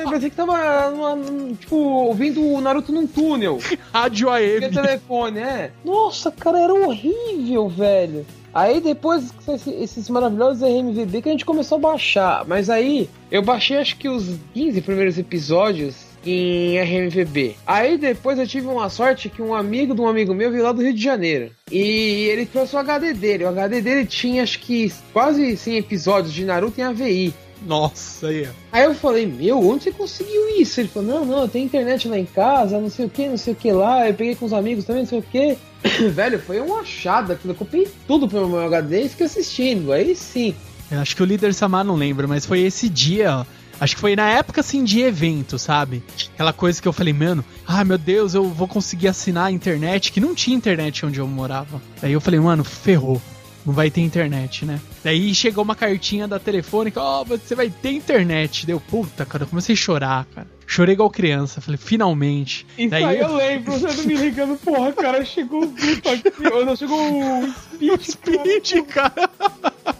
Eu 0.03 0.11
pensei 0.11 0.31
que 0.31 0.35
tava, 0.37 0.91
numa, 0.91 1.55
tipo, 1.55 1.77
ouvindo 1.77 2.45
o 2.45 2.61
Naruto 2.61 2.91
num 2.91 3.07
túnel. 3.07 3.61
Rádio 3.95 4.29
AM. 4.29 4.69
telefone, 4.69 5.39
é. 5.39 5.71
Nossa, 5.85 6.33
cara, 6.33 6.59
era 6.59 6.75
horrível, 6.75 7.69
velho. 7.69 8.27
Aí 8.53 8.81
depois 8.81 9.33
esses 9.67 10.09
maravilhosos 10.09 10.63
RMVB 10.63 11.23
que 11.23 11.29
a 11.29 11.33
gente 11.33 11.45
começou 11.45 11.77
a 11.77 11.81
baixar. 11.81 12.45
Mas 12.45 12.69
aí 12.69 13.09
eu 13.31 13.43
baixei 13.43 13.77
acho 13.77 13.97
que 13.97 14.09
os 14.09 14.35
15 14.55 14.81
primeiros 14.81 15.19
episódios 15.19 15.95
em 16.27 16.79
RMVB. 16.79 17.57
Aí 17.67 17.97
depois 17.97 18.39
eu 18.39 18.47
tive 18.47 18.67
uma 18.67 18.89
sorte 18.89 19.29
que 19.29 19.41
um 19.41 19.55
amigo 19.55 19.95
de 19.95 20.01
um 20.01 20.09
amigo 20.09 20.35
meu 20.35 20.51
veio 20.51 20.65
lá 20.65 20.73
do 20.73 20.83
Rio 20.83 20.93
de 20.93 21.03
Janeiro. 21.03 21.51
E 21.71 22.27
ele 22.29 22.47
trouxe 22.47 22.75
o 22.75 22.79
HD 22.79 23.15
dele. 23.15 23.45
O 23.45 23.49
HD 23.49 23.81
dele 23.81 24.07
tinha 24.07 24.43
acho 24.43 24.59
que 24.61 24.93
quase 25.13 25.57
100 25.57 25.77
episódios 25.79 26.33
de 26.33 26.45
Naruto 26.45 26.81
em 26.81 26.85
AVI. 26.85 27.35
Nossa, 27.65 28.29
aí. 28.29 28.49
Aí 28.71 28.85
eu 28.85 28.95
falei, 28.95 29.27
meu, 29.27 29.59
onde 29.67 29.85
você 29.85 29.91
conseguiu 29.91 30.61
isso? 30.61 30.81
Ele 30.81 30.89
falou, 30.89 31.09
não, 31.09 31.25
não, 31.25 31.49
tem 31.49 31.65
internet 31.65 32.07
lá 32.07 32.19
em 32.19 32.27
casa, 32.27 32.79
não 32.79 32.91
sei 32.91 33.07
o 33.07 33.11
que, 33.11 33.29
não 33.29 33.37
sei 33.37 33.55
o 33.55 33.57
que 33.57 33.73
lá. 33.73 34.07
Eu 34.07 34.15
peguei 34.15 34.35
com 34.35 34.47
os 34.47 34.53
amigos 34.53 34.85
também, 34.85 35.03
não 35.03 35.09
sei 35.09 35.19
o 35.19 35.23
que. 35.23 35.57
Velho, 36.11 36.39
foi 36.39 36.61
um 36.61 36.79
achado 36.79 37.33
aquilo. 37.33 37.53
Eu 37.53 37.59
copiei 37.59 37.89
tudo 38.07 38.29
pro 38.29 38.49
meu 38.49 38.61
HD 38.61 39.05
e 39.05 39.09
fiquei 39.09 39.27
assistindo. 39.27 39.93
Aí 39.93 40.15
sim. 40.15 40.55
Eu 40.91 41.01
acho 41.01 41.17
que 41.17 41.23
o 41.23 41.27
líder 41.27 41.53
Samar 41.55 41.85
não 41.85 41.97
lembra, 41.97 42.29
mas 42.29 42.47
foi 42.47 42.61
esse 42.61 42.89
dia, 42.89 43.39
ó. 43.39 43.45
Acho 43.81 43.95
que 43.95 44.01
foi 44.01 44.17
na 44.17 44.29
época 44.31 44.61
assim 44.61 44.85
de 44.85 45.01
evento, 45.01 45.59
sabe? 45.59 46.03
Aquela 46.35 46.53
coisa 46.53 46.81
que 46.81 46.89
eu 46.89 46.93
falei, 46.93 47.13
mano, 47.13 47.45
ah, 47.67 47.85
meu 47.85 47.99
Deus, 47.99 48.35
eu 48.35 48.45
vou 48.45 48.67
conseguir 48.67 49.09
assinar 49.09 49.47
a 49.47 49.53
internet, 49.53 50.13
que 50.13 50.21
não 50.21 50.35
tinha 50.35 50.57
internet 50.57 51.05
onde 51.05 51.19
eu 51.19 51.27
morava. 51.27 51.81
Aí 52.03 52.13
eu 52.13 52.21
falei, 52.21 52.41
mano, 52.41 52.65
ferrou 52.65 53.21
não 53.67 53.75
vai 53.75 53.91
ter 53.91 54.01
internet, 54.01 54.65
né? 54.65 54.81
Daí 55.03 55.35
chegou 55.35 55.65
uma 55.65 55.75
cartinha 55.75 56.29
da 56.29 56.39
telefônica, 56.39 57.01
ó, 57.01 57.23
oh, 57.23 57.25
você 57.25 57.55
vai 57.57 57.69
ter 57.69 57.91
internet. 57.91 58.65
Deu, 58.65 58.81
puta, 58.81 59.27
cara, 59.27 59.43
eu 59.43 59.49
comecei 59.49 59.75
a 59.75 59.77
chorar, 59.77 60.25
cara. 60.33 60.47
Chorei 60.65 60.95
igual 60.95 61.11
criança, 61.11 61.61
falei, 61.61 61.77
finalmente. 61.77 62.65
Isso 62.79 62.91
Daí 62.91 63.05
aí 63.05 63.19
eu, 63.19 63.29
eu 63.29 63.37
lembro, 63.37 63.73
você 63.73 64.07
me 64.07 64.15
ligando, 64.15 64.57
porra, 64.59 64.93
cara, 64.93 65.25
chegou 65.25 65.65
o 65.65 65.69
Vitor 65.69 66.13
aqui, 66.13 66.65
não, 66.65 66.77
chegou 66.77 66.99
o 66.99 67.49
Speed, 68.01 68.67
Speed 68.67 68.87
cara. 68.87 69.31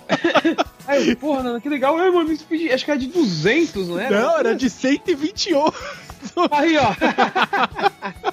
Aí, 0.87 1.17
porra, 1.17 1.43
não, 1.43 1.61
que 1.61 1.69
legal, 1.69 1.99
é, 2.01 2.11
mano, 2.11 2.31
acho 2.31 2.85
que 2.85 2.91
era 2.91 3.01
de 3.01 3.09
200, 3.09 3.89
não 3.89 3.99
era? 3.99 4.21
Não, 4.21 4.39
era 4.39 4.55
de 4.55 4.71
128. 4.71 5.75
Aí, 6.51 6.77
ó. 6.79 6.95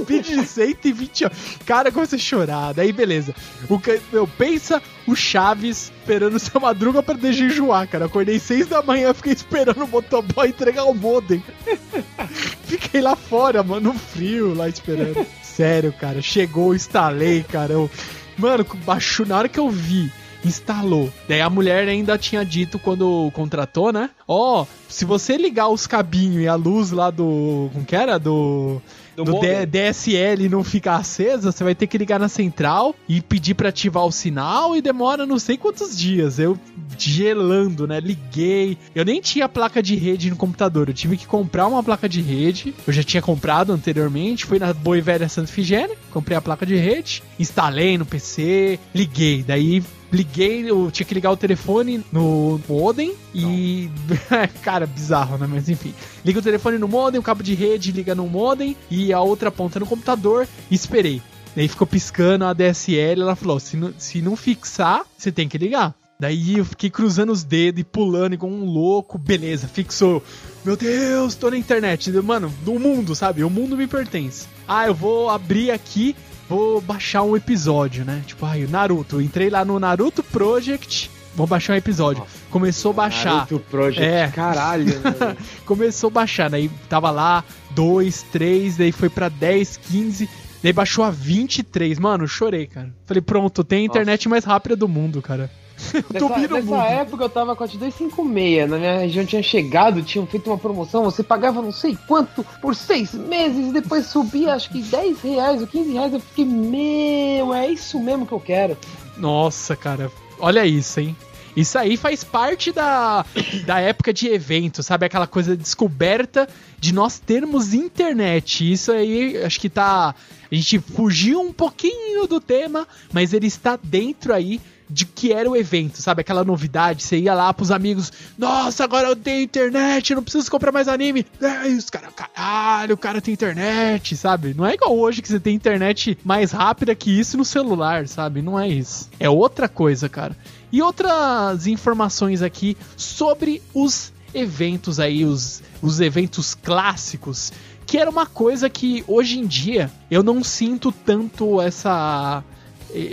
Speed 0.00 0.26
de 0.26 0.46
120 0.46 1.24
anos. 1.24 1.38
Cara, 1.64 1.92
comecei 1.92 2.18
a 2.18 2.20
chorar. 2.20 2.74
Daí, 2.74 2.92
beleza. 2.92 3.34
O, 3.68 3.80
meu, 4.12 4.26
pensa 4.26 4.82
o 5.06 5.14
Chaves 5.14 5.92
esperando 6.00 6.38
seu 6.38 6.60
madruga 6.60 7.02
pra 7.02 7.14
jejuar, 7.30 7.86
cara. 7.86 8.06
Acordei 8.06 8.38
6 8.38 8.66
da 8.66 8.82
manhã, 8.82 9.12
fiquei 9.12 9.32
esperando 9.32 9.84
o 9.84 9.88
motoboy 9.88 10.48
entregar 10.48 10.84
o 10.84 10.94
modem. 10.94 11.42
fiquei 12.64 13.00
lá 13.00 13.14
fora, 13.14 13.62
mano, 13.62 13.92
no 13.92 13.98
frio, 13.98 14.54
lá 14.54 14.68
esperando. 14.68 15.26
Sério, 15.42 15.92
cara. 15.92 16.22
Chegou, 16.22 16.74
instalei, 16.74 17.42
cara. 17.42 17.72
Eu, 17.72 17.90
mano, 18.38 18.64
baixou. 18.84 19.26
Na 19.26 19.36
hora 19.36 19.48
que 19.48 19.58
eu 19.58 19.68
vi 19.68 20.10
instalou. 20.44 21.12
Daí 21.28 21.40
a 21.40 21.50
mulher 21.50 21.88
ainda 21.88 22.16
tinha 22.16 22.44
dito 22.44 22.78
quando 22.78 23.30
contratou, 23.34 23.92
né? 23.92 24.10
Ó, 24.26 24.62
oh, 24.62 24.66
se 24.88 25.04
você 25.04 25.36
ligar 25.36 25.68
os 25.68 25.86
cabinhos 25.86 26.42
e 26.42 26.48
a 26.48 26.54
luz 26.54 26.90
lá 26.90 27.10
do. 27.10 27.68
Como 27.72 27.84
que 27.84 27.96
era? 27.96 28.18
Do 28.18 28.80
do, 29.24 29.32
do 29.32 29.66
DSL 29.66 30.48
não 30.48 30.62
ficar 30.62 30.96
acesa, 30.96 31.52
você 31.52 31.64
vai 31.64 31.74
ter 31.74 31.86
que 31.86 31.98
ligar 31.98 32.18
na 32.18 32.28
central 32.28 32.94
e 33.08 33.20
pedir 33.20 33.54
para 33.54 33.68
ativar 33.68 34.04
o 34.04 34.12
sinal 34.12 34.76
e 34.76 34.82
demora 34.82 35.26
não 35.26 35.38
sei 35.38 35.56
quantos 35.56 35.98
dias. 35.98 36.38
Eu 36.38 36.58
gelando, 36.96 37.86
né? 37.86 38.00
Liguei. 38.00 38.76
Eu 38.94 39.04
nem 39.04 39.20
tinha 39.20 39.48
placa 39.48 39.82
de 39.82 39.94
rede 39.94 40.30
no 40.30 40.36
computador. 40.36 40.88
Eu 40.88 40.94
tive 40.94 41.16
que 41.16 41.26
comprar 41.26 41.66
uma 41.66 41.82
placa 41.82 42.08
de 42.08 42.20
rede. 42.20 42.74
Eu 42.86 42.92
já 42.92 43.02
tinha 43.02 43.22
comprado 43.22 43.72
anteriormente. 43.72 44.46
Fui 44.46 44.58
na 44.58 44.72
Boa 44.72 44.98
e 44.98 45.00
Velha 45.00 45.28
Santa 45.28 45.48
Figênia, 45.48 45.96
comprei 46.10 46.36
a 46.36 46.40
placa 46.40 46.64
de 46.64 46.76
rede, 46.76 47.22
instalei 47.38 47.98
no 47.98 48.06
PC, 48.06 48.78
liguei. 48.94 49.42
Daí 49.42 49.82
liguei, 50.12 50.70
eu 50.70 50.90
tinha 50.90 51.06
que 51.06 51.14
ligar 51.14 51.30
o 51.30 51.36
telefone 51.36 52.04
no 52.12 52.60
modem 52.68 53.14
e. 53.34 53.90
cara, 54.62 54.86
bizarro, 54.86 55.38
né? 55.38 55.46
Mas 55.48 55.68
enfim. 55.68 55.94
Liga 56.24 56.38
o 56.38 56.42
telefone 56.42 56.78
no 56.78 56.88
modem, 56.88 57.20
o 57.20 57.22
cabo 57.22 57.42
de 57.42 57.54
rede 57.54 57.92
liga 57.92 58.14
no 58.14 58.26
modem 58.26 58.76
e 58.90 59.12
a 59.12 59.20
outra 59.20 59.50
ponta 59.50 59.78
no 59.78 59.86
computador 59.86 60.46
e 60.70 60.74
esperei. 60.74 61.22
Daí 61.54 61.68
ficou 61.68 61.86
piscando 61.86 62.44
a 62.44 62.52
DSL, 62.52 63.22
ela 63.22 63.36
falou: 63.36 63.58
se 63.58 63.76
não, 63.76 63.92
se 63.96 64.22
não 64.22 64.36
fixar, 64.36 65.02
você 65.16 65.32
tem 65.32 65.48
que 65.48 65.58
ligar. 65.58 65.94
Daí 66.20 66.58
eu 66.58 66.64
fiquei 66.64 66.90
cruzando 66.90 67.30
os 67.30 67.44
dedos 67.44 67.80
e 67.80 67.84
pulando 67.84 68.32
igual 68.32 68.50
um 68.50 68.64
louco. 68.64 69.16
Beleza, 69.16 69.68
fixou. 69.68 70.20
Meu 70.64 70.76
Deus, 70.76 71.36
tô 71.36 71.48
na 71.48 71.56
internet. 71.56 72.10
Mano, 72.10 72.52
do 72.64 72.76
mundo, 72.76 73.14
sabe? 73.14 73.44
O 73.44 73.50
mundo 73.50 73.76
me 73.76 73.86
pertence. 73.86 74.48
Ah, 74.66 74.88
eu 74.88 74.94
vou 74.94 75.30
abrir 75.30 75.70
aqui 75.70 76.16
vou 76.48 76.80
baixar 76.80 77.22
um 77.22 77.36
episódio, 77.36 78.04
né? 78.04 78.22
Tipo, 78.26 78.46
ai, 78.46 78.64
o 78.64 78.68
Naruto. 78.68 79.16
Eu 79.16 79.20
entrei 79.20 79.50
lá 79.50 79.64
no 79.64 79.78
Naruto 79.78 80.22
Project, 80.22 81.10
vou 81.34 81.46
baixar 81.46 81.74
um 81.74 81.76
episódio. 81.76 82.20
Nossa, 82.20 82.38
Começou 82.50 82.90
a 82.92 82.94
baixar. 82.94 83.34
Naruto 83.34 83.60
Project, 83.70 84.04
é. 84.04 84.28
caralho. 84.28 84.94
Começou 85.66 86.08
a 86.08 86.12
baixar, 86.12 86.48
daí 86.50 86.70
tava 86.88 87.10
lá 87.10 87.44
2, 87.70 88.22
3, 88.32 88.76
daí 88.78 88.92
foi 88.92 89.08
pra 89.08 89.28
10, 89.28 89.76
15. 89.76 90.28
Daí 90.62 90.72
baixou 90.72 91.04
a 91.04 91.10
23. 91.10 91.98
Mano, 91.98 92.26
chorei, 92.26 92.66
cara. 92.66 92.92
Falei, 93.06 93.20
pronto, 93.20 93.62
tem 93.62 93.80
a 93.80 93.84
internet 93.84 94.20
Nossa. 94.26 94.30
mais 94.30 94.44
rápida 94.44 94.74
do 94.74 94.88
mundo, 94.88 95.22
cara. 95.22 95.50
nessa, 96.12 96.48
nessa 96.48 96.84
época 96.84 97.24
eu 97.24 97.28
tava 97.28 97.54
com 97.54 97.64
a 97.64 97.66
256, 97.66 98.68
na 98.68 98.78
minha 98.78 98.98
região 98.98 99.24
tinha 99.24 99.42
chegado, 99.42 100.02
tinham 100.02 100.26
feito 100.26 100.50
uma 100.50 100.58
promoção, 100.58 101.04
você 101.04 101.22
pagava 101.22 101.62
não 101.62 101.72
sei 101.72 101.96
quanto 102.06 102.44
por 102.60 102.74
seis 102.74 103.14
meses, 103.14 103.68
e 103.68 103.72
depois 103.72 104.06
subia 104.06 104.54
acho 104.54 104.70
que 104.70 104.82
10 104.82 105.20
reais 105.22 105.60
ou 105.60 105.66
15 105.66 105.92
reais, 105.92 106.12
eu 106.12 106.20
fiquei, 106.20 106.44
meu, 106.44 107.54
é 107.54 107.68
isso 107.68 107.98
mesmo 108.00 108.26
que 108.26 108.32
eu 108.32 108.40
quero. 108.40 108.76
Nossa, 109.16 109.76
cara, 109.76 110.10
olha 110.38 110.66
isso, 110.66 111.00
hein? 111.00 111.16
Isso 111.56 111.76
aí 111.76 111.96
faz 111.96 112.22
parte 112.22 112.70
da, 112.70 113.26
da 113.66 113.80
época 113.80 114.12
de 114.12 114.28
evento, 114.28 114.80
sabe? 114.80 115.06
Aquela 115.06 115.26
coisa 115.26 115.56
descoberta 115.56 116.48
de 116.78 116.94
nós 116.94 117.18
termos 117.18 117.74
internet. 117.74 118.70
Isso 118.70 118.92
aí, 118.92 119.36
acho 119.42 119.58
que 119.58 119.68
tá. 119.68 120.14
A 120.50 120.54
gente 120.54 120.78
fugiu 120.78 121.40
um 121.40 121.52
pouquinho 121.52 122.28
do 122.28 122.40
tema, 122.40 122.86
mas 123.12 123.32
ele 123.32 123.48
está 123.48 123.76
dentro 123.82 124.32
aí 124.32 124.60
de 124.88 125.04
que 125.04 125.32
era 125.32 125.48
o 125.48 125.56
evento, 125.56 126.00
sabe? 126.00 126.20
Aquela 126.20 126.44
novidade. 126.44 127.02
Você 127.02 127.18
ia 127.18 127.34
lá 127.34 127.52
pros 127.52 127.70
amigos, 127.70 128.12
nossa, 128.36 128.84
agora 128.84 129.08
eu 129.08 129.16
tenho 129.16 129.42
internet, 129.42 130.10
eu 130.10 130.16
não 130.16 130.22
preciso 130.22 130.50
comprar 130.50 130.72
mais 130.72 130.88
anime. 130.88 131.26
É, 131.40 131.68
os 131.68 131.90
caras, 131.90 132.10
caralho, 132.14 132.94
o 132.94 132.98
cara 132.98 133.20
tem 133.20 133.34
internet, 133.34 134.16
sabe? 134.16 134.54
Não 134.54 134.66
é 134.66 134.74
igual 134.74 134.96
hoje 134.96 135.22
que 135.22 135.28
você 135.28 135.40
tem 135.40 135.54
internet 135.54 136.18
mais 136.24 136.52
rápida 136.52 136.94
que 136.94 137.10
isso 137.10 137.36
no 137.36 137.44
celular, 137.44 138.06
sabe? 138.08 138.42
Não 138.42 138.58
é 138.58 138.68
isso. 138.68 139.08
É 139.18 139.28
outra 139.28 139.68
coisa, 139.68 140.08
cara. 140.08 140.36
E 140.70 140.82
outras 140.82 141.66
informações 141.66 142.42
aqui 142.42 142.76
sobre 142.96 143.62
os 143.74 144.12
eventos 144.34 145.00
aí, 145.00 145.24
os, 145.24 145.62
os 145.80 146.00
eventos 146.00 146.54
clássicos, 146.54 147.52
que 147.86 147.96
era 147.96 148.10
uma 148.10 148.26
coisa 148.26 148.68
que 148.68 149.02
hoje 149.06 149.38
em 149.38 149.46
dia 149.46 149.90
eu 150.10 150.22
não 150.22 150.44
sinto 150.44 150.92
tanto 150.92 151.60
essa 151.60 152.44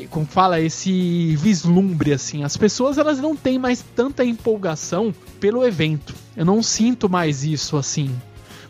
como 0.10 0.26
fala, 0.26 0.60
esse 0.62 1.36
vislumbre 1.36 2.14
assim. 2.14 2.44
As 2.44 2.56
pessoas 2.56 2.98
elas 2.98 3.20
não 3.20 3.36
têm 3.36 3.60
mais 3.60 3.84
tanta 3.96 4.24
empolgação 4.24 5.14
pelo 5.40 5.66
evento. 5.66 6.14
Eu 6.36 6.46
não 6.46 6.64
sinto 6.64 7.10
mais 7.10 7.44
isso 7.44 7.78
assim. 7.78 8.10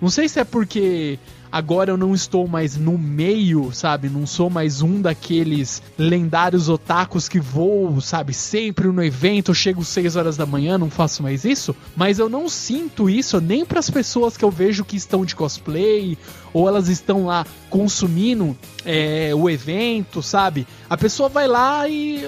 Não 0.01 0.09
sei 0.09 0.27
se 0.27 0.39
é 0.39 0.43
porque 0.43 1.17
agora 1.55 1.89
eu 1.89 1.95
não 1.95 2.13
estou 2.13 2.49
mais 2.49 2.75
no 2.75 2.97
meio, 2.97 3.71
sabe? 3.71 4.09
Não 4.09 4.27
sou 4.27 4.49
mais 4.49 4.81
um 4.81 4.99
daqueles 5.01 5.81
lendários 5.97 6.67
otakus 6.67 7.29
que 7.29 7.39
vou, 7.39 8.01
sabe? 8.01 8.33
Sempre 8.33 8.89
no 8.89 9.01
evento, 9.01 9.51
eu 9.51 9.55
chego 9.55 9.81
6 9.81 10.17
horas 10.17 10.35
da 10.35 10.45
manhã, 10.45 10.77
não 10.77 10.89
faço 10.89 11.23
mais 11.23 11.45
isso. 11.45 11.73
Mas 11.95 12.19
eu 12.19 12.27
não 12.27 12.49
sinto 12.49 13.09
isso 13.09 13.39
nem 13.39 13.63
para 13.63 13.79
as 13.79 13.89
pessoas 13.89 14.35
que 14.35 14.43
eu 14.43 14.51
vejo 14.51 14.83
que 14.83 14.97
estão 14.97 15.23
de 15.23 15.33
cosplay 15.33 16.17
ou 16.51 16.67
elas 16.67 16.89
estão 16.89 17.25
lá 17.25 17.45
consumindo 17.69 18.57
é, 18.83 19.31
o 19.33 19.49
evento, 19.49 20.21
sabe? 20.21 20.67
A 20.89 20.97
pessoa 20.97 21.29
vai 21.29 21.47
lá 21.47 21.87
e 21.87 22.21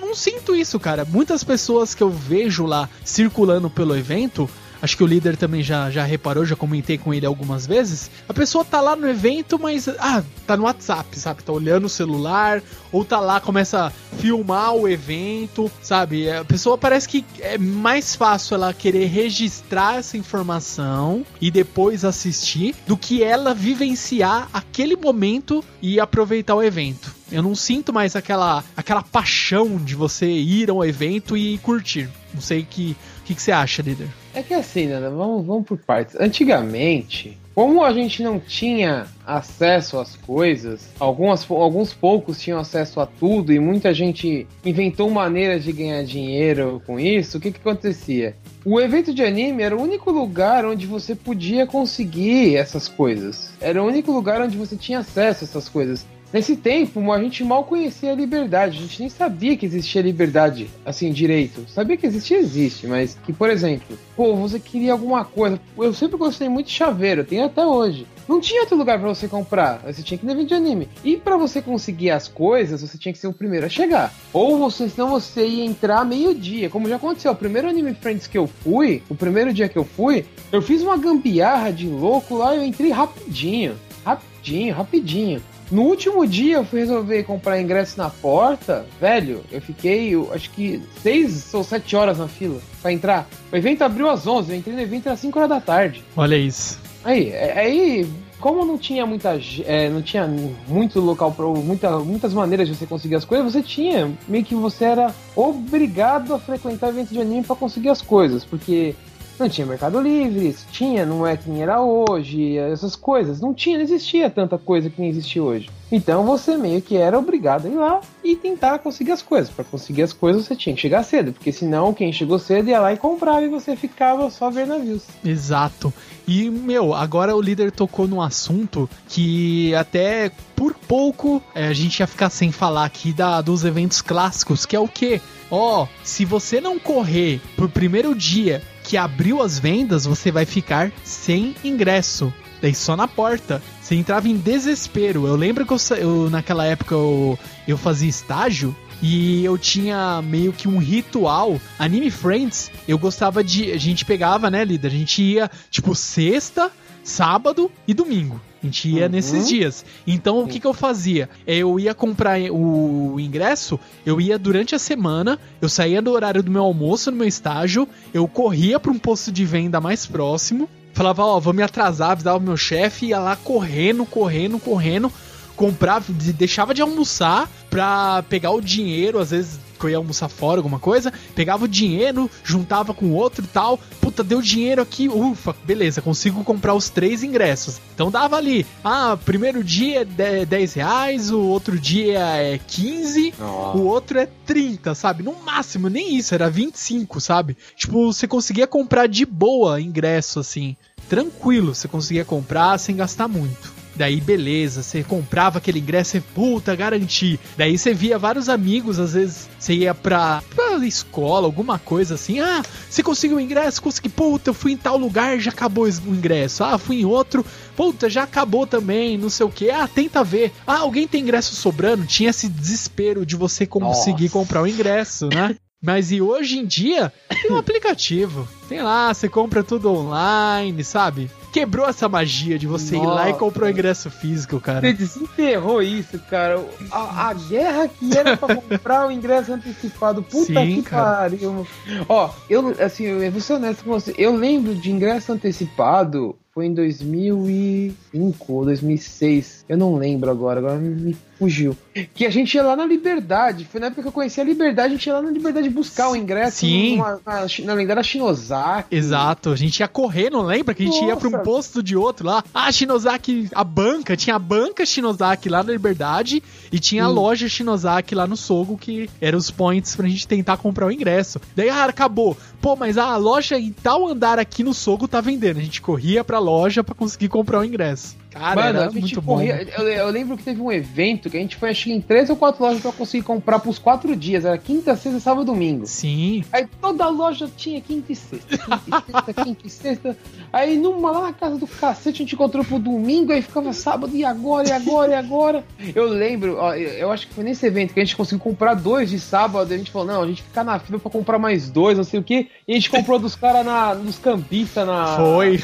não 0.00 0.16
sinto 0.16 0.56
isso, 0.56 0.80
cara. 0.80 1.04
Muitas 1.04 1.44
pessoas 1.44 1.94
que 1.94 2.02
eu 2.02 2.10
vejo 2.10 2.66
lá 2.66 2.88
circulando 3.04 3.70
pelo 3.70 3.96
evento 3.96 4.50
acho 4.80 4.96
que 4.96 5.02
o 5.02 5.06
líder 5.06 5.36
também 5.36 5.62
já, 5.62 5.90
já 5.90 6.04
reparou, 6.04 6.44
já 6.44 6.56
comentei 6.56 6.98
com 6.98 7.12
ele 7.12 7.26
algumas 7.26 7.66
vezes. 7.66 8.10
A 8.28 8.34
pessoa 8.34 8.64
tá 8.64 8.80
lá 8.80 8.96
no 8.96 9.08
evento, 9.08 9.58
mas 9.58 9.88
ah, 9.88 10.22
tá 10.46 10.56
no 10.56 10.64
WhatsApp, 10.64 11.18
sabe? 11.18 11.42
Tá 11.42 11.52
olhando 11.52 11.86
o 11.86 11.88
celular, 11.88 12.62
ou 12.92 13.04
tá 13.04 13.20
lá, 13.20 13.40
começa 13.40 13.86
a 13.86 13.90
filmar 14.16 14.74
o 14.74 14.88
evento, 14.88 15.70
sabe? 15.82 16.30
A 16.30 16.44
pessoa 16.44 16.78
parece 16.78 17.08
que 17.08 17.24
é 17.40 17.58
mais 17.58 18.14
fácil 18.14 18.54
ela 18.54 18.72
querer 18.72 19.06
registrar 19.06 19.96
essa 19.96 20.16
informação 20.16 21.24
e 21.40 21.50
depois 21.50 22.04
assistir 22.04 22.74
do 22.86 22.96
que 22.96 23.22
ela 23.22 23.54
vivenciar 23.54 24.48
aquele 24.52 24.96
momento 24.96 25.64
e 25.82 26.00
aproveitar 26.00 26.54
o 26.54 26.62
evento. 26.62 27.16
Eu 27.30 27.42
não 27.42 27.54
sinto 27.54 27.92
mais 27.92 28.16
aquela, 28.16 28.64
aquela 28.74 29.02
paixão 29.02 29.76
de 29.76 29.94
você 29.94 30.26
ir 30.26 30.70
ao 30.70 30.82
evento 30.82 31.36
e 31.36 31.58
curtir. 31.58 32.08
Não 32.32 32.40
sei 32.40 32.62
que 32.62 32.96
que, 33.28 33.34
que 33.34 33.42
você 33.42 33.52
acha, 33.52 33.82
líder? 33.82 34.08
É 34.34 34.42
que 34.42 34.54
assim, 34.54 34.86
né? 34.86 35.00
Vamos, 35.00 35.44
vamos 35.44 35.66
por 35.66 35.78
partes. 35.78 36.14
Antigamente, 36.20 37.36
como 37.58 37.84
a 37.84 37.92
gente 37.92 38.22
não 38.22 38.38
tinha 38.38 39.06
acesso 39.26 39.98
às 39.98 40.14
coisas, 40.14 40.90
algumas, 41.00 41.44
alguns 41.50 41.92
poucos 41.92 42.40
tinham 42.40 42.60
acesso 42.60 43.00
a 43.00 43.06
tudo 43.06 43.52
e 43.52 43.58
muita 43.58 43.92
gente 43.92 44.46
inventou 44.64 45.10
maneiras 45.10 45.64
de 45.64 45.72
ganhar 45.72 46.04
dinheiro 46.04 46.80
com 46.86 47.00
isso, 47.00 47.36
o 47.38 47.40
que, 47.40 47.50
que 47.50 47.58
acontecia? 47.58 48.36
O 48.64 48.80
evento 48.80 49.12
de 49.12 49.24
anime 49.24 49.64
era 49.64 49.76
o 49.76 49.82
único 49.82 50.10
lugar 50.12 50.64
onde 50.64 50.86
você 50.86 51.16
podia 51.16 51.66
conseguir 51.66 52.54
essas 52.54 52.86
coisas. 52.86 53.52
Era 53.60 53.82
o 53.82 53.86
único 53.86 54.12
lugar 54.12 54.40
onde 54.40 54.56
você 54.56 54.76
tinha 54.76 55.00
acesso 55.00 55.42
a 55.42 55.48
essas 55.48 55.68
coisas. 55.68 56.06
Nesse 56.30 56.56
tempo, 56.56 57.10
a 57.10 57.22
gente 57.22 57.42
mal 57.42 57.64
conhecia 57.64 58.12
a 58.12 58.14
liberdade, 58.14 58.78
a 58.78 58.80
gente 58.82 59.00
nem 59.00 59.08
sabia 59.08 59.56
que 59.56 59.64
existia 59.64 60.02
liberdade, 60.02 60.68
assim, 60.84 61.10
direito. 61.10 61.64
Sabia 61.68 61.96
que 61.96 62.06
existia, 62.06 62.38
existe, 62.38 62.86
mas 62.86 63.16
que, 63.24 63.32
por 63.32 63.48
exemplo, 63.48 63.98
pô, 64.14 64.34
você 64.36 64.60
queria 64.60 64.92
alguma 64.92 65.24
coisa. 65.24 65.58
Eu 65.76 65.94
sempre 65.94 66.18
gostei 66.18 66.48
muito 66.48 66.66
de 66.66 66.72
chaveiro, 66.72 67.24
tenho 67.24 67.46
até 67.46 67.64
hoje. 67.64 68.06
Não 68.28 68.42
tinha 68.42 68.60
outro 68.60 68.76
lugar 68.76 68.98
para 68.98 69.08
você 69.08 69.26
comprar, 69.26 69.78
você 69.78 70.02
tinha 70.02 70.18
que 70.18 70.26
ir 70.26 70.44
de 70.44 70.52
anime. 70.52 70.86
E 71.02 71.16
para 71.16 71.38
você 71.38 71.62
conseguir 71.62 72.10
as 72.10 72.28
coisas, 72.28 72.82
você 72.82 72.98
tinha 72.98 73.10
que 73.10 73.18
ser 73.18 73.26
o 73.26 73.32
primeiro 73.32 73.64
a 73.64 73.70
chegar. 73.70 74.12
Ou 74.34 74.58
você, 74.58 74.86
senão 74.86 75.08
você 75.08 75.46
ia 75.46 75.64
entrar 75.64 76.04
meio-dia, 76.04 76.68
como 76.68 76.90
já 76.90 76.96
aconteceu. 76.96 77.32
O 77.32 77.36
primeiro 77.36 77.70
Anime 77.70 77.94
Friends 77.94 78.26
que 78.26 78.36
eu 78.36 78.46
fui, 78.46 79.02
o 79.08 79.14
primeiro 79.14 79.50
dia 79.50 79.66
que 79.66 79.78
eu 79.78 79.84
fui, 79.84 80.26
eu 80.52 80.60
fiz 80.60 80.82
uma 80.82 80.98
gambiarra 80.98 81.72
de 81.72 81.86
louco 81.86 82.36
lá 82.36 82.54
e 82.54 82.58
eu 82.58 82.64
entrei 82.64 82.90
rapidinho. 82.90 83.76
Rapidinho, 84.04 84.74
rapidinho. 84.74 85.42
No 85.70 85.82
último 85.82 86.26
dia 86.26 86.56
eu 86.56 86.64
fui 86.64 86.80
resolver 86.80 87.22
comprar 87.24 87.60
ingresso 87.60 87.98
na 87.98 88.08
porta, 88.08 88.86
velho, 89.00 89.42
eu 89.52 89.60
fiquei, 89.60 90.14
eu, 90.14 90.32
acho 90.32 90.50
que 90.50 90.82
6 91.02 91.52
ou 91.52 91.62
7 91.62 91.94
horas 91.94 92.18
na 92.18 92.26
fila 92.26 92.60
para 92.80 92.92
entrar. 92.92 93.28
O 93.52 93.56
evento 93.56 93.82
abriu 93.82 94.08
às 94.08 94.26
11, 94.26 94.50
eu 94.50 94.58
entrei 94.58 94.74
no 94.74 94.80
evento 94.80 95.08
às 95.08 95.20
5 95.20 95.38
horas 95.38 95.50
da 95.50 95.60
tarde. 95.60 96.02
Olha 96.16 96.36
isso. 96.36 96.80
Aí, 97.04 97.30
é, 97.30 97.58
aí 97.58 98.08
como 98.40 98.64
não 98.64 98.78
tinha 98.78 99.04
muita 99.04 99.38
é, 99.64 99.88
não 99.88 100.00
tinha 100.00 100.26
muito 100.66 101.00
local 101.00 101.32
para 101.32 101.46
muita, 101.46 101.98
muitas 101.98 102.32
maneiras 102.32 102.68
de 102.68 102.74
você 102.74 102.86
conseguir 102.86 103.16
as 103.16 103.24
coisas 103.24 103.52
você 103.52 103.62
tinha 103.62 104.12
meio 104.28 104.44
que 104.44 104.54
você 104.54 104.84
era 104.84 105.12
obrigado 105.34 106.32
a 106.34 106.38
frequentar 106.38 106.90
eventos 106.90 107.12
de 107.12 107.20
anime 107.20 107.42
para 107.42 107.56
conseguir 107.56 107.88
as 107.88 108.00
coisas 108.00 108.44
porque 108.44 108.94
não 109.38 109.48
tinha 109.48 109.66
Mercado 109.66 110.00
Livre, 110.00 110.54
tinha, 110.72 111.06
não 111.06 111.26
é 111.26 111.36
quem 111.36 111.62
era 111.62 111.80
hoje, 111.80 112.56
essas 112.56 112.96
coisas. 112.96 113.40
Não 113.40 113.54
tinha, 113.54 113.76
não 113.76 113.84
existia 113.84 114.28
tanta 114.28 114.58
coisa 114.58 114.90
que 114.90 115.00
nem 115.00 115.10
existe 115.10 115.38
hoje. 115.40 115.70
Então 115.90 116.24
você 116.24 116.56
meio 116.56 116.82
que 116.82 116.96
era 116.96 117.18
obrigado 117.18 117.66
a 117.66 117.70
ir 117.70 117.76
lá 117.76 118.00
e 118.22 118.36
tentar 118.36 118.78
conseguir 118.78 119.12
as 119.12 119.22
coisas. 119.22 119.50
Para 119.50 119.64
conseguir 119.64 120.02
as 120.02 120.12
coisas 120.12 120.44
você 120.44 120.54
tinha 120.54 120.74
que 120.74 120.80
chegar 120.80 121.02
cedo, 121.02 121.32
porque 121.32 121.52
senão 121.52 121.94
quem 121.94 122.12
chegou 122.12 122.38
cedo 122.38 122.68
ia 122.68 122.80
lá 122.80 122.92
e 122.92 122.96
comprava 122.96 123.42
e 123.42 123.48
você 123.48 123.74
ficava 123.74 124.30
só 124.30 124.50
ver 124.50 124.66
navios. 124.66 125.04
Exato. 125.24 125.92
E, 126.26 126.50
meu, 126.50 126.92
agora 126.92 127.34
o 127.34 127.40
líder 127.40 127.72
tocou 127.72 128.06
num 128.06 128.20
assunto 128.20 128.88
que 129.08 129.74
até 129.74 130.30
por 130.54 130.74
pouco 130.74 131.42
é, 131.54 131.68
a 131.68 131.72
gente 131.72 132.00
ia 132.00 132.06
ficar 132.06 132.28
sem 132.28 132.52
falar 132.52 132.84
aqui 132.84 133.12
da, 133.12 133.40
dos 133.40 133.64
eventos 133.64 134.02
clássicos, 134.02 134.66
que 134.66 134.76
é 134.76 134.80
o 134.80 134.88
quê? 134.88 135.22
Ó, 135.50 135.84
oh, 135.84 135.88
se 136.04 136.26
você 136.26 136.60
não 136.60 136.78
correr 136.78 137.40
pro 137.56 137.68
primeiro 137.68 138.14
dia 138.14 138.62
que 138.88 138.96
abriu 138.96 139.42
as 139.42 139.58
vendas, 139.58 140.06
você 140.06 140.32
vai 140.32 140.46
ficar 140.46 140.90
sem 141.04 141.54
ingresso. 141.62 142.32
Daí 142.62 142.74
só 142.74 142.96
na 142.96 143.06
porta. 143.06 143.62
Você 143.82 143.94
entrava 143.94 144.26
em 144.28 144.38
desespero. 144.38 145.26
Eu 145.26 145.36
lembro 145.36 145.66
que 145.66 145.72
eu, 145.74 145.96
eu 145.98 146.30
naquela 146.30 146.64
época 146.64 146.94
eu, 146.94 147.38
eu 147.68 147.76
fazia 147.76 148.08
estágio 148.08 148.74
e 149.02 149.44
eu 149.44 149.58
tinha 149.58 150.22
meio 150.22 150.54
que 150.54 150.66
um 150.66 150.78
ritual. 150.78 151.60
Anime 151.78 152.10
Friends, 152.10 152.70
eu 152.88 152.98
gostava 152.98 153.44
de. 153.44 153.70
A 153.72 153.76
gente 153.76 154.06
pegava, 154.06 154.50
né, 154.50 154.64
líder? 154.64 154.88
A 154.88 154.90
gente 154.90 155.22
ia, 155.22 155.50
tipo, 155.70 155.94
sexta, 155.94 156.72
sábado 157.04 157.70
e 157.86 157.92
domingo. 157.92 158.40
A 158.62 158.66
gente 158.66 158.88
ia 158.88 159.04
uhum. 159.04 159.10
nesses 159.10 159.48
dias. 159.48 159.84
Então, 160.06 160.42
o 160.42 160.48
que, 160.48 160.58
que 160.58 160.66
eu 160.66 160.74
fazia? 160.74 161.28
Eu 161.46 161.78
ia 161.78 161.94
comprar 161.94 162.38
o 162.50 163.18
ingresso, 163.20 163.78
eu 164.04 164.20
ia 164.20 164.38
durante 164.38 164.74
a 164.74 164.78
semana, 164.78 165.38
eu 165.60 165.68
saía 165.68 166.02
do 166.02 166.10
horário 166.10 166.42
do 166.42 166.50
meu 166.50 166.62
almoço 166.62 167.10
no 167.10 167.18
meu 167.18 167.28
estágio, 167.28 167.88
eu 168.12 168.26
corria 168.26 168.80
para 168.80 168.90
um 168.90 168.98
posto 168.98 169.30
de 169.30 169.44
venda 169.44 169.80
mais 169.80 170.06
próximo, 170.06 170.68
falava, 170.92 171.24
ó, 171.24 171.36
oh, 171.36 171.40
vou 171.40 171.52
me 171.52 171.62
atrasar, 171.62 172.10
avisava 172.10 172.38
o 172.38 172.42
meu 172.42 172.56
chefe, 172.56 173.06
ia 173.06 173.20
lá 173.20 173.36
correndo, 173.36 174.04
correndo, 174.04 174.58
correndo, 174.58 175.12
comprava, 175.54 176.04
deixava 176.12 176.74
de 176.74 176.82
almoçar 176.82 177.48
pra 177.70 178.24
pegar 178.28 178.50
o 178.50 178.60
dinheiro, 178.60 179.20
às 179.20 179.30
vezes 179.30 179.60
que 179.78 179.84
eu 179.84 179.90
ia 179.90 179.96
almoçar 179.96 180.28
fora, 180.28 180.58
alguma 180.58 180.78
coisa, 180.78 181.12
pegava 181.34 181.64
o 181.64 181.68
dinheiro, 181.68 182.30
juntava 182.42 182.92
com 182.92 183.12
outro 183.12 183.44
e 183.44 183.48
tal. 183.48 183.78
Puta, 184.00 184.24
deu 184.24 184.42
dinheiro 184.42 184.82
aqui, 184.82 185.08
ufa, 185.08 185.54
beleza, 185.64 186.02
consigo 186.02 186.44
comprar 186.44 186.74
os 186.74 186.90
três 186.90 187.22
ingressos. 187.22 187.80
Então 187.94 188.10
dava 188.10 188.36
ali, 188.36 188.66
ah, 188.84 189.18
primeiro 189.24 189.62
dia 189.62 190.06
é 190.18 190.44
10 190.44 190.74
reais, 190.74 191.30
o 191.30 191.40
outro 191.40 191.78
dia 191.78 192.18
é 192.18 192.58
15, 192.58 193.34
oh. 193.40 193.78
o 193.78 193.86
outro 193.86 194.18
é 194.18 194.28
30, 194.46 194.94
sabe? 194.94 195.22
No 195.22 195.34
máximo, 195.44 195.88
nem 195.88 196.16
isso, 196.16 196.34
era 196.34 196.50
25, 196.50 197.20
sabe? 197.20 197.56
Tipo, 197.76 198.12
você 198.12 198.26
conseguia 198.26 198.66
comprar 198.66 199.06
de 199.06 199.24
boa 199.24 199.80
ingresso, 199.80 200.40
assim. 200.40 200.76
Tranquilo, 201.08 201.74
você 201.74 201.88
conseguia 201.88 202.24
comprar 202.24 202.78
sem 202.78 202.96
gastar 202.96 203.28
muito. 203.28 203.77
Daí, 203.98 204.20
beleza, 204.20 204.82
você 204.82 205.02
comprava 205.02 205.58
aquele 205.58 205.80
ingresso 205.80 206.16
e 206.16 206.20
puta, 206.20 206.76
garanti. 206.76 207.38
Daí 207.56 207.76
você 207.76 207.92
via 207.92 208.16
vários 208.16 208.48
amigos, 208.48 209.00
às 209.00 209.14
vezes 209.14 209.48
você 209.58 209.74
ia 209.74 209.92
pra, 209.92 210.40
pra 210.54 210.86
escola, 210.86 211.46
alguma 211.46 211.80
coisa 211.80 212.14
assim. 212.14 212.38
Ah, 212.38 212.62
você 212.88 213.02
conseguiu 213.02 213.38
o 213.38 213.40
ingresso? 213.40 213.82
Consegui, 213.82 214.08
puta, 214.08 214.50
eu 214.50 214.54
fui 214.54 214.72
em 214.72 214.76
tal 214.76 214.96
lugar, 214.96 215.40
já 215.40 215.50
acabou 215.50 215.84
o 215.84 216.14
ingresso. 216.14 216.62
Ah, 216.62 216.78
fui 216.78 217.00
em 217.00 217.04
outro, 217.04 217.44
puta, 217.74 218.08
já 218.08 218.22
acabou 218.22 218.68
também, 218.68 219.18
não 219.18 219.28
sei 219.28 219.44
o 219.44 219.50
que. 219.50 219.68
Ah, 219.68 219.88
tenta 219.88 220.22
ver. 220.22 220.52
Ah, 220.64 220.78
alguém 220.78 221.08
tem 221.08 221.22
ingresso 221.22 221.56
sobrando? 221.56 222.06
Tinha 222.06 222.30
esse 222.30 222.48
desespero 222.48 223.26
de 223.26 223.34
você 223.34 223.66
conseguir 223.66 224.24
Nossa. 224.24 224.32
comprar 224.32 224.62
o 224.62 224.66
ingresso, 224.66 225.28
né? 225.28 225.56
Mas 225.80 226.10
e 226.10 226.20
hoje 226.20 226.58
em 226.58 226.66
dia 226.66 227.12
tem 227.42 227.52
um 227.52 227.56
aplicativo. 227.58 228.48
Tem 228.68 228.82
lá, 228.82 229.14
você 229.14 229.28
compra 229.28 229.62
tudo 229.62 229.90
online, 229.90 230.82
sabe? 230.84 231.30
Quebrou 231.52 231.88
essa 231.88 232.08
magia 232.08 232.58
de 232.58 232.66
você 232.66 232.96
ir 232.96 233.06
lá 233.06 233.30
e 233.30 233.34
comprar 233.34 233.66
o 233.66 233.70
ingresso 233.70 234.10
físico, 234.10 234.60
cara. 234.60 234.80
Você 234.80 234.92
desenterrou 234.92 235.80
isso, 235.80 236.18
cara. 236.28 236.62
A, 236.90 237.28
a 237.28 237.34
guerra 237.34 237.88
que 237.88 238.16
era 238.16 238.36
pra 238.36 238.54
comprar 238.56 239.06
o 239.06 239.10
ingresso 239.10 239.52
antecipado. 239.52 240.22
Puta 240.22 240.46
Sim, 240.46 240.76
que 240.76 240.82
cara. 240.82 241.30
pariu. 241.30 241.66
Ó, 242.08 242.30
eu, 242.50 242.74
assim, 242.84 243.04
eu 243.04 243.32
vou 243.32 243.40
ser 243.40 243.54
honesto 243.54 243.84
com 243.84 243.90
você. 243.90 244.14
Eu 244.18 244.36
lembro 244.36 244.74
de 244.74 244.90
ingresso 244.90 245.32
antecipado. 245.32 246.36
Foi 246.52 246.66
em 246.66 246.74
2005 246.74 248.52
ou 248.52 248.64
2006. 248.64 249.64
Eu 249.68 249.78
não 249.78 249.94
lembro 249.94 250.30
agora, 250.30 250.58
agora 250.58 250.76
me 250.76 251.16
fugiu. 251.38 251.76
Que 252.14 252.26
a 252.26 252.30
gente 252.30 252.54
ia 252.54 252.62
lá 252.62 252.74
na 252.76 252.84
Liberdade. 252.84 253.66
Foi 253.70 253.80
na 253.80 253.86
época 253.86 254.02
que 254.02 254.08
eu 254.08 254.12
conheci 254.12 254.40
a 254.40 254.44
Liberdade. 254.44 254.88
A 254.88 254.96
gente 254.96 255.06
ia 255.06 255.14
lá 255.14 255.22
na 255.22 255.30
Liberdade 255.30 255.68
buscar 255.70 256.08
o 256.10 256.16
ingresso. 256.16 256.58
Sim. 256.58 256.96
numa- 256.96 257.20
na, 257.24 257.46
na 257.64 257.74
lendária 257.74 258.02
Shinozaki. 258.02 258.94
Exato, 258.94 259.50
a 259.50 259.56
gente 259.56 259.80
ia 259.80 259.88
correr, 259.88 260.30
não 260.30 260.42
lembra? 260.42 260.74
Que 260.74 260.82
a 260.82 260.86
gente 260.86 261.04
ia 261.04 261.16
pra 261.16 261.28
um 261.28 261.32
Nossa. 261.32 261.44
posto 261.44 261.82
de 261.82 261.96
outro 261.96 262.26
lá. 262.26 262.42
Ah, 262.52 262.70
Shinozaki, 262.70 263.48
a 263.54 263.64
banca, 263.64 264.16
tinha 264.16 264.36
a 264.36 264.38
banca 264.38 264.84
Shinozaki 264.84 265.48
lá 265.48 265.62
na 265.62 265.72
Liberdade 265.72 266.42
e 266.72 266.78
tinha 266.78 267.04
a 267.04 267.08
Sim. 267.08 267.14
loja 267.14 267.48
Shinozaki 267.48 268.14
lá 268.14 268.26
no 268.26 268.36
Sogo, 268.36 268.76
que 268.76 269.08
eram 269.20 269.38
os 269.38 269.50
points 269.50 269.94
pra 269.96 270.08
gente 270.08 270.26
tentar 270.26 270.56
comprar 270.56 270.86
o 270.86 270.92
ingresso. 270.92 271.40
Daí, 271.54 271.68
ah, 271.68 271.84
acabou. 271.84 272.36
Pô, 272.60 272.74
mas 272.76 272.98
a 272.98 273.16
loja 273.16 273.58
em 273.58 273.72
tal 273.72 274.06
andar 274.08 274.38
aqui 274.38 274.64
no 274.64 274.74
Sogo 274.74 275.06
tá 275.06 275.20
vendendo. 275.20 275.58
A 275.58 275.62
gente 275.62 275.80
corria 275.80 276.24
pra 276.24 276.38
loja 276.38 276.82
pra 276.82 276.94
conseguir 276.94 277.28
comprar 277.28 277.60
o 277.60 277.64
ingresso. 277.64 278.16
Cara, 278.30 278.54
Mano, 278.62 278.80
a 278.80 278.84
gente 278.90 279.00
muito 279.00 279.22
corria. 279.22 279.64
bom. 279.64 279.82
Eu, 279.82 279.88
eu 279.88 280.08
lembro 280.10 280.36
que 280.36 280.42
teve 280.42 280.60
um 280.60 280.70
evento 280.70 281.30
que 281.30 281.36
a 281.36 281.40
gente 281.40 281.56
foi 281.56 281.70
acho 281.70 281.84
que 281.84 281.92
em 281.92 282.00
três 282.00 282.28
ou 282.28 282.36
quatro 282.36 282.62
lojas 282.62 282.80
pra 282.82 282.92
conseguir 282.92 283.24
comprar 283.24 283.58
pros 283.58 283.78
quatro 283.78 284.14
dias. 284.14 284.44
Era 284.44 284.58
quinta, 284.58 284.94
sexta, 284.96 285.18
sábado 285.20 285.42
e 285.42 285.46
domingo. 285.46 285.86
Sim, 285.86 286.44
Aí 286.52 286.66
toda 286.80 287.08
loja 287.08 287.48
tinha 287.56 287.80
quinta 287.80 288.12
e 288.12 288.16
sexta, 288.16 288.58
quinta 288.58 288.82
e 288.86 289.12
sexta, 289.12 289.34
quinta 289.44 289.66
e 289.66 289.70
sexta. 289.70 290.16
Aí 290.52 290.76
numa 290.76 291.10
lá 291.10 291.22
na 291.22 291.32
casa 291.32 291.56
do 291.56 291.66
cacete 291.66 292.16
a 292.16 292.24
gente 292.24 292.34
encontrou 292.34 292.64
pro 292.64 292.78
domingo, 292.78 293.32
aí 293.32 293.42
ficava 293.42 293.72
sábado, 293.72 294.14
e 294.14 294.24
agora, 294.24 294.68
e 294.68 294.72
agora, 294.72 295.12
e 295.12 295.14
agora? 295.14 295.64
Eu 295.94 296.06
lembro, 296.08 296.56
ó, 296.58 296.74
eu 296.74 297.10
acho 297.10 297.26
que 297.28 297.34
foi 297.34 297.44
nesse 297.44 297.66
evento 297.66 297.94
que 297.94 298.00
a 298.00 298.04
gente 298.04 298.16
conseguiu 298.16 298.42
comprar 298.44 298.74
dois 298.74 299.10
de 299.10 299.18
sábado, 299.18 299.70
e 299.72 299.74
a 299.74 299.78
gente 299.78 299.90
falou, 299.90 300.06
não, 300.06 300.22
a 300.22 300.26
gente 300.26 300.42
fica 300.42 300.62
na 300.62 300.78
fila 300.78 300.98
pra 300.98 301.10
comprar 301.10 301.38
mais 301.38 301.70
dois, 301.70 301.96
não 301.96 302.04
sei 302.04 302.20
o 302.20 302.22
que, 302.22 302.48
e 302.66 302.72
a 302.72 302.74
gente 302.74 302.90
comprou 302.90 303.18
dos 303.18 303.34
caras 303.34 303.66
nos 304.02 304.18
cambistas 304.18 304.86
na. 304.86 305.16
foi. 305.16 305.60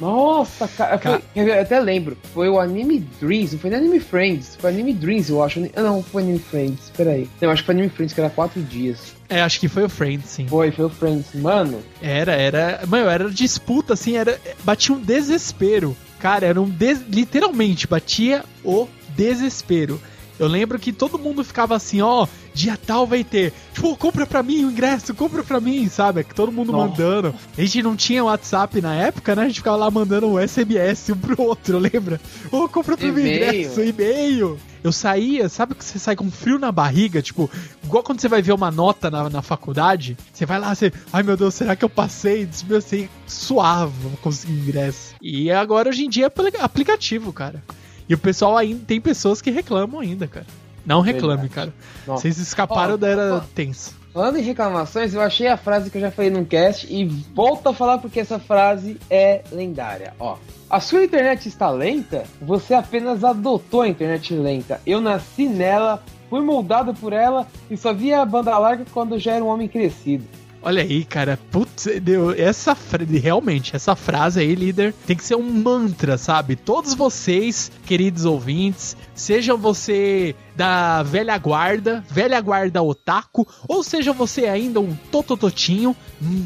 Nossa, 0.00 0.66
cara, 0.68 0.98
Ca- 0.98 1.20
foi- 1.34 1.42
eu 1.48 1.60
até 1.60 1.78
lembro. 1.80 2.16
Foi 2.32 2.48
o 2.48 2.58
Anime 2.58 3.00
Dreams, 3.20 3.52
não 3.52 3.58
foi 3.60 3.70
nem 3.70 3.78
Anime 3.78 4.00
Friends. 4.00 4.56
Foi 4.56 4.70
Anime 4.70 4.92
Dreams, 4.92 5.30
eu 5.30 5.42
acho. 5.42 5.68
Ah, 5.76 5.82
Não, 5.82 6.02
foi 6.02 6.22
Anime 6.22 6.38
Friends, 6.38 6.90
peraí. 6.96 7.28
Não, 7.40 7.50
acho 7.50 7.62
que 7.62 7.66
foi 7.66 7.74
Anime 7.74 7.88
Friends, 7.88 8.12
que 8.12 8.20
era 8.20 8.30
quatro 8.30 8.60
dias. 8.62 9.14
É, 9.28 9.40
acho 9.40 9.58
que 9.60 9.68
foi 9.68 9.84
o 9.84 9.88
Friend, 9.88 10.22
sim. 10.26 10.46
Foi, 10.48 10.70
foi 10.70 10.84
o 10.84 10.90
Friends. 10.90 11.34
Mano, 11.34 11.80
Era, 12.02 12.32
era. 12.32 12.80
Mano, 12.86 13.08
era 13.08 13.30
disputa, 13.30 13.94
assim, 13.94 14.16
era. 14.16 14.38
Batia 14.64 14.94
um 14.94 15.00
desespero. 15.00 15.96
Cara, 16.18 16.46
era 16.46 16.60
um. 16.60 16.68
Des, 16.68 17.00
literalmente, 17.08 17.86
batia 17.86 18.44
o 18.64 18.86
desespero. 19.16 20.00
Eu 20.38 20.48
lembro 20.48 20.78
que 20.78 20.92
todo 20.92 21.18
mundo 21.18 21.44
ficava 21.44 21.76
assim, 21.76 22.00
ó, 22.02 22.26
dia 22.52 22.76
tal 22.76 23.06
vai 23.06 23.22
ter. 23.22 23.52
Tipo, 23.72 23.96
compra 23.96 24.26
pra 24.26 24.42
mim 24.42 24.64
o 24.64 24.70
ingresso, 24.70 25.14
compra 25.14 25.44
pra 25.44 25.60
mim, 25.60 25.88
sabe? 25.88 26.24
Que 26.24 26.34
todo 26.34 26.50
mundo 26.50 26.72
Nossa. 26.72 26.88
mandando. 26.88 27.34
A 27.56 27.60
gente 27.60 27.82
não 27.82 27.94
tinha 27.94 28.24
WhatsApp 28.24 28.80
na 28.80 28.94
época, 28.96 29.34
né? 29.36 29.42
A 29.42 29.46
gente 29.46 29.56
ficava 29.60 29.76
lá 29.76 29.90
mandando 29.90 30.26
um 30.26 30.38
SMS 30.38 31.10
um 31.10 31.16
pro 31.16 31.40
outro, 31.40 31.78
lembra? 31.80 32.20
Ô, 32.50 32.68
compra 32.68 32.96
pra 32.96 33.06
mim 33.06 33.12
o 33.20 33.26
ingresso, 33.26 33.80
e-mail. 33.82 34.58
Eu 34.82 34.92
saía, 34.92 35.48
sabe 35.48 35.74
que 35.74 35.84
você 35.84 35.98
sai 35.98 36.14
com 36.14 36.30
frio 36.30 36.58
na 36.58 36.70
barriga? 36.70 37.22
Tipo, 37.22 37.48
igual 37.82 38.02
quando 38.02 38.20
você 38.20 38.28
vai 38.28 38.42
ver 38.42 38.52
uma 38.52 38.70
nota 38.70 39.10
na, 39.10 39.30
na 39.30 39.40
faculdade, 39.40 40.14
você 40.32 40.44
vai 40.44 40.58
lá, 40.58 40.74
você, 40.74 40.92
ai 41.10 41.22
meu 41.22 41.36
Deus, 41.38 41.54
será 41.54 41.74
que 41.74 41.84
eu 41.84 41.88
passei? 41.88 42.46
Meu, 42.68 42.78
Assim, 42.78 43.08
suave, 43.26 43.92
vou 44.02 44.10
conseguir 44.20 44.52
ingresso. 44.52 45.14
E 45.22 45.50
agora, 45.50 45.88
hoje 45.88 46.04
em 46.04 46.08
dia, 46.10 46.24
é 46.24 46.26
apli- 46.26 46.52
aplicativo, 46.60 47.32
cara. 47.32 47.62
E 48.08 48.14
o 48.14 48.18
pessoal 48.18 48.56
ainda, 48.56 48.82
tem 48.86 49.00
pessoas 49.00 49.40
que 49.40 49.50
reclamam 49.50 50.00
ainda, 50.00 50.26
cara. 50.26 50.46
Não 50.84 51.00
reclame, 51.00 51.48
Verdade. 51.48 51.72
cara. 51.72 52.16
Vocês 52.18 52.38
escaparam 52.38 52.98
da 52.98 53.08
era 53.08 53.34
ó. 53.36 53.40
tensa. 53.54 53.92
Falando 54.12 54.36
em 54.38 54.42
reclamações, 54.42 55.12
eu 55.12 55.20
achei 55.20 55.48
a 55.48 55.56
frase 55.56 55.90
que 55.90 55.96
eu 55.96 56.02
já 56.02 56.10
falei 56.10 56.30
no 56.30 56.44
cast 56.44 56.86
e 56.88 57.04
volto 57.34 57.68
a 57.68 57.74
falar 57.74 57.98
porque 57.98 58.20
essa 58.20 58.38
frase 58.38 58.96
é 59.10 59.42
lendária. 59.50 60.14
Ó, 60.20 60.36
a 60.70 60.78
sua 60.78 61.02
internet 61.04 61.48
está 61.48 61.68
lenta? 61.70 62.24
Você 62.40 62.74
apenas 62.74 63.24
adotou 63.24 63.82
a 63.82 63.88
internet 63.88 64.32
lenta. 64.34 64.80
Eu 64.86 65.00
nasci 65.00 65.48
nela, 65.48 66.00
fui 66.30 66.40
moldado 66.42 66.94
por 66.94 67.12
ela 67.12 67.48
e 67.68 67.76
só 67.76 67.92
via 67.92 68.20
a 68.20 68.24
banda 68.24 68.56
larga 68.56 68.84
quando 68.92 69.18
já 69.18 69.32
era 69.32 69.44
um 69.44 69.48
homem 69.48 69.66
crescido. 69.66 70.24
Olha 70.64 70.82
aí, 70.82 71.04
cara. 71.04 71.38
Putz, 71.50 71.86
deu, 72.00 72.32
essa 72.32 72.74
realmente, 73.20 73.76
essa 73.76 73.94
frase 73.94 74.40
aí, 74.40 74.54
líder, 74.54 74.94
tem 75.06 75.14
que 75.14 75.22
ser 75.22 75.34
um 75.36 75.42
mantra, 75.42 76.16
sabe? 76.16 76.56
Todos 76.56 76.94
vocês, 76.94 77.70
queridos 77.84 78.24
ouvintes, 78.24 78.96
sejam 79.14 79.58
você 79.58 80.34
da 80.56 81.02
velha 81.02 81.36
guarda, 81.36 82.02
velha 82.10 82.40
guarda 82.40 82.82
otaku, 82.82 83.46
ou 83.68 83.82
seja 83.82 84.14
você 84.14 84.46
ainda 84.46 84.80
um 84.80 84.96
totototinho, 85.12 85.94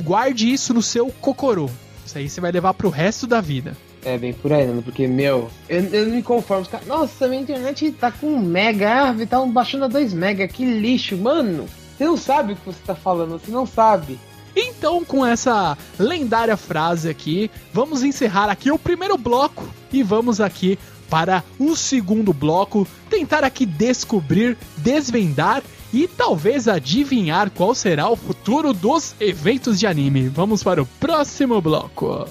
guarde 0.02 0.52
isso 0.52 0.74
no 0.74 0.82
seu 0.82 1.12
cocorô. 1.20 1.70
Isso 2.04 2.18
aí 2.18 2.28
você 2.28 2.40
vai 2.40 2.50
levar 2.50 2.74
pro 2.74 2.88
resto 2.88 3.24
da 3.24 3.40
vida. 3.40 3.76
É 4.04 4.16
bem 4.16 4.32
por 4.32 4.52
aí, 4.52 4.66
Nando, 4.66 4.82
porque, 4.82 5.06
meu, 5.06 5.50
eu, 5.68 5.80
eu 5.84 6.06
não 6.06 6.16
me 6.16 6.22
conformo. 6.22 6.66
Nossa, 6.86 7.28
minha 7.28 7.42
internet 7.42 7.92
tá 7.92 8.10
com 8.10 8.26
um 8.28 8.40
mega, 8.40 9.14
tá 9.28 9.44
baixando 9.46 9.84
a 9.84 9.88
2 9.88 10.12
mega, 10.14 10.48
que 10.48 10.64
lixo, 10.64 11.16
mano. 11.16 11.66
Você 11.98 12.04
não 12.04 12.16
sabe 12.16 12.52
o 12.52 12.56
que 12.56 12.64
você 12.64 12.78
tá 12.86 12.94
falando, 12.94 13.40
você 13.40 13.50
não 13.50 13.66
sabe. 13.66 14.20
Então, 14.54 15.04
com 15.04 15.26
essa 15.26 15.76
lendária 15.98 16.56
frase 16.56 17.08
aqui, 17.08 17.50
vamos 17.72 18.04
encerrar 18.04 18.48
aqui 18.48 18.70
o 18.70 18.78
primeiro 18.78 19.18
bloco 19.18 19.68
e 19.92 20.00
vamos 20.00 20.40
aqui 20.40 20.78
para 21.10 21.42
o 21.58 21.74
segundo 21.74 22.32
bloco, 22.32 22.86
tentar 23.10 23.42
aqui 23.42 23.66
descobrir, 23.66 24.56
desvendar 24.76 25.60
e 25.92 26.06
talvez 26.06 26.68
adivinhar 26.68 27.50
qual 27.50 27.74
será 27.74 28.08
o 28.08 28.16
futuro 28.16 28.72
dos 28.72 29.16
eventos 29.18 29.78
de 29.80 29.86
anime. 29.86 30.28
Vamos 30.28 30.62
para 30.62 30.80
o 30.80 30.86
próximo 30.86 31.60
bloco. 31.60 32.26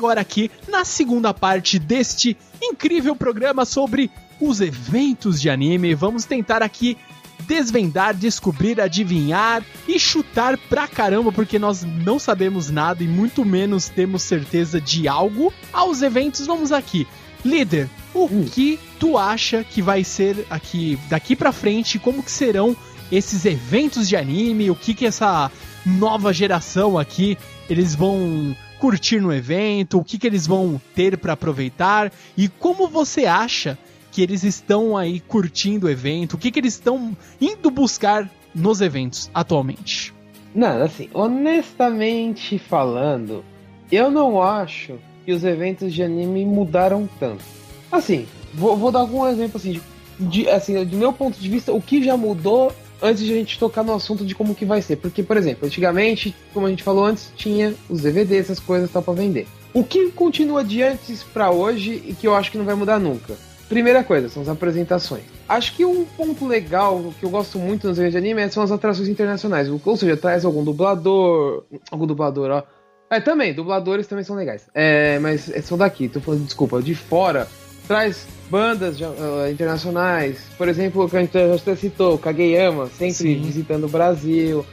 Agora 0.00 0.22
aqui, 0.22 0.50
na 0.66 0.82
segunda 0.82 1.34
parte 1.34 1.78
deste 1.78 2.34
incrível 2.62 3.14
programa 3.14 3.66
sobre 3.66 4.10
os 4.40 4.62
eventos 4.62 5.38
de 5.38 5.50
anime, 5.50 5.94
vamos 5.94 6.24
tentar 6.24 6.62
aqui 6.62 6.96
desvendar, 7.40 8.14
descobrir, 8.14 8.80
adivinhar 8.80 9.62
e 9.86 9.98
chutar 9.98 10.56
pra 10.56 10.88
caramba, 10.88 11.30
porque 11.30 11.58
nós 11.58 11.82
não 11.84 12.18
sabemos 12.18 12.70
nada 12.70 13.04
e 13.04 13.06
muito 13.06 13.44
menos 13.44 13.90
temos 13.90 14.22
certeza 14.22 14.80
de 14.80 15.06
algo. 15.06 15.52
Aos 15.70 16.00
eventos, 16.00 16.46
vamos 16.46 16.72
aqui. 16.72 17.06
Líder, 17.44 17.86
o 18.14 18.24
Hum. 18.24 18.46
que 18.50 18.80
tu 18.98 19.18
acha 19.18 19.62
que 19.62 19.82
vai 19.82 20.02
ser 20.02 20.46
aqui 20.48 20.98
daqui 21.10 21.36
pra 21.36 21.52
frente? 21.52 21.98
Como 21.98 22.22
que 22.22 22.30
serão 22.30 22.74
esses 23.12 23.44
eventos 23.44 24.08
de 24.08 24.16
anime? 24.16 24.70
O 24.70 24.74
que 24.74 24.94
que 24.94 25.04
essa 25.04 25.50
nova 25.84 26.32
geração 26.32 26.98
aqui 26.98 27.36
eles 27.68 27.94
vão 27.94 28.56
curtir 28.80 29.20
no 29.20 29.32
evento? 29.32 29.98
O 29.98 30.04
que 30.04 30.18
que 30.18 30.26
eles 30.26 30.46
vão 30.46 30.80
ter 30.94 31.18
pra 31.18 31.34
aproveitar? 31.34 32.10
E 32.36 32.48
como 32.48 32.88
você 32.88 33.26
acha 33.26 33.78
que 34.10 34.22
eles 34.22 34.42
estão 34.42 34.96
aí 34.96 35.20
curtindo 35.20 35.86
o 35.86 35.90
evento? 35.90 36.34
O 36.34 36.38
que 36.38 36.50
que 36.50 36.58
eles 36.58 36.74
estão 36.74 37.16
indo 37.40 37.70
buscar 37.70 38.28
nos 38.54 38.80
eventos 38.80 39.30
atualmente? 39.32 40.12
Não, 40.54 40.82
assim, 40.82 41.08
honestamente 41.14 42.58
falando, 42.58 43.44
eu 43.92 44.10
não 44.10 44.42
acho 44.42 44.98
que 45.24 45.32
os 45.32 45.44
eventos 45.44 45.92
de 45.94 46.02
anime 46.02 46.44
mudaram 46.44 47.08
tanto. 47.20 47.44
Assim, 47.92 48.26
vou, 48.54 48.76
vou 48.76 48.90
dar 48.90 49.00
algum 49.00 49.26
exemplo 49.26 49.58
assim, 49.58 49.72
de, 49.72 49.82
de- 50.18 50.48
assim, 50.48 50.84
do 50.84 50.96
meu 50.96 51.12
ponto 51.12 51.38
de 51.38 51.48
vista, 51.48 51.72
o 51.72 51.80
que 51.80 52.02
já 52.02 52.16
mudou 52.16 52.72
antes 53.02 53.24
de 53.24 53.32
a 53.32 53.36
gente 53.36 53.58
tocar 53.58 53.82
no 53.82 53.94
assunto 53.94 54.24
de 54.24 54.34
como 54.34 54.54
que 54.54 54.64
vai 54.64 54.82
ser. 54.82 54.96
Porque, 54.96 55.22
por 55.22 55.36
exemplo, 55.36 55.66
antigamente, 55.66 56.34
como 56.52 56.66
a 56.66 56.70
gente 56.70 56.82
falou 56.82 57.04
antes, 57.04 57.32
tinha 57.36 57.74
os 57.88 58.00
DVDs, 58.00 58.50
essas 58.50 58.60
coisas 58.60 58.90
tal 58.90 59.02
pra 59.02 59.14
vender. 59.14 59.46
O 59.72 59.84
que 59.84 60.10
continua 60.10 60.64
de 60.64 60.82
antes 60.82 61.22
pra 61.22 61.50
hoje 61.50 62.02
e 62.06 62.14
que 62.14 62.26
eu 62.26 62.34
acho 62.34 62.50
que 62.50 62.58
não 62.58 62.64
vai 62.64 62.74
mudar 62.74 62.98
nunca? 62.98 63.36
Primeira 63.68 64.02
coisa, 64.02 64.28
são 64.28 64.42
as 64.42 64.48
apresentações. 64.48 65.22
Acho 65.48 65.76
que 65.76 65.84
um 65.84 66.04
ponto 66.04 66.44
legal 66.44 67.14
que 67.20 67.24
eu 67.24 67.30
gosto 67.30 67.56
muito 67.56 67.86
nos 67.86 67.98
eventos 67.98 68.12
de 68.12 68.18
anime 68.18 68.50
são 68.50 68.64
as 68.64 68.72
atrações 68.72 69.08
internacionais. 69.08 69.68
Ou 69.68 69.96
seja, 69.96 70.16
traz 70.16 70.44
algum 70.44 70.64
dublador. 70.64 71.64
Algum 71.90 72.06
dublador, 72.06 72.50
ó. 72.50 72.62
É, 73.08 73.20
também, 73.20 73.54
dubladores 73.54 74.06
também 74.06 74.24
são 74.24 74.36
legais. 74.36 74.66
É, 74.74 75.18
mas 75.20 75.52
são 75.62 75.76
daqui, 75.76 76.08
tô 76.08 76.20
falando, 76.20 76.44
desculpa, 76.44 76.80
de 76.80 76.94
fora. 76.94 77.48
Traz 77.90 78.24
bandas 78.48 79.00
uh, 79.00 79.50
internacionais, 79.50 80.38
por 80.56 80.68
exemplo, 80.68 81.08
que 81.08 81.16
a 81.16 81.20
gente 81.22 81.32
já 81.32 81.74
citou, 81.74 82.16
Kageyama, 82.16 82.86
sempre 82.86 83.14
Sim. 83.14 83.42
visitando 83.42 83.82
o 83.82 83.88
Brasil. 83.88 84.64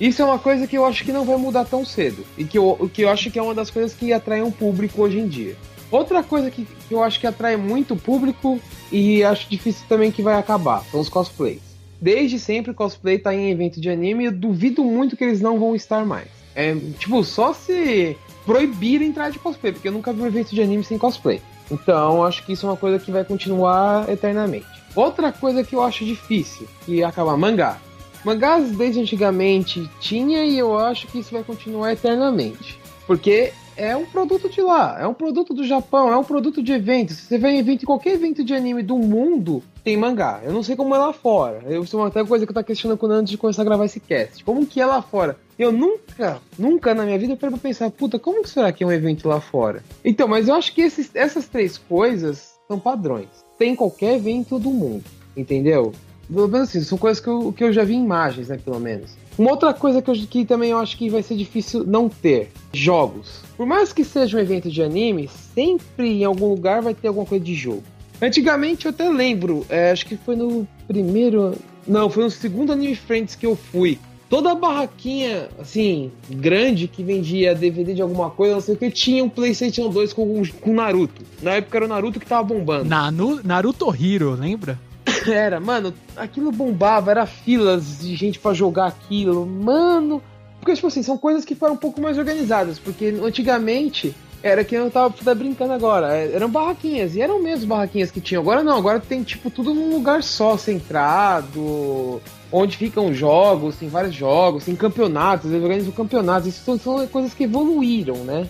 Isso 0.00 0.20
é 0.20 0.24
uma 0.24 0.40
coisa 0.40 0.66
que 0.66 0.76
eu 0.76 0.84
acho 0.84 1.04
que 1.04 1.12
não 1.12 1.24
vai 1.24 1.36
mudar 1.36 1.64
tão 1.66 1.84
cedo. 1.84 2.26
E 2.36 2.44
que 2.44 2.58
eu, 2.58 2.90
que 2.92 3.02
eu 3.02 3.10
acho 3.10 3.30
que 3.30 3.38
é 3.38 3.42
uma 3.42 3.54
das 3.54 3.70
coisas 3.70 3.94
que 3.94 4.12
atrai 4.12 4.42
um 4.42 4.50
público 4.50 5.00
hoje 5.00 5.20
em 5.20 5.28
dia. 5.28 5.54
Outra 5.88 6.20
coisa 6.24 6.50
que, 6.50 6.66
que 6.88 6.92
eu 6.92 7.00
acho 7.00 7.20
que 7.20 7.28
atrai 7.28 7.56
muito 7.56 7.94
público 7.94 8.58
e 8.90 9.22
acho 9.22 9.48
difícil 9.48 9.86
também 9.88 10.10
que 10.10 10.20
vai 10.20 10.34
acabar 10.34 10.82
são 10.90 10.98
os 10.98 11.08
cosplays. 11.08 11.62
Desde 12.00 12.40
sempre 12.40 12.74
cosplay 12.74 13.20
tá 13.20 13.32
em 13.32 13.52
evento 13.52 13.80
de 13.80 13.88
anime 13.88 14.24
e 14.24 14.26
eu 14.26 14.32
duvido 14.32 14.82
muito 14.82 15.16
que 15.16 15.22
eles 15.22 15.40
não 15.40 15.60
vão 15.60 15.76
estar 15.76 16.04
mais. 16.04 16.26
É, 16.56 16.74
tipo, 16.98 17.22
só 17.22 17.54
se 17.54 18.16
proibir 18.44 19.00
entrar 19.00 19.30
de 19.30 19.38
cosplay, 19.38 19.72
porque 19.72 19.86
eu 19.86 19.92
nunca 19.92 20.12
vi 20.12 20.22
um 20.22 20.26
evento 20.26 20.52
de 20.52 20.60
anime 20.60 20.82
sem 20.82 20.98
cosplay. 20.98 21.40
Então, 21.70 22.24
acho 22.24 22.44
que 22.44 22.52
isso 22.52 22.66
é 22.66 22.70
uma 22.70 22.76
coisa 22.76 22.98
que 22.98 23.10
vai 23.10 23.24
continuar 23.24 24.08
eternamente. 24.08 24.66
Outra 24.94 25.32
coisa 25.32 25.64
que 25.64 25.74
eu 25.74 25.82
acho 25.82 26.04
difícil, 26.04 26.68
que 26.84 27.02
é 27.02 27.04
acabar 27.04 27.36
mangá. 27.36 27.78
Mangás 28.24 28.70
desde 28.70 29.00
antigamente 29.00 29.90
tinha 30.00 30.44
e 30.44 30.58
eu 30.58 30.78
acho 30.78 31.06
que 31.08 31.18
isso 31.18 31.32
vai 31.32 31.42
continuar 31.42 31.92
eternamente. 31.92 32.78
Porque 33.06 33.52
é 33.76 33.96
um 33.96 34.06
produto 34.06 34.48
de 34.48 34.60
lá, 34.60 34.98
é 35.00 35.06
um 35.06 35.14
produto 35.14 35.52
do 35.52 35.64
Japão, 35.64 36.12
é 36.12 36.16
um 36.16 36.24
produto 36.24 36.62
de 36.62 36.72
eventos. 36.72 37.16
Você 37.16 37.38
vai 37.38 37.52
em 37.52 37.58
evento, 37.58 37.86
qualquer 37.86 38.14
evento 38.14 38.44
de 38.44 38.54
anime 38.54 38.82
do 38.82 38.96
mundo 38.96 39.62
tem 39.82 39.96
mangá. 39.96 40.40
Eu 40.44 40.52
não 40.52 40.62
sei 40.62 40.76
como 40.76 40.94
é 40.94 40.98
lá 40.98 41.12
fora. 41.12 41.62
Eu, 41.66 41.82
isso 41.82 42.00
é 42.00 42.06
até 42.06 42.24
coisa 42.24 42.46
que 42.46 42.50
eu 42.50 42.54
tava 42.54 42.64
questionando 42.64 43.04
antes 43.12 43.30
de 43.30 43.38
começar 43.38 43.62
a 43.62 43.64
gravar 43.64 43.84
esse 43.84 44.00
cast. 44.00 44.44
Como 44.44 44.66
que 44.66 44.80
é 44.80 44.86
lá 44.86 45.02
fora? 45.02 45.38
Eu 45.58 45.70
nunca, 45.70 46.40
nunca 46.58 46.94
na 46.94 47.04
minha 47.04 47.18
vida 47.18 47.32
eu 47.32 47.36
paro 47.36 47.52
pra 47.52 47.60
pensar, 47.60 47.90
puta, 47.90 48.18
como 48.18 48.42
que 48.42 48.50
será 48.50 48.72
que 48.72 48.82
é 48.82 48.86
um 48.86 48.92
evento 48.92 49.28
lá 49.28 49.40
fora? 49.40 49.82
Então, 50.04 50.26
mas 50.26 50.48
eu 50.48 50.54
acho 50.54 50.72
que 50.74 50.80
esses, 50.80 51.10
essas 51.14 51.46
três 51.46 51.78
coisas 51.78 52.54
são 52.66 52.78
padrões. 52.78 53.28
Tem 53.58 53.76
qualquer 53.76 54.16
evento 54.16 54.58
do 54.58 54.70
mundo, 54.70 55.04
entendeu? 55.36 55.92
Pelo 56.26 56.48
menos 56.48 56.70
assim, 56.70 56.80
são 56.80 56.98
coisas 56.98 57.22
que 57.22 57.28
eu, 57.28 57.52
que 57.52 57.62
eu 57.62 57.72
já 57.72 57.84
vi 57.84 57.94
em 57.94 58.02
imagens, 58.02 58.48
né, 58.48 58.58
pelo 58.58 58.80
menos. 58.80 59.16
Uma 59.38 59.50
outra 59.50 59.74
coisa 59.74 60.00
que, 60.00 60.10
eu, 60.10 60.14
que 60.14 60.44
também 60.44 60.70
eu 60.70 60.78
acho 60.78 60.96
que 60.96 61.10
vai 61.10 61.22
ser 61.22 61.36
difícil 61.36 61.84
não 61.84 62.08
ter: 62.08 62.50
jogos. 62.72 63.40
Por 63.56 63.66
mais 63.66 63.92
que 63.92 64.04
seja 64.04 64.36
um 64.36 64.40
evento 64.40 64.70
de 64.70 64.82
anime, 64.82 65.28
sempre 65.54 66.22
em 66.22 66.24
algum 66.24 66.48
lugar 66.48 66.82
vai 66.82 66.94
ter 66.94 67.08
alguma 67.08 67.26
coisa 67.26 67.44
de 67.44 67.54
jogo. 67.54 67.82
Antigamente 68.22 68.86
eu 68.86 68.90
até 68.90 69.08
lembro, 69.08 69.66
é, 69.68 69.90
acho 69.90 70.06
que 70.06 70.16
foi 70.16 70.36
no 70.36 70.66
primeiro. 70.86 71.54
Não, 71.86 72.08
foi 72.08 72.24
no 72.24 72.30
segundo 72.30 72.72
Anime 72.72 72.94
Friends 72.94 73.34
que 73.34 73.44
eu 73.44 73.56
fui. 73.56 73.98
Toda 74.30 74.52
a 74.52 74.54
barraquinha, 74.54 75.48
assim, 75.60 76.10
grande 76.30 76.88
que 76.88 77.04
vendia 77.04 77.54
DVD 77.54 77.94
de 77.94 78.02
alguma 78.02 78.30
coisa, 78.30 78.54
não 78.54 78.60
sei 78.60 78.74
o 78.74 78.78
que, 78.78 78.90
tinha 78.90 79.22
um 79.22 79.28
PlayStation 79.28 79.90
2 79.90 80.12
com, 80.12 80.42
com 80.60 80.74
Naruto. 80.74 81.22
Na 81.42 81.52
época 81.52 81.78
era 81.78 81.84
o 81.84 81.88
Naruto 81.88 82.18
que 82.18 82.26
tava 82.26 82.42
bombando. 82.42 82.86
Nanu, 82.86 83.40
Naruto 83.44 83.94
Hero, 83.94 84.32
lembra? 84.32 84.78
Era, 85.26 85.60
mano, 85.60 85.92
aquilo 86.16 86.50
bombava, 86.50 87.10
era 87.10 87.26
filas 87.26 88.00
de 88.00 88.14
gente 88.14 88.38
para 88.38 88.54
jogar 88.54 88.86
aquilo, 88.86 89.46
mano. 89.46 90.22
Porque, 90.60 90.74
tipo 90.74 90.86
assim, 90.86 91.02
são 91.02 91.18
coisas 91.18 91.44
que 91.44 91.54
foram 91.54 91.74
um 91.74 91.78
pouco 91.78 92.00
mais 92.00 92.16
organizadas, 92.16 92.78
porque 92.78 93.14
antigamente 93.22 94.14
era 94.42 94.62
que 94.62 94.74
eu 94.74 94.90
tava, 94.90 95.12
tava 95.12 95.34
brincando 95.34 95.72
agora. 95.72 96.14
É, 96.14 96.34
eram 96.34 96.50
barraquinhas, 96.50 97.14
e 97.14 97.20
eram 97.20 97.42
mesmo 97.42 97.66
barraquinhas 97.66 98.10
que 98.10 98.20
tinham. 98.20 98.42
Agora 98.42 98.62
não, 98.62 98.76
agora 98.76 99.00
tem 99.00 99.22
tipo 99.22 99.50
tudo 99.50 99.72
num 99.74 99.90
lugar 99.90 100.22
só, 100.22 100.56
centrado, 100.56 102.20
onde 102.52 102.76
ficam 102.76 103.12
jogos, 103.12 103.76
tem 103.76 103.88
vários 103.88 104.14
jogos, 104.14 104.64
tem 104.64 104.76
campeonatos, 104.76 105.50
eles 105.50 105.62
organizam 105.62 105.92
campeonatos. 105.92 106.48
Isso 106.48 106.62
são, 106.62 106.78
são 106.78 107.06
coisas 107.06 107.32
que 107.32 107.44
evoluíram, 107.44 108.16
né? 108.18 108.48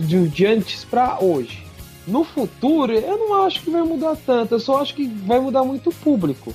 De, 0.00 0.28
de 0.28 0.46
antes 0.46 0.84
para 0.84 1.18
hoje. 1.20 1.64
No 2.06 2.22
futuro, 2.22 2.92
eu 2.92 3.18
não 3.18 3.42
acho 3.42 3.62
que 3.62 3.70
vai 3.70 3.82
mudar 3.82 4.16
tanto, 4.26 4.54
eu 4.54 4.60
só 4.60 4.80
acho 4.80 4.94
que 4.94 5.06
vai 5.06 5.40
mudar 5.40 5.64
muito 5.64 5.90
o 5.90 5.94
público. 5.94 6.52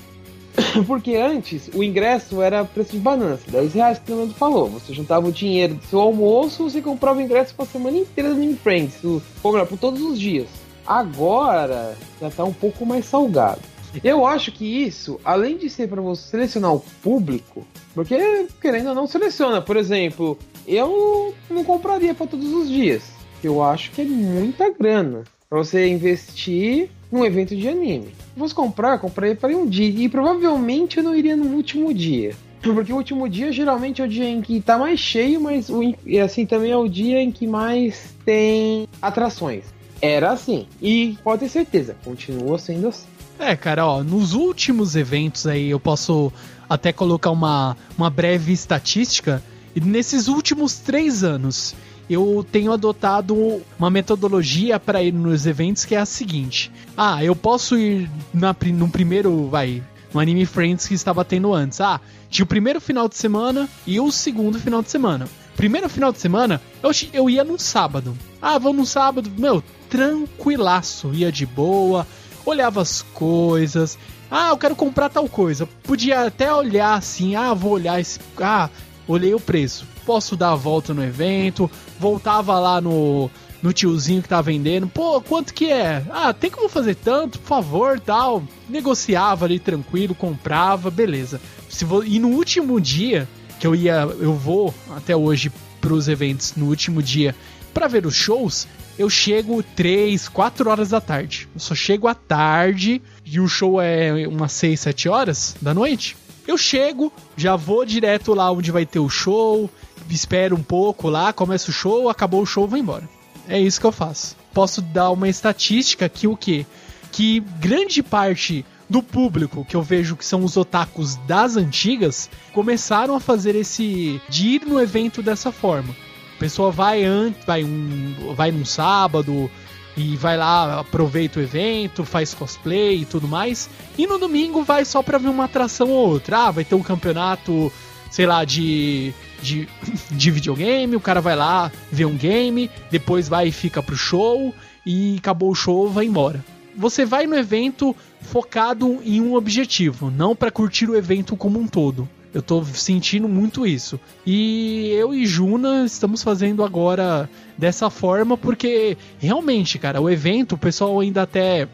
Porque 0.86 1.16
antes 1.16 1.68
o 1.74 1.82
ingresso 1.82 2.40
era 2.40 2.64
preço 2.64 2.92
de 2.92 2.98
banana, 2.98 3.38
10 3.48 3.74
reais 3.74 3.98
que 3.98 4.12
o 4.12 4.16
Leandro 4.16 4.34
falou. 4.34 4.68
Você 4.68 4.92
juntava 4.92 5.28
o 5.28 5.32
dinheiro 5.32 5.74
do 5.74 5.84
seu 5.84 6.00
almoço, 6.00 6.64
você 6.64 6.80
comprava 6.80 7.22
ingresso 7.22 7.54
para 7.54 7.64
a 7.64 7.68
semana 7.68 7.98
inteira 7.98 8.32
do 8.34 8.56
Friends, 8.56 9.00
comprava 9.42 9.66
por 9.66 9.78
todos 9.78 10.00
os 10.02 10.18
dias. 10.20 10.48
Agora 10.86 11.96
já 12.20 12.28
está 12.28 12.44
um 12.44 12.52
pouco 12.52 12.86
mais 12.86 13.04
salgado. 13.04 13.60
Eu 14.04 14.24
acho 14.24 14.52
que 14.52 14.64
isso, 14.64 15.18
além 15.24 15.56
de 15.56 15.68
ser 15.68 15.88
para 15.88 16.00
você 16.00 16.30
selecionar 16.30 16.72
o 16.72 16.84
público, 17.02 17.66
porque 17.92 18.46
querendo 18.60 18.90
ou 18.90 18.94
não 18.94 19.06
seleciona, 19.06 19.60
por 19.60 19.76
exemplo, 19.76 20.38
eu 20.66 21.34
não 21.48 21.64
compraria 21.64 22.14
para 22.14 22.26
todos 22.26 22.52
os 22.52 22.68
dias. 22.68 23.02
Eu 23.42 23.62
acho 23.62 23.90
que 23.90 24.02
é 24.02 24.04
muita 24.04 24.70
grana 24.70 25.24
para 25.50 25.58
você 25.58 25.88
investir 25.88 26.88
num 27.10 27.24
evento 27.24 27.56
de 27.56 27.68
anime. 27.68 28.14
Fosse 28.38 28.54
comprar, 28.54 29.00
comprei 29.00 29.34
para 29.34 29.48
um 29.48 29.66
dia. 29.66 29.88
E 29.88 30.08
provavelmente 30.08 30.98
eu 30.98 31.02
não 31.02 31.12
iria 31.12 31.36
no 31.36 31.56
último 31.56 31.92
dia. 31.92 32.36
Porque 32.62 32.92
o 32.92 32.96
último 32.96 33.28
dia 33.28 33.50
geralmente 33.50 34.00
é 34.00 34.04
o 34.04 34.08
dia 34.08 34.28
em 34.28 34.40
que 34.40 34.60
tá 34.60 34.78
mais 34.78 35.00
cheio, 35.00 35.40
mas 35.40 35.68
o, 35.68 35.80
assim 36.22 36.46
também 36.46 36.70
é 36.70 36.76
o 36.76 36.86
dia 36.86 37.20
em 37.20 37.32
que 37.32 37.48
mais 37.48 38.14
tem 38.24 38.86
atrações. 39.02 39.64
Era 40.00 40.30
assim. 40.30 40.68
E 40.80 41.18
pode 41.24 41.40
ter 41.40 41.48
certeza, 41.48 41.96
continua 42.04 42.56
sendo 42.56 42.86
assim. 42.86 43.08
É, 43.36 43.56
cara, 43.56 43.84
ó, 43.84 44.04
nos 44.04 44.34
últimos 44.34 44.94
eventos 44.94 45.48
aí 45.48 45.70
eu 45.70 45.80
posso 45.80 46.32
até 46.68 46.92
colocar 46.92 47.32
uma, 47.32 47.76
uma 47.98 48.08
breve 48.08 48.52
estatística. 48.52 49.42
E 49.74 49.80
nesses 49.80 50.28
últimos 50.28 50.76
três 50.76 51.24
anos, 51.24 51.74
eu 52.10 52.44
tenho 52.50 52.72
adotado 52.72 53.62
uma 53.78 53.88
metodologia 53.88 54.80
para 54.80 55.00
ir 55.00 55.12
nos 55.12 55.46
eventos 55.46 55.84
que 55.84 55.94
é 55.94 55.98
a 55.98 56.04
seguinte: 56.04 56.72
ah, 56.96 57.24
eu 57.24 57.36
posso 57.36 57.78
ir 57.78 58.10
na, 58.34 58.54
no 58.74 58.88
primeiro, 58.88 59.48
vai, 59.48 59.80
no 60.12 60.18
Anime 60.18 60.44
Friends 60.44 60.88
que 60.88 60.94
estava 60.94 61.24
tendo 61.24 61.54
antes. 61.54 61.80
Ah, 61.80 62.00
tinha 62.28 62.44
o 62.44 62.48
primeiro 62.48 62.80
final 62.80 63.08
de 63.08 63.16
semana 63.16 63.68
e 63.86 64.00
o 64.00 64.10
segundo 64.10 64.58
final 64.58 64.82
de 64.82 64.90
semana. 64.90 65.28
Primeiro 65.56 65.88
final 65.88 66.10
de 66.10 66.18
semana, 66.18 66.60
eu, 66.82 66.90
eu 67.12 67.30
ia 67.30 67.44
no 67.44 67.58
sábado. 67.58 68.16
Ah, 68.42 68.58
vamos 68.58 68.76
no 68.78 68.86
sábado, 68.86 69.30
meu, 69.38 69.62
tranquilaço, 69.88 71.12
ia 71.14 71.30
de 71.30 71.46
boa, 71.46 72.06
olhava 72.44 72.82
as 72.82 73.02
coisas. 73.02 73.96
Ah, 74.28 74.48
eu 74.48 74.56
quero 74.56 74.74
comprar 74.74 75.10
tal 75.10 75.28
coisa. 75.28 75.66
Podia 75.82 76.26
até 76.26 76.52
olhar 76.52 76.94
assim, 76.94 77.36
ah, 77.36 77.54
vou 77.54 77.72
olhar 77.72 78.00
esse. 78.00 78.18
Ah, 78.40 78.68
olhei 79.06 79.34
o 79.34 79.40
preço. 79.40 79.86
Posso 80.10 80.36
dar 80.36 80.50
a 80.50 80.56
volta 80.56 80.92
no 80.92 81.04
evento, 81.04 81.70
voltava 81.96 82.58
lá 82.58 82.80
no, 82.80 83.30
no 83.62 83.72
tiozinho 83.72 84.20
que 84.20 84.28
tá 84.28 84.42
vendendo. 84.42 84.88
Pô, 84.88 85.20
quanto 85.20 85.54
que 85.54 85.70
é? 85.70 86.02
Ah, 86.10 86.32
tem 86.34 86.50
como 86.50 86.68
fazer 86.68 86.96
tanto? 86.96 87.38
Por 87.38 87.46
favor, 87.46 88.00
tal. 88.00 88.42
Negociava 88.68 89.44
ali 89.44 89.60
tranquilo, 89.60 90.12
comprava, 90.12 90.90
beleza. 90.90 91.40
Se 91.68 91.86
e 92.06 92.18
no 92.18 92.30
último 92.30 92.80
dia 92.80 93.28
que 93.60 93.68
eu 93.68 93.72
ia, 93.72 94.00
eu 94.18 94.34
vou 94.34 94.74
até 94.96 95.14
hoje 95.14 95.52
pros 95.80 96.08
eventos 96.08 96.54
no 96.56 96.66
último 96.66 97.00
dia 97.00 97.32
para 97.72 97.86
ver 97.86 98.04
os 98.04 98.16
shows, 98.16 98.66
eu 98.98 99.08
chego 99.08 99.62
3, 99.62 100.28
4 100.28 100.68
horas 100.68 100.88
da 100.88 101.00
tarde. 101.00 101.48
Eu 101.54 101.60
só 101.60 101.72
chego 101.76 102.08
à 102.08 102.16
tarde 102.16 103.00
e 103.24 103.38
o 103.38 103.46
show 103.46 103.80
é 103.80 104.26
umas 104.26 104.50
6, 104.50 104.80
7 104.80 105.08
horas 105.08 105.54
da 105.62 105.72
noite. 105.72 106.16
Eu 106.48 106.58
chego, 106.58 107.12
já 107.36 107.54
vou 107.54 107.84
direto 107.84 108.34
lá 108.34 108.50
onde 108.50 108.72
vai 108.72 108.84
ter 108.84 108.98
o 108.98 109.08
show, 109.08 109.70
espero 110.14 110.56
um 110.56 110.62
pouco 110.62 111.08
lá, 111.08 111.32
começa 111.32 111.70
o 111.70 111.72
show, 111.72 112.08
acabou 112.08 112.42
o 112.42 112.46
show, 112.46 112.66
vou 112.66 112.78
embora. 112.78 113.08
É 113.48 113.58
isso 113.58 113.80
que 113.80 113.86
eu 113.86 113.92
faço. 113.92 114.36
Posso 114.52 114.80
dar 114.80 115.10
uma 115.10 115.28
estatística 115.28 116.08
que 116.08 116.26
o 116.26 116.36
quê? 116.36 116.66
Que 117.12 117.40
grande 117.58 118.02
parte 118.02 118.64
do 118.88 119.02
público 119.02 119.64
que 119.64 119.76
eu 119.76 119.82
vejo 119.82 120.16
que 120.16 120.24
são 120.24 120.44
os 120.44 120.56
otakus 120.56 121.14
das 121.26 121.56
antigas 121.56 122.28
começaram 122.52 123.14
a 123.14 123.20
fazer 123.20 123.54
esse 123.54 124.20
de 124.28 124.48
ir 124.48 124.66
no 124.66 124.80
evento 124.80 125.22
dessa 125.22 125.52
forma. 125.52 125.94
A 126.36 126.38
pessoa 126.40 126.72
vai 126.72 127.04
antes, 127.04 127.44
vai 127.44 127.62
um, 127.62 128.34
vai 128.34 128.50
num 128.50 128.64
sábado 128.64 129.48
e 129.96 130.16
vai 130.16 130.36
lá, 130.36 130.80
aproveita 130.80 131.38
o 131.38 131.42
evento, 131.42 132.04
faz 132.04 132.34
cosplay 132.34 133.02
e 133.02 133.04
tudo 133.04 133.28
mais. 133.28 133.68
E 133.96 134.06
no 134.06 134.18
domingo 134.18 134.64
vai 134.64 134.84
só 134.84 135.02
pra 135.02 135.18
ver 135.18 135.28
uma 135.28 135.44
atração 135.44 135.90
ou 135.90 136.08
outra. 136.08 136.46
Ah, 136.46 136.50
vai 136.50 136.64
ter 136.64 136.74
um 136.74 136.82
campeonato, 136.82 137.72
sei 138.10 138.26
lá, 138.26 138.44
de 138.44 139.12
de, 139.40 139.68
de 140.10 140.30
videogame, 140.30 140.96
o 140.96 141.00
cara 141.00 141.20
vai 141.20 141.36
lá, 141.36 141.70
vê 141.90 142.04
um 142.04 142.16
game, 142.16 142.70
depois 142.90 143.28
vai 143.28 143.48
e 143.48 143.52
fica 143.52 143.82
pro 143.82 143.96
show 143.96 144.54
e 144.84 145.16
acabou 145.18 145.50
o 145.50 145.54
show, 145.54 145.88
vai 145.90 146.06
embora. 146.06 146.44
Você 146.76 147.04
vai 147.04 147.26
no 147.26 147.36
evento 147.36 147.94
focado 148.20 149.00
em 149.04 149.20
um 149.20 149.34
objetivo, 149.34 150.10
não 150.10 150.36
para 150.36 150.50
curtir 150.50 150.88
o 150.88 150.96
evento 150.96 151.36
como 151.36 151.58
um 151.58 151.66
todo. 151.66 152.08
Eu 152.32 152.40
tô 152.40 152.64
sentindo 152.64 153.28
muito 153.28 153.66
isso. 153.66 153.98
E 154.24 154.90
eu 154.92 155.12
e 155.12 155.26
Juna 155.26 155.84
estamos 155.84 156.22
fazendo 156.22 156.62
agora 156.62 157.28
dessa 157.58 157.90
forma 157.90 158.36
porque 158.36 158.96
realmente, 159.18 159.78
cara, 159.78 160.00
o 160.00 160.08
evento, 160.08 160.54
o 160.54 160.58
pessoal 160.58 161.00
ainda 161.00 161.22
até 161.22 161.66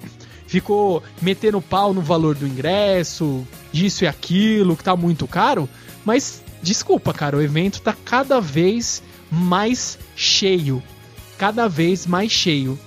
ficou 0.47 1.03
metendo 1.21 1.61
pau 1.61 1.93
no 1.93 2.01
valor 2.01 2.35
do 2.35 2.47
ingresso, 2.47 3.47
disso 3.71 4.05
e 4.05 4.07
aquilo, 4.07 4.77
que 4.77 4.85
tá 4.85 4.97
muito 4.97 5.27
caro, 5.27 5.69
mas 6.05 6.43
Desculpa, 6.63 7.13
cara, 7.13 7.37
o 7.37 7.43
evento 7.43 7.81
tá 7.81 7.95
cada 8.05 8.41
vez 8.41 9.03
mais 9.31 9.99
cheio. 10.15 10.83
Cada 11.39 11.69
vez 11.69 12.07
mais 12.07 12.33
cheio. 12.33 12.79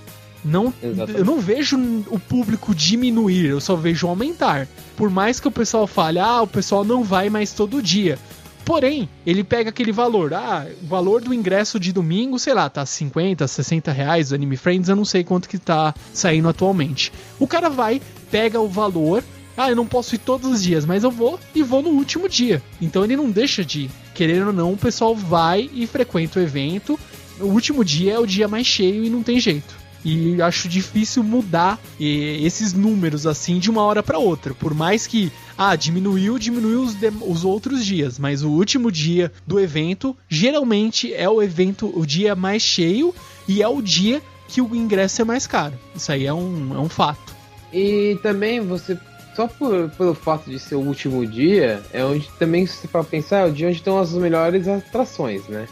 Não, 0.44 0.74
eu 0.82 1.26
não 1.26 1.40
vejo 1.40 1.78
o 2.08 2.18
público 2.18 2.74
diminuir, 2.74 3.46
eu 3.46 3.60
só 3.60 3.76
vejo 3.76 4.08
aumentar. 4.08 4.68
Por 4.96 5.10
mais 5.10 5.40
que 5.40 5.48
o 5.48 5.52
pessoal 5.52 5.86
fale, 5.86 6.18
ah, 6.18 6.42
o 6.42 6.48
pessoal 6.48 6.86
não 6.86 7.04
vai 7.04 7.30
mais 7.30 7.52
todo 7.52 7.82
dia. 7.82 8.18
Porém, 8.64 9.10
ele 9.26 9.44
pega 9.44 9.70
aquele 9.70 9.92
valor. 9.92 10.34
Ah, 10.34 10.66
o 10.82 10.86
valor 10.86 11.22
do 11.22 11.34
ingresso 11.34 11.80
de 11.80 11.92
domingo, 11.92 12.38
sei 12.38 12.54
lá, 12.54 12.70
tá 12.70 12.86
50, 12.86 13.48
60 13.48 13.92
reais, 13.92 14.32
Anime 14.32 14.56
Friends, 14.56 14.88
eu 14.88 14.96
não 14.96 15.04
sei 15.04 15.24
quanto 15.24 15.50
que 15.50 15.58
tá 15.58 15.94
saindo 16.14 16.48
atualmente. 16.48 17.12
O 17.40 17.48
cara 17.48 17.70
vai, 17.70 18.02
pega 18.30 18.60
o 18.60 18.68
valor. 18.68 19.24
Ah, 19.60 19.70
eu 19.70 19.76
não 19.76 19.86
posso 19.86 20.16
ir 20.16 20.20
todos 20.20 20.50
os 20.50 20.64
dias, 20.64 20.86
mas 20.86 21.04
eu 21.04 21.12
vou 21.12 21.38
e 21.54 21.62
vou 21.62 21.82
no 21.82 21.90
último 21.90 22.30
dia. 22.30 22.64
Então 22.82 23.04
ele 23.04 23.18
não 23.18 23.30
deixa 23.30 23.66
de 23.66 23.82
ir. 23.82 23.92
Querendo 24.16 24.48
ou 24.48 24.54
não, 24.54 24.72
o 24.72 24.78
pessoal 24.78 25.14
vai 25.14 25.70
e 25.74 25.86
frequenta 25.86 26.40
o 26.40 26.42
evento. 26.42 26.98
O 27.42 27.48
último 27.48 27.84
dia 27.84 28.14
é 28.14 28.20
o 28.20 28.26
dia 28.26 28.48
mais 28.48 28.66
cheio 28.66 29.04
e 29.04 29.10
não 29.10 29.22
tem 29.22 29.38
jeito. 29.38 29.76
E 30.06 30.42
acho 30.42 30.70
difícil 30.70 31.24
mudar 31.26 31.78
esses 32.00 32.72
números 32.72 33.28
assim 33.28 33.60
de 33.60 33.70
uma 33.70 33.82
hora 33.82 34.02
para 34.02 34.18
outra. 34.18 34.54
Por 34.54 34.74
mais 34.74 35.06
que, 35.06 35.30
ah, 35.58 35.76
diminuiu, 35.76 36.40
diminuiu 36.40 36.82
os, 36.82 36.96
os 37.28 37.44
outros 37.44 37.84
dias, 37.86 38.18
mas 38.18 38.44
o 38.44 38.50
último 38.50 38.90
dia 38.90 39.30
do 39.46 39.60
evento 39.60 40.16
geralmente 40.30 41.14
é 41.14 41.28
o 41.28 41.44
evento, 41.44 41.92
o 41.94 42.06
dia 42.06 42.34
mais 42.34 42.64
cheio 42.64 43.14
e 43.46 43.62
é 43.62 43.68
o 43.68 43.82
dia 43.82 44.22
que 44.48 44.62
o 44.62 44.74
ingresso 44.74 45.22
é 45.22 45.26
mais 45.26 45.46
caro. 45.46 45.74
Isso 45.94 46.10
aí 46.14 46.26
é 46.26 46.34
um, 46.34 46.74
é 46.74 46.80
um 46.80 46.88
fato. 46.88 47.38
E 47.74 48.18
também 48.24 48.62
você 48.62 48.98
só 49.40 49.48
por, 49.48 49.90
pelo 49.92 50.14
fato 50.14 50.50
de 50.50 50.60
ser 50.60 50.76
o 50.76 50.82
último 50.82 51.26
dia, 51.26 51.82
é 51.94 52.04
onde 52.04 52.28
também, 52.38 52.66
se 52.66 52.74
você 52.74 52.90
for 52.90 53.06
pensar, 53.06 53.38
é 53.38 53.46
o 53.46 53.54
dia 53.54 53.70
onde 53.70 53.78
estão 53.78 53.98
as 53.98 54.12
melhores 54.12 54.68
atrações, 54.68 55.48
né? 55.48 55.66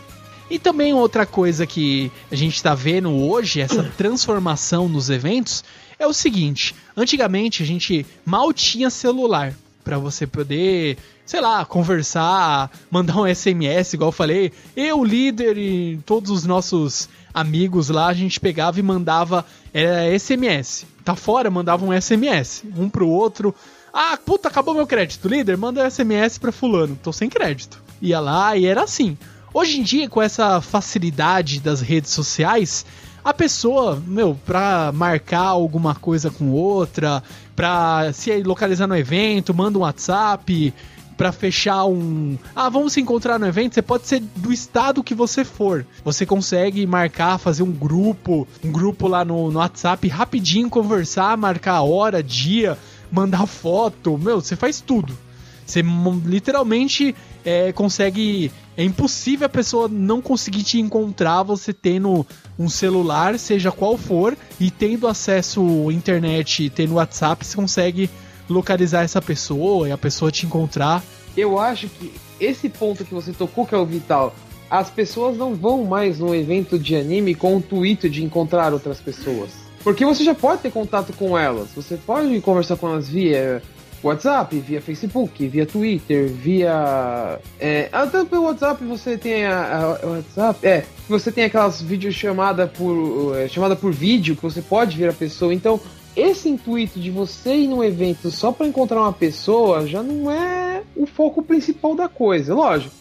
E 0.50 0.58
também 0.58 0.94
outra 0.94 1.26
coisa 1.26 1.68
que 1.68 2.10
a 2.32 2.36
gente 2.36 2.56
está 2.56 2.74
vendo 2.74 3.12
hoje, 3.12 3.60
essa 3.60 3.84
transformação 3.98 4.88
nos 4.88 5.10
eventos, 5.10 5.66
é 6.00 6.08
o 6.08 6.14
seguinte: 6.14 6.74
antigamente 6.96 7.62
a 7.62 7.66
gente 7.66 8.06
mal 8.26 8.54
tinha 8.54 8.90
celular 8.90 9.54
para 9.84 9.98
você 9.98 10.26
poder, 10.26 10.98
sei 11.26 11.42
lá, 11.42 11.66
conversar, 11.66 12.72
mandar 12.90 13.18
um 13.18 13.36
SMS, 13.36 13.94
igual 13.94 14.10
eu 14.10 14.14
falei. 14.14 14.54
Eu, 14.78 15.04
líder 15.04 15.58
e 15.58 16.00
todos 16.06 16.32
os 16.32 16.46
nossos 16.46 17.10
amigos 17.34 17.90
lá, 17.90 18.08
a 18.08 18.14
gente 18.14 18.40
pegava 18.40 18.80
e 18.80 18.84
mandava 18.84 19.46
é, 19.74 20.18
SMS. 20.18 20.86
Tá 21.08 21.16
fora, 21.16 21.50
mandava 21.50 21.86
um 21.86 21.94
SMS, 21.94 22.66
um 22.76 22.90
pro 22.90 23.08
outro. 23.08 23.56
Ah, 23.94 24.18
puta, 24.18 24.50
acabou 24.50 24.74
meu 24.74 24.86
crédito. 24.86 25.30
Líder, 25.30 25.56
manda 25.56 25.90
SMS 25.90 26.38
pra 26.38 26.52
fulano. 26.52 27.00
Tô 27.02 27.14
sem 27.14 27.30
crédito. 27.30 27.82
Ia 28.02 28.20
lá 28.20 28.58
e 28.58 28.66
era 28.66 28.84
assim. 28.84 29.18
Hoje 29.54 29.80
em 29.80 29.84
dia, 29.84 30.10
com 30.10 30.22
essa 30.22 30.60
facilidade 30.60 31.62
das 31.62 31.80
redes 31.80 32.12
sociais, 32.12 32.86
a 33.24 33.34
pessoa, 33.34 34.04
meu, 34.06 34.38
pra 34.46 34.92
marcar 34.94 35.48
alguma 35.48 35.96
coisa 35.96 36.30
com 36.30 36.52
outra, 36.52 37.24
pra 37.56 38.12
se 38.12 38.44
localizar 38.44 38.86
no 38.86 38.98
evento, 38.98 39.54
manda 39.54 39.80
um 39.80 39.84
WhatsApp, 39.84 40.74
para 41.18 41.32
fechar 41.32 41.86
um. 41.86 42.38
Ah, 42.56 42.70
vamos 42.70 42.94
se 42.94 43.02
encontrar 43.02 43.40
no 43.40 43.48
evento. 43.48 43.74
Você 43.74 43.82
pode 43.82 44.08
ser 44.08 44.22
do 44.36 44.54
estado 44.54 45.04
que 45.04 45.16
você 45.16 45.44
for. 45.44 45.86
Você 46.06 46.26
consegue 46.26 46.86
marcar, 46.86 47.40
fazer 47.40 47.64
um 47.64 47.72
grupo, 47.72 48.48
um 48.64 48.72
grupo 48.72 49.08
lá 49.08 49.26
no, 49.26 49.52
no 49.52 49.60
WhatsApp, 49.60 50.08
rapidinho 50.08 50.70
conversar, 50.70 51.36
marcar 51.36 51.82
hora, 51.82 52.22
dia, 52.22 52.78
mandar 53.12 53.48
foto. 53.48 54.18
Meu, 54.18 54.40
você 54.40 54.56
faz 54.56 54.80
tudo. 54.80 55.18
Você 55.66 55.82
literalmente 56.26 57.14
é, 57.44 57.74
consegue. 57.74 58.52
É 58.78 58.84
impossível 58.84 59.48
a 59.48 59.50
pessoa 59.50 59.88
não 59.88 60.22
conseguir 60.22 60.64
te 60.64 60.80
encontrar 60.80 61.42
você 61.42 61.74
tendo 61.74 62.26
um 62.58 62.70
celular, 62.70 63.38
seja 63.40 63.72
qual 63.72 63.98
for, 63.98 64.38
e 64.60 64.70
tendo 64.70 65.08
acesso 65.08 65.90
à 65.90 65.94
internet, 65.94 66.70
tendo 66.70 66.94
WhatsApp, 66.94 67.44
você 67.44 67.56
consegue 67.56 68.08
localizar 68.50 69.04
essa 69.04 69.22
pessoa 69.22 69.88
e 69.88 69.92
a 69.92 69.98
pessoa 69.98 70.32
te 70.32 70.46
encontrar. 70.46 71.04
Eu 71.36 71.60
acho 71.60 71.88
que 71.88 72.12
esse 72.40 72.70
ponto 72.70 73.06
que 73.06 73.14
você 73.14 73.32
tocou 73.32 73.66
que 73.66 73.76
é 73.76 73.78
o 73.78 73.86
vital. 73.86 74.36
As 74.70 74.90
pessoas 74.90 75.38
não 75.38 75.56
vão 75.56 75.86
mais 75.86 76.20
no 76.20 76.36
evento 76.36 76.78
de 76.78 76.96
anime 76.96 77.34
com 77.34 77.56
o 77.56 77.58
intuito 77.60 78.10
de 78.10 78.24
encontrar 78.24 78.74
outras 78.74 79.00
pessoas. 79.00 79.52
Porque 79.84 80.06
você 80.06 80.24
já 80.24 80.36
pode 80.36 80.62
ter 80.62 80.72
contato 80.72 81.14
com 81.14 81.38
elas. 81.38 81.70
Você 81.74 81.96
pode 81.96 82.42
conversar 82.42 82.76
com 82.76 82.90
elas 82.90 83.08
via 83.08 83.62
WhatsApp, 84.04 84.60
via 84.60 84.82
Facebook, 84.82 85.48
via 85.48 85.66
Twitter, 85.66 86.28
via. 86.28 87.40
É, 87.60 87.90
até 87.92 88.24
pelo 88.26 88.44
WhatsApp 88.44 88.84
você 88.84 89.18
tem 89.18 89.46
a, 89.46 89.98
a, 90.04 90.08
WhatsApp. 90.08 90.68
É, 90.68 90.84
você 91.08 91.32
tem 91.32 91.46
aquelas 91.46 91.82
videochamadas 91.82 92.70
por. 92.72 93.38
É, 93.38 93.48
chamada 93.48 93.76
por 93.76 93.92
vídeo 93.92 94.36
que 94.36 94.42
você 94.42 94.62
pode 94.62 94.98
ver 94.98 95.10
a 95.10 95.14
pessoa. 95.14 95.54
Então, 95.54 95.80
esse 96.18 96.50
intuito 96.50 97.00
de 97.00 97.12
você 97.12 97.56
ir 97.56 97.68
num 97.68 97.84
evento 97.84 98.32
só 98.32 98.52
para 98.52 98.68
encontrar 98.68 99.02
uma 99.02 99.14
pessoa 99.14 99.86
já 99.86 100.02
não 100.02 100.32
é 100.32 100.82
o 100.96 101.06
foco 101.06 101.44
principal 101.44 101.96
da 101.96 102.10
coisa. 102.10 102.56
Lógico, 102.56 102.94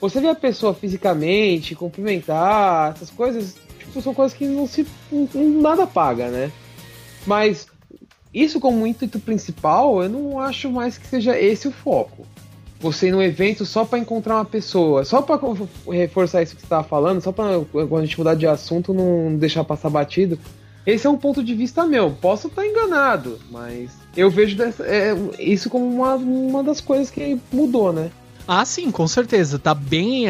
você 0.00 0.20
ver 0.20 0.28
a 0.28 0.34
pessoa 0.36 0.72
fisicamente, 0.72 1.74
cumprimentar, 1.74 2.92
essas 2.92 3.10
coisas, 3.10 3.56
tipo, 3.78 4.00
são 4.00 4.14
coisas 4.14 4.36
que 4.36 4.46
não 4.46 4.68
se. 4.68 4.86
nada 5.34 5.84
paga, 5.84 6.28
né? 6.28 6.52
Mas 7.26 7.66
isso 8.32 8.60
como 8.60 8.86
intuito 8.86 9.18
principal, 9.18 10.00
eu 10.02 10.08
não 10.08 10.38
acho 10.38 10.70
mais 10.70 10.96
que 10.96 11.08
seja 11.08 11.36
esse 11.36 11.66
o 11.66 11.72
foco. 11.72 12.24
Você 12.78 13.08
ir 13.08 13.10
num 13.10 13.20
evento 13.20 13.66
só 13.66 13.84
para 13.84 13.98
encontrar 13.98 14.36
uma 14.36 14.44
pessoa, 14.44 15.04
só 15.04 15.20
para 15.20 15.38
reforçar 15.90 16.42
isso 16.42 16.54
que 16.54 16.62
você 16.62 16.66
estava 16.66 16.84
falando, 16.84 17.20
só 17.20 17.32
para 17.32 17.60
quando 17.72 17.98
a 17.98 18.06
gente 18.06 18.16
mudar 18.16 18.36
de 18.36 18.46
assunto 18.46 18.94
não 18.94 19.36
deixar 19.36 19.64
passar 19.64 19.90
batido. 19.90 20.38
Esse 20.90 21.06
é 21.06 21.10
um 21.10 21.16
ponto 21.16 21.42
de 21.42 21.54
vista 21.54 21.84
meu. 21.86 22.10
Posso 22.20 22.48
estar 22.48 22.66
enganado, 22.66 23.38
mas 23.50 23.90
eu 24.16 24.30
vejo 24.30 24.56
dessa, 24.56 24.84
é, 24.84 25.14
isso 25.38 25.70
como 25.70 25.86
uma, 25.86 26.14
uma 26.14 26.62
das 26.62 26.80
coisas 26.80 27.10
que 27.10 27.38
mudou, 27.52 27.92
né? 27.92 28.10
Ah, 28.46 28.64
sim, 28.64 28.90
com 28.90 29.06
certeza. 29.06 29.58
Tá 29.58 29.74
bem. 29.74 30.24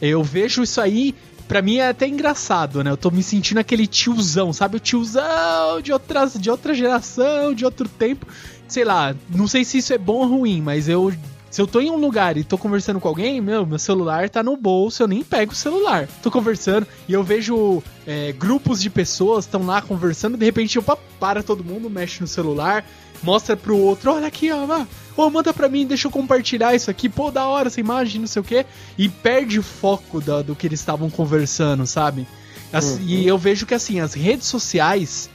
Eu 0.00 0.22
vejo 0.22 0.62
isso 0.62 0.80
aí 0.80 1.14
Pra 1.48 1.62
mim 1.62 1.76
é 1.76 1.88
até 1.88 2.08
engraçado, 2.08 2.82
né? 2.82 2.90
Eu 2.90 2.96
tô 2.96 3.10
me 3.10 3.22
sentindo 3.22 3.58
aquele 3.58 3.86
tiozão, 3.86 4.52
sabe? 4.52 4.76
O 4.76 4.80
tiozão 4.80 5.80
de, 5.80 5.92
outras, 5.92 6.34
de 6.34 6.50
outra 6.50 6.74
geração, 6.74 7.54
de 7.54 7.64
outro 7.64 7.88
tempo. 7.88 8.26
Sei 8.66 8.84
lá, 8.84 9.14
não 9.30 9.46
sei 9.46 9.64
se 9.64 9.78
isso 9.78 9.92
é 9.92 9.98
bom 9.98 10.16
ou 10.16 10.26
ruim, 10.26 10.60
mas 10.60 10.88
eu 10.88 11.12
se 11.56 11.62
eu 11.62 11.66
tô 11.66 11.80
em 11.80 11.90
um 11.90 11.96
lugar 11.96 12.36
e 12.36 12.44
tô 12.44 12.58
conversando 12.58 13.00
com 13.00 13.08
alguém, 13.08 13.40
meu, 13.40 13.64
meu 13.64 13.78
celular 13.78 14.28
tá 14.28 14.42
no 14.42 14.58
bolso, 14.58 15.02
eu 15.02 15.08
nem 15.08 15.24
pego 15.24 15.52
o 15.52 15.56
celular. 15.56 16.06
Tô 16.22 16.30
conversando 16.30 16.86
e 17.08 17.14
eu 17.14 17.24
vejo 17.24 17.82
é, 18.06 18.30
grupos 18.32 18.82
de 18.82 18.90
pessoas 18.90 19.46
estão 19.46 19.64
lá 19.64 19.80
conversando, 19.80 20.36
de 20.36 20.44
repente, 20.44 20.78
opa, 20.78 20.98
para 21.18 21.42
todo 21.42 21.64
mundo, 21.64 21.88
mexe 21.88 22.20
no 22.20 22.26
celular, 22.26 22.84
mostra 23.22 23.56
pro 23.56 23.74
outro, 23.74 24.12
olha 24.12 24.26
aqui, 24.26 24.50
ó, 24.52 24.84
ó, 25.16 25.30
manda 25.30 25.54
pra 25.54 25.66
mim, 25.66 25.86
deixa 25.86 26.08
eu 26.08 26.12
compartilhar 26.12 26.74
isso 26.74 26.90
aqui, 26.90 27.08
pô, 27.08 27.30
da 27.30 27.46
hora 27.46 27.68
essa 27.68 27.80
imagem, 27.80 28.20
não 28.20 28.28
sei 28.28 28.42
o 28.42 28.44
que, 28.44 28.66
e 28.98 29.08
perde 29.08 29.58
o 29.58 29.62
foco 29.62 30.20
da, 30.20 30.42
do 30.42 30.54
que 30.54 30.66
eles 30.66 30.80
estavam 30.80 31.08
conversando, 31.08 31.86
sabe? 31.86 32.28
Assim, 32.70 33.00
uhum. 33.00 33.08
E 33.08 33.26
eu 33.26 33.38
vejo 33.38 33.64
que 33.64 33.72
assim, 33.72 33.98
as 33.98 34.12
redes 34.12 34.46
sociais, 34.46 35.30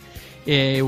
é, 0.46 0.82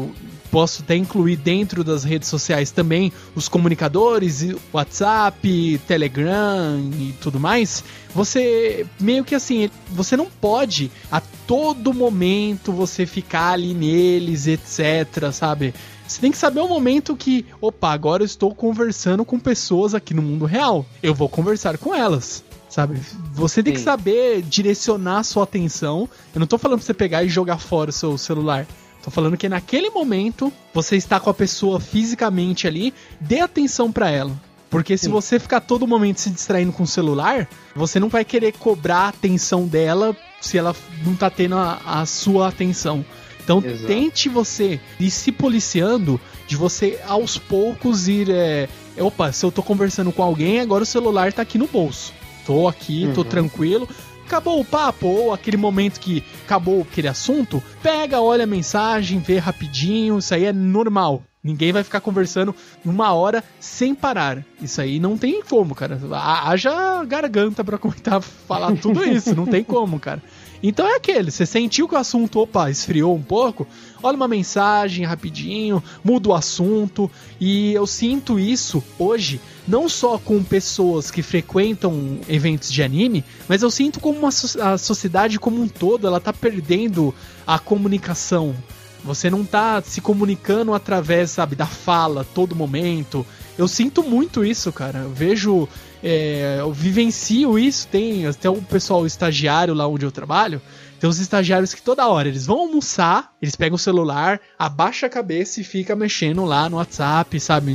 posso 0.53 0.83
até 0.83 0.95
incluir 0.95 1.37
dentro 1.37 1.83
das 1.83 2.03
redes 2.03 2.29
sociais 2.29 2.69
também 2.69 3.11
os 3.35 3.49
comunicadores, 3.49 4.45
WhatsApp, 4.71 5.81
Telegram 5.87 6.91
e 6.99 7.11
tudo 7.19 7.39
mais, 7.39 7.83
você 8.13 8.85
meio 8.99 9.23
que 9.23 9.33
assim, 9.33 9.67
você 9.89 10.15
não 10.15 10.27
pode 10.27 10.91
a 11.11 11.19
todo 11.19 11.91
momento 11.91 12.71
você 12.71 13.03
ficar 13.07 13.53
ali 13.53 13.73
neles, 13.73 14.45
etc, 14.45 15.31
sabe? 15.31 15.73
Você 16.07 16.21
tem 16.21 16.29
que 16.29 16.37
saber 16.37 16.59
o 16.59 16.67
momento 16.67 17.15
que, 17.15 17.47
opa, 17.59 17.91
agora 17.91 18.21
eu 18.21 18.27
estou 18.27 18.53
conversando 18.53 19.25
com 19.25 19.39
pessoas 19.39 19.95
aqui 19.95 20.13
no 20.13 20.21
mundo 20.21 20.45
real. 20.45 20.85
Eu 21.01 21.15
vou 21.15 21.27
conversar 21.27 21.79
com 21.79 21.95
elas 21.95 22.43
sabe? 22.69 22.99
Você 23.33 23.61
tem 23.61 23.71
que 23.71 23.79
saber 23.79 24.41
direcionar 24.41 25.19
a 25.19 25.23
sua 25.23 25.43
atenção. 25.43 26.09
Eu 26.33 26.39
não 26.39 26.47
tô 26.47 26.57
falando 26.57 26.79
pra 26.79 26.85
você 26.87 26.93
pegar 26.93 27.23
e 27.23 27.29
jogar 27.29 27.59
fora 27.59 27.91
o 27.91 27.93
seu 27.93 28.17
celular. 28.17 28.65
Tô 29.03 29.11
falando 29.11 29.35
que 29.35 29.49
naquele 29.49 29.89
momento 29.89 30.51
você 30.73 30.95
está 30.95 31.19
com 31.19 31.29
a 31.29 31.33
pessoa 31.33 31.77
fisicamente 31.77 32.65
ali, 32.65 32.93
dê 33.19 33.41
atenção 33.41 33.91
para 33.91 34.09
ela. 34.09 34.31
Porque 34.69 34.97
se 34.97 35.05
Sim. 35.05 35.11
você 35.11 35.37
ficar 35.37 35.59
todo 35.59 35.85
momento 35.85 36.21
se 36.21 36.29
distraindo 36.29 36.71
com 36.71 36.83
o 36.83 36.87
celular, 36.87 37.47
você 37.75 37.99
não 37.99 38.07
vai 38.07 38.23
querer 38.23 38.53
cobrar 38.53 38.99
a 38.99 39.07
atenção 39.09 39.67
dela 39.67 40.15
se 40.41 40.57
ela 40.57 40.73
não 41.05 41.15
tá 41.15 41.29
tendo 41.29 41.55
a, 41.55 41.79
a 41.85 42.05
sua 42.05 42.47
atenção. 42.47 43.05
Então 43.43 43.61
Exato. 43.63 43.85
tente 43.85 44.29
você 44.29 44.79
ir 44.97 45.11
se 45.11 45.33
policiando 45.33 46.19
de 46.47 46.55
você 46.55 46.97
aos 47.05 47.37
poucos 47.37 48.07
ir. 48.07 48.29
É, 48.29 48.69
opa, 48.97 49.33
se 49.33 49.45
eu 49.45 49.51
tô 49.51 49.61
conversando 49.61 50.13
com 50.13 50.23
alguém, 50.23 50.61
agora 50.61 50.83
o 50.83 50.87
celular 50.87 51.33
tá 51.33 51.41
aqui 51.41 51.57
no 51.57 51.67
bolso. 51.67 52.13
Tô 52.45 52.67
aqui, 52.67 53.05
uhum. 53.05 53.13
tô 53.13 53.23
tranquilo 53.23 53.87
acabou 54.25 54.59
o 54.59 54.65
papo, 54.65 55.07
ou 55.07 55.33
aquele 55.33 55.57
momento 55.57 55.99
que 55.99 56.23
acabou 56.45 56.81
aquele 56.81 57.07
assunto, 57.07 57.61
pega, 57.81 58.21
olha 58.21 58.43
a 58.43 58.47
mensagem, 58.47 59.19
vê 59.19 59.37
rapidinho, 59.37 60.17
isso 60.17 60.33
aí 60.33 60.45
é 60.45 60.53
normal. 60.53 61.23
Ninguém 61.43 61.73
vai 61.73 61.83
ficar 61.83 61.99
conversando 61.99 62.55
uma 62.85 63.11
hora 63.11 63.43
sem 63.59 63.93
parar. 63.93 64.45
Isso 64.61 64.79
aí 64.79 64.97
não 64.97 65.17
tem 65.17 65.41
como, 65.43 65.75
cara. 65.75 65.99
Haja 66.45 67.03
garganta 67.03 67.65
para 67.65 67.77
comentar, 67.79 68.21
falar 68.21 68.73
tudo 68.77 69.03
isso, 69.03 69.35
não 69.35 69.45
tem 69.45 69.61
como, 69.61 69.99
cara. 69.99 70.21
Então 70.65 70.87
é 70.87 70.95
aquele, 70.95 71.29
você 71.29 71.45
sentiu 71.45 71.89
que 71.89 71.93
o 71.93 71.97
assunto, 71.97 72.39
opa, 72.39 72.71
esfriou 72.71 73.13
um 73.13 73.21
pouco, 73.21 73.67
olha 74.01 74.15
uma 74.15 74.29
mensagem 74.29 75.03
rapidinho, 75.03 75.83
muda 76.01 76.29
o 76.29 76.33
assunto, 76.33 77.11
e 77.37 77.73
eu 77.73 77.85
sinto 77.85 78.39
isso 78.39 78.81
hoje, 78.97 79.41
não 79.67 79.89
só 79.89 80.17
com 80.17 80.41
pessoas 80.41 81.11
que 81.11 81.21
frequentam 81.21 82.17
eventos 82.29 82.71
de 82.71 82.81
anime, 82.81 83.25
mas 83.45 83.61
eu 83.61 83.69
sinto 83.69 83.99
como 83.99 84.17
uma, 84.17 84.29
a 84.29 84.77
sociedade 84.77 85.37
como 85.37 85.61
um 85.61 85.67
todo, 85.67 86.07
ela 86.07 86.21
tá 86.21 86.31
perdendo 86.31 87.13
a 87.45 87.59
comunicação. 87.59 88.55
Você 89.03 89.29
não 89.29 89.43
tá 89.43 89.81
se 89.81 89.99
comunicando 89.99 90.73
através, 90.73 91.31
sabe, 91.31 91.57
da 91.57 91.65
fala 91.65 92.25
todo 92.33 92.55
momento. 92.55 93.25
Eu 93.57 93.67
sinto 93.67 94.01
muito 94.01 94.45
isso, 94.45 94.71
cara. 94.71 94.99
Eu 94.99 95.09
vejo 95.11 95.67
é, 96.03 96.57
eu 96.59 96.73
vivencio 96.73 97.57
isso, 97.57 97.87
tem 97.87 98.27
até 98.27 98.49
o 98.49 98.61
pessoal 98.61 99.05
estagiário 99.05 99.73
lá 99.73 99.87
onde 99.87 100.05
eu 100.05 100.11
trabalho, 100.11 100.61
tem 100.99 101.09
uns 101.09 101.19
estagiários 101.19 101.73
que 101.73 101.81
toda 101.81 102.07
hora 102.07 102.27
eles 102.27 102.45
vão 102.45 102.59
almoçar, 102.59 103.33
eles 103.41 103.55
pegam 103.55 103.75
o 103.75 103.79
celular, 103.79 104.41
abaixa 104.59 105.05
a 105.05 105.09
cabeça 105.09 105.61
e 105.61 105.63
fica 105.63 105.95
mexendo 105.95 106.43
lá 106.43 106.69
no 106.69 106.75
WhatsApp, 106.75 107.39
sabe? 107.39 107.73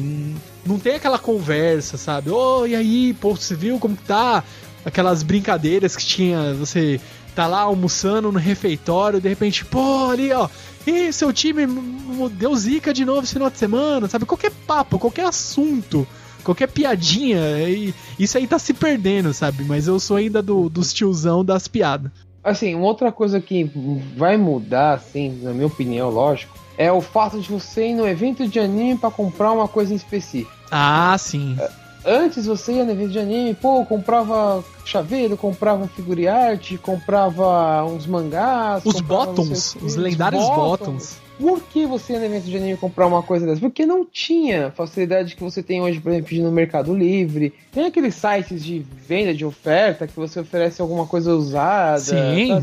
Não 0.65 0.79
tem 0.79 0.97
aquela 0.97 1.19
conversa, 1.19 1.97
sabe? 1.97 2.29
Ô, 2.31 2.61
oh, 2.61 2.67
e 2.67 2.77
aí, 2.77 3.15
pô, 3.15 3.35
você 3.35 3.55
viu 3.55 3.79
como 3.79 3.97
tá? 3.97 4.45
Aquelas 4.85 5.23
brincadeiras 5.23 5.97
que 5.97 6.05
tinha, 6.05 6.53
você 6.55 7.01
tá 7.35 7.47
lá 7.47 7.61
almoçando 7.61 8.31
no 8.31 8.39
refeitório, 8.39 9.21
de 9.21 9.29
repente, 9.29 9.65
pô, 9.65 10.11
ali, 10.11 10.33
ó, 10.33 10.49
e 10.87 11.13
seu 11.13 11.33
time 11.33 11.67
deu 12.33 12.55
zica 12.57 12.93
de 12.93 13.05
novo 13.05 13.23
esse 13.23 13.33
final 13.33 13.49
de 13.49 13.59
semana, 13.59 14.09
sabe? 14.09 14.27
Qualquer 14.27 14.53
papo, 14.67 14.99
qualquer 14.99 15.27
assunto 15.27 16.07
qualquer 16.49 16.69
piadinha, 16.69 17.39
isso 18.19 18.39
aí 18.39 18.47
tá 18.47 18.59
se 18.59 18.73
perdendo, 18.73 19.35
sabe? 19.35 19.65
Mas 19.65 19.87
eu 19.87 20.01
sou 20.01 20.17
ainda 20.17 20.41
do, 20.41 20.71
dos 20.71 20.95
tiozão 20.95 21.45
das 21.45 21.69
piadas. 21.69 22.11
Assim, 22.43 22.75
uma 22.75 22.87
outra 22.87 23.13
coisa 23.13 23.39
que 23.39 23.71
vai 24.17 24.39
mudar, 24.39 24.95
assim, 24.95 25.41
na 25.43 25.53
minha 25.53 25.67
opinião, 25.67 26.09
lógico, 26.09 26.57
é 26.79 26.91
o 26.91 27.03
fato 27.03 27.39
de 27.39 27.51
você 27.51 27.89
ir 27.89 27.95
no 27.95 28.09
evento 28.09 28.49
de 28.49 28.59
anime 28.59 28.97
para 28.97 29.11
comprar 29.11 29.53
uma 29.53 29.69
coisa 29.69 29.93
em 29.93 29.97
específico. 29.97 30.51
Ah, 30.71 31.17
sim. 31.19 31.59
Antes 32.09 32.47
você 32.47 32.73
ia 32.73 32.87
no 32.87 32.93
evento 32.93 33.11
de 33.11 33.19
anime, 33.19 33.53
pô, 33.53 33.85
comprava 33.85 34.65
chaveiro, 34.83 35.37
comprava 35.37 35.85
um 35.85 35.89
figure 35.89 36.27
art, 36.27 36.79
comprava 36.79 37.85
uns 37.85 38.07
mangás. 38.07 38.83
Os 38.87 39.03
bottoms, 39.03 39.77
os 39.83 39.95
lendários 39.95 40.43
bottoms. 40.47 41.19
Por 41.39 41.61
que 41.61 41.85
você 41.85 42.15
ia 42.15 42.19
no 42.19 42.25
evento 42.25 42.45
de 42.45 42.57
anime 42.57 42.79
comprar 42.79 43.07
uma 43.07 43.23
coisa 43.23 43.45
dessa? 43.45 43.61
Porque 43.61 43.85
não 43.85 44.07
tinha 44.07 44.71
facilidade 44.71 45.37
que 45.37 45.43
você 45.43 45.63
tem 45.63 45.83
hoje, 45.83 46.01
por 46.01 46.11
exemplo, 46.11 46.39
no 46.39 46.51
Mercado 46.51 46.97
Livre. 46.97 47.53
Tem 47.71 47.85
aqueles 47.85 48.15
sites 48.15 48.65
de 48.65 48.79
venda 49.07 49.35
de 49.35 49.45
oferta 49.45 50.07
que 50.07 50.17
você 50.17 50.41
oferece 50.41 50.81
alguma 50.81 51.07
coisa 51.07 51.35
usada. 51.35 52.01
Sim. 52.01 52.59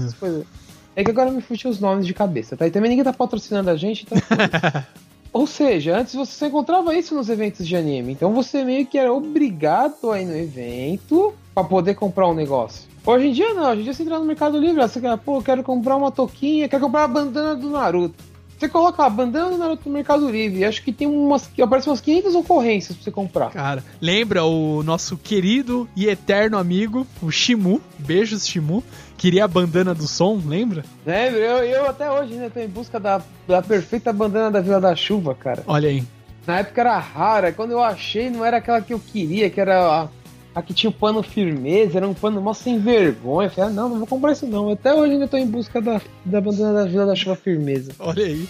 É 0.95 1.03
que 1.03 1.11
agora 1.11 1.29
me 1.29 1.41
fugiu 1.41 1.69
os 1.69 1.79
nomes 1.79 2.07
de 2.07 2.15
cabeça, 2.15 2.57
tá? 2.57 2.65
E 2.65 2.71
também 2.71 2.89
ninguém 2.89 3.03
tá 3.03 3.13
patrocinando 3.13 3.69
a 3.69 3.75
gente, 3.75 4.05
então. 4.05 4.17
Ou 5.35 5.45
seja, 5.45 5.97
antes 5.97 6.15
você 6.15 6.31
só 6.31 6.45
encontrava 6.45 6.95
isso 6.95 7.13
nos 7.13 7.27
eventos 7.27 7.67
de 7.67 7.75
anime. 7.75 8.13
Então 8.13 8.33
você 8.33 8.63
meio 8.63 8.85
que 8.85 8.97
era 8.97 9.11
obrigado 9.11 10.09
a 10.09 10.21
ir 10.21 10.23
no 10.23 10.33
evento 10.33 11.33
para 11.53 11.67
poder 11.67 11.93
comprar 11.95 12.29
um 12.29 12.33
negócio. 12.33 12.87
Hoje 13.05 13.27
em 13.27 13.33
dia 13.33 13.53
não, 13.53 13.69
hoje 13.69 13.81
em 13.81 13.83
dia 13.83 13.93
você 13.93 14.03
entra 14.03 14.17
no 14.17 14.23
Mercado 14.23 14.57
Livre, 14.57 14.81
você 14.81 15.01
quer, 15.01 15.17
pô, 15.17 15.41
quero 15.41 15.61
comprar 15.61 15.97
uma 15.97 16.09
toquinha, 16.09 16.69
quero 16.69 16.85
comprar 16.85 17.03
a 17.03 17.07
bandana 17.09 17.53
do 17.53 17.69
Naruto. 17.69 18.23
Você 18.57 18.69
coloca 18.69 19.03
a 19.03 19.09
bandana 19.09 19.49
do 19.49 19.57
Naruto 19.57 19.89
no 19.89 19.93
Mercado 19.93 20.29
Livre. 20.29 20.63
Acho 20.63 20.81
que 20.81 20.91
tem 20.91 21.07
umas. 21.07 21.49
Aparecem 21.61 21.91
umas 21.91 22.01
500 22.01 22.35
ocorrências 22.35 22.95
pra 22.95 23.03
você 23.03 23.11
comprar. 23.11 23.51
Cara, 23.51 23.83
lembra 24.01 24.45
o 24.45 24.81
nosso 24.83 25.17
querido 25.17 25.87
e 25.95 26.07
eterno 26.07 26.57
amigo, 26.57 27.05
o 27.21 27.31
Shimu. 27.31 27.81
Beijos, 27.99 28.47
Shimu. 28.47 28.83
Queria 29.17 29.45
a 29.45 29.47
bandana 29.47 29.93
do 29.93 30.07
som, 30.07 30.41
lembra? 30.45 30.83
Lembro, 31.05 31.39
eu, 31.39 31.57
eu 31.63 31.89
até 31.89 32.09
hoje 32.11 32.33
ainda 32.33 32.45
né, 32.45 32.51
tô 32.53 32.59
em 32.59 32.67
busca 32.67 32.99
da, 32.99 33.21
da 33.47 33.61
perfeita 33.61 34.11
bandana 34.11 34.51
da 34.51 34.61
Vila 34.61 34.79
da 34.79 34.95
Chuva, 34.95 35.33
cara. 35.33 35.63
Olha 35.67 35.89
aí. 35.89 36.03
Na 36.45 36.59
época 36.59 36.81
era 36.81 36.97
rara, 36.97 37.51
quando 37.51 37.71
eu 37.71 37.81
achei 37.81 38.29
não 38.29 38.45
era 38.45 38.57
aquela 38.57 38.81
que 38.81 38.93
eu 38.93 38.99
queria, 38.99 39.49
que 39.49 39.59
era 39.59 40.03
a, 40.03 40.07
a 40.55 40.61
que 40.61 40.73
tinha 40.73 40.89
o 40.89 40.93
pano 40.93 41.21
firmeza, 41.21 41.97
era 41.97 42.07
um 42.07 42.13
pano 42.13 42.41
mó 42.41 42.53
sem 42.53 42.79
vergonha. 42.79 43.47
Eu 43.47 43.51
falei, 43.51 43.69
ah, 43.69 43.73
não, 43.73 43.89
não 43.89 43.97
vou 43.97 44.07
comprar 44.07 44.31
isso 44.31 44.47
não. 44.47 44.71
Até 44.71 44.93
hoje 44.93 45.13
ainda 45.13 45.27
tô 45.27 45.35
em 45.35 45.45
busca 45.45 45.81
da, 45.81 46.01
da 46.23 46.39
bandana 46.39 46.73
da 46.73 46.85
Vila 46.89 47.05
da 47.05 47.13
Chuva 47.13 47.35
firmeza. 47.35 47.91
Olha 47.99 48.23
aí. 48.23 48.47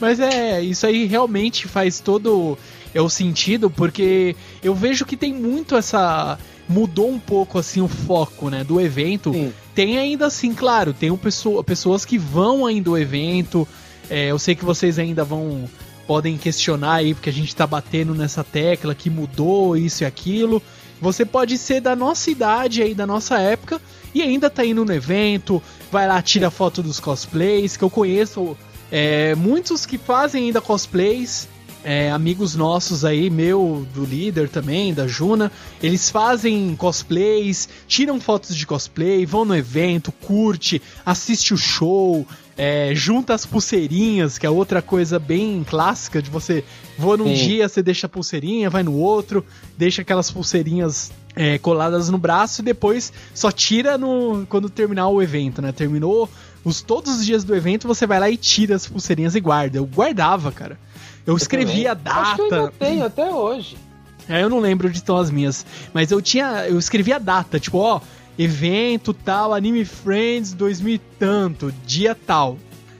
Mas 0.00 0.18
é, 0.18 0.60
isso 0.60 0.84
aí 0.84 1.04
realmente 1.04 1.68
faz 1.68 2.00
todo 2.00 2.58
é 2.92 3.00
o 3.00 3.08
sentido, 3.08 3.70
porque 3.70 4.34
eu 4.62 4.74
vejo 4.74 5.04
que 5.04 5.16
tem 5.16 5.32
muito 5.32 5.76
essa 5.76 6.36
mudou 6.68 7.10
um 7.10 7.18
pouco 7.18 7.58
assim 7.58 7.80
o 7.80 7.88
foco, 7.88 8.50
né, 8.50 8.64
do 8.64 8.80
evento. 8.80 9.32
Sim. 9.32 9.52
Tem 9.74 9.98
ainda 9.98 10.26
assim, 10.26 10.54
claro, 10.54 10.92
tem 10.92 11.10
um 11.10 11.16
pessoa, 11.16 11.62
pessoas 11.62 12.04
que 12.04 12.18
vão 12.18 12.66
ainda 12.66 12.90
ao 12.90 12.98
evento. 12.98 13.68
É, 14.10 14.30
eu 14.30 14.38
sei 14.38 14.54
que 14.54 14.64
vocês 14.64 14.98
ainda 14.98 15.24
vão 15.24 15.68
podem 16.06 16.36
questionar 16.36 16.96
aí 16.96 17.14
porque 17.14 17.30
a 17.30 17.32
gente 17.32 17.54
tá 17.56 17.66
batendo 17.66 18.14
nessa 18.14 18.44
tecla 18.44 18.94
que 18.94 19.08
mudou 19.08 19.76
isso 19.76 20.02
e 20.02 20.06
aquilo. 20.06 20.62
Você 21.04 21.26
pode 21.26 21.58
ser 21.58 21.82
da 21.82 21.94
nossa 21.94 22.30
idade 22.30 22.80
aí, 22.80 22.94
da 22.94 23.06
nossa 23.06 23.38
época, 23.38 23.78
e 24.14 24.22
ainda 24.22 24.48
tá 24.48 24.64
indo 24.64 24.86
no 24.86 24.92
evento, 24.92 25.62
vai 25.92 26.08
lá, 26.08 26.22
tira 26.22 26.50
foto 26.50 26.82
dos 26.82 26.98
cosplays, 26.98 27.76
que 27.76 27.84
eu 27.84 27.90
conheço 27.90 28.56
é, 28.90 29.34
muitos 29.34 29.84
que 29.84 29.98
fazem 29.98 30.44
ainda 30.44 30.62
cosplays, 30.62 31.46
é, 31.84 32.10
amigos 32.10 32.56
nossos 32.56 33.04
aí, 33.04 33.28
meu, 33.28 33.86
do 33.92 34.02
líder 34.02 34.48
também, 34.48 34.94
da 34.94 35.06
Juna, 35.06 35.52
eles 35.82 36.08
fazem 36.08 36.74
cosplays, 36.74 37.68
tiram 37.86 38.18
fotos 38.18 38.56
de 38.56 38.66
cosplay, 38.66 39.26
vão 39.26 39.44
no 39.44 39.54
evento, 39.54 40.10
curte, 40.10 40.80
assiste 41.04 41.52
o 41.52 41.58
show, 41.58 42.26
é, 42.56 42.94
junta 42.94 43.34
as 43.34 43.44
pulseirinhas, 43.44 44.38
que 44.38 44.46
é 44.46 44.50
outra 44.50 44.80
coisa 44.80 45.18
bem 45.18 45.64
clássica 45.68 46.22
de 46.22 46.30
você. 46.30 46.64
Vou 46.96 47.16
num 47.16 47.28
Sim. 47.28 47.34
dia, 47.34 47.68
você 47.68 47.82
deixa 47.82 48.06
a 48.06 48.08
pulseirinha, 48.08 48.70
vai 48.70 48.82
no 48.82 48.94
outro, 48.94 49.44
deixa 49.76 50.02
aquelas 50.02 50.30
pulseirinhas 50.30 51.12
é, 51.34 51.58
coladas 51.58 52.08
no 52.08 52.18
braço 52.18 52.60
e 52.60 52.64
depois 52.64 53.12
só 53.34 53.50
tira 53.50 53.98
no 53.98 54.46
quando 54.48 54.70
terminar 54.70 55.08
o 55.08 55.20
evento, 55.20 55.60
né? 55.60 55.72
Terminou 55.72 56.28
os 56.64 56.80
todos 56.80 57.16
os 57.16 57.26
dias 57.26 57.44
do 57.44 57.54
evento, 57.54 57.88
você 57.88 58.06
vai 58.06 58.20
lá 58.20 58.30
e 58.30 58.36
tira 58.36 58.76
as 58.76 58.86
pulseirinhas 58.86 59.34
e 59.34 59.40
guarda. 59.40 59.78
Eu 59.78 59.86
guardava, 59.86 60.52
cara. 60.52 60.78
Eu 61.26 61.36
escrevia 61.36 61.92
a 61.92 61.94
data. 61.94 62.20
Acho 62.20 62.36
que 62.36 62.42
eu 62.42 62.60
ainda 62.60 62.72
tenho 62.78 63.04
até 63.04 63.30
hoje. 63.30 63.76
É, 64.28 64.42
eu 64.42 64.48
não 64.48 64.58
lembro 64.58 64.88
de 64.88 64.96
estão 64.96 65.16
as 65.16 65.30
minhas, 65.30 65.66
mas 65.92 66.10
eu 66.10 66.22
tinha, 66.22 66.66
eu 66.66 66.78
escrevia 66.78 67.16
a 67.16 67.18
data, 67.18 67.60
tipo, 67.60 67.76
ó, 67.78 68.00
evento 68.38 69.14
tal, 69.14 69.52
Anime 69.54 69.84
Friends 69.84 70.52
2000 70.52 70.94
e 70.94 70.98
tanto, 71.18 71.72
dia 71.86 72.14
tal. 72.14 72.58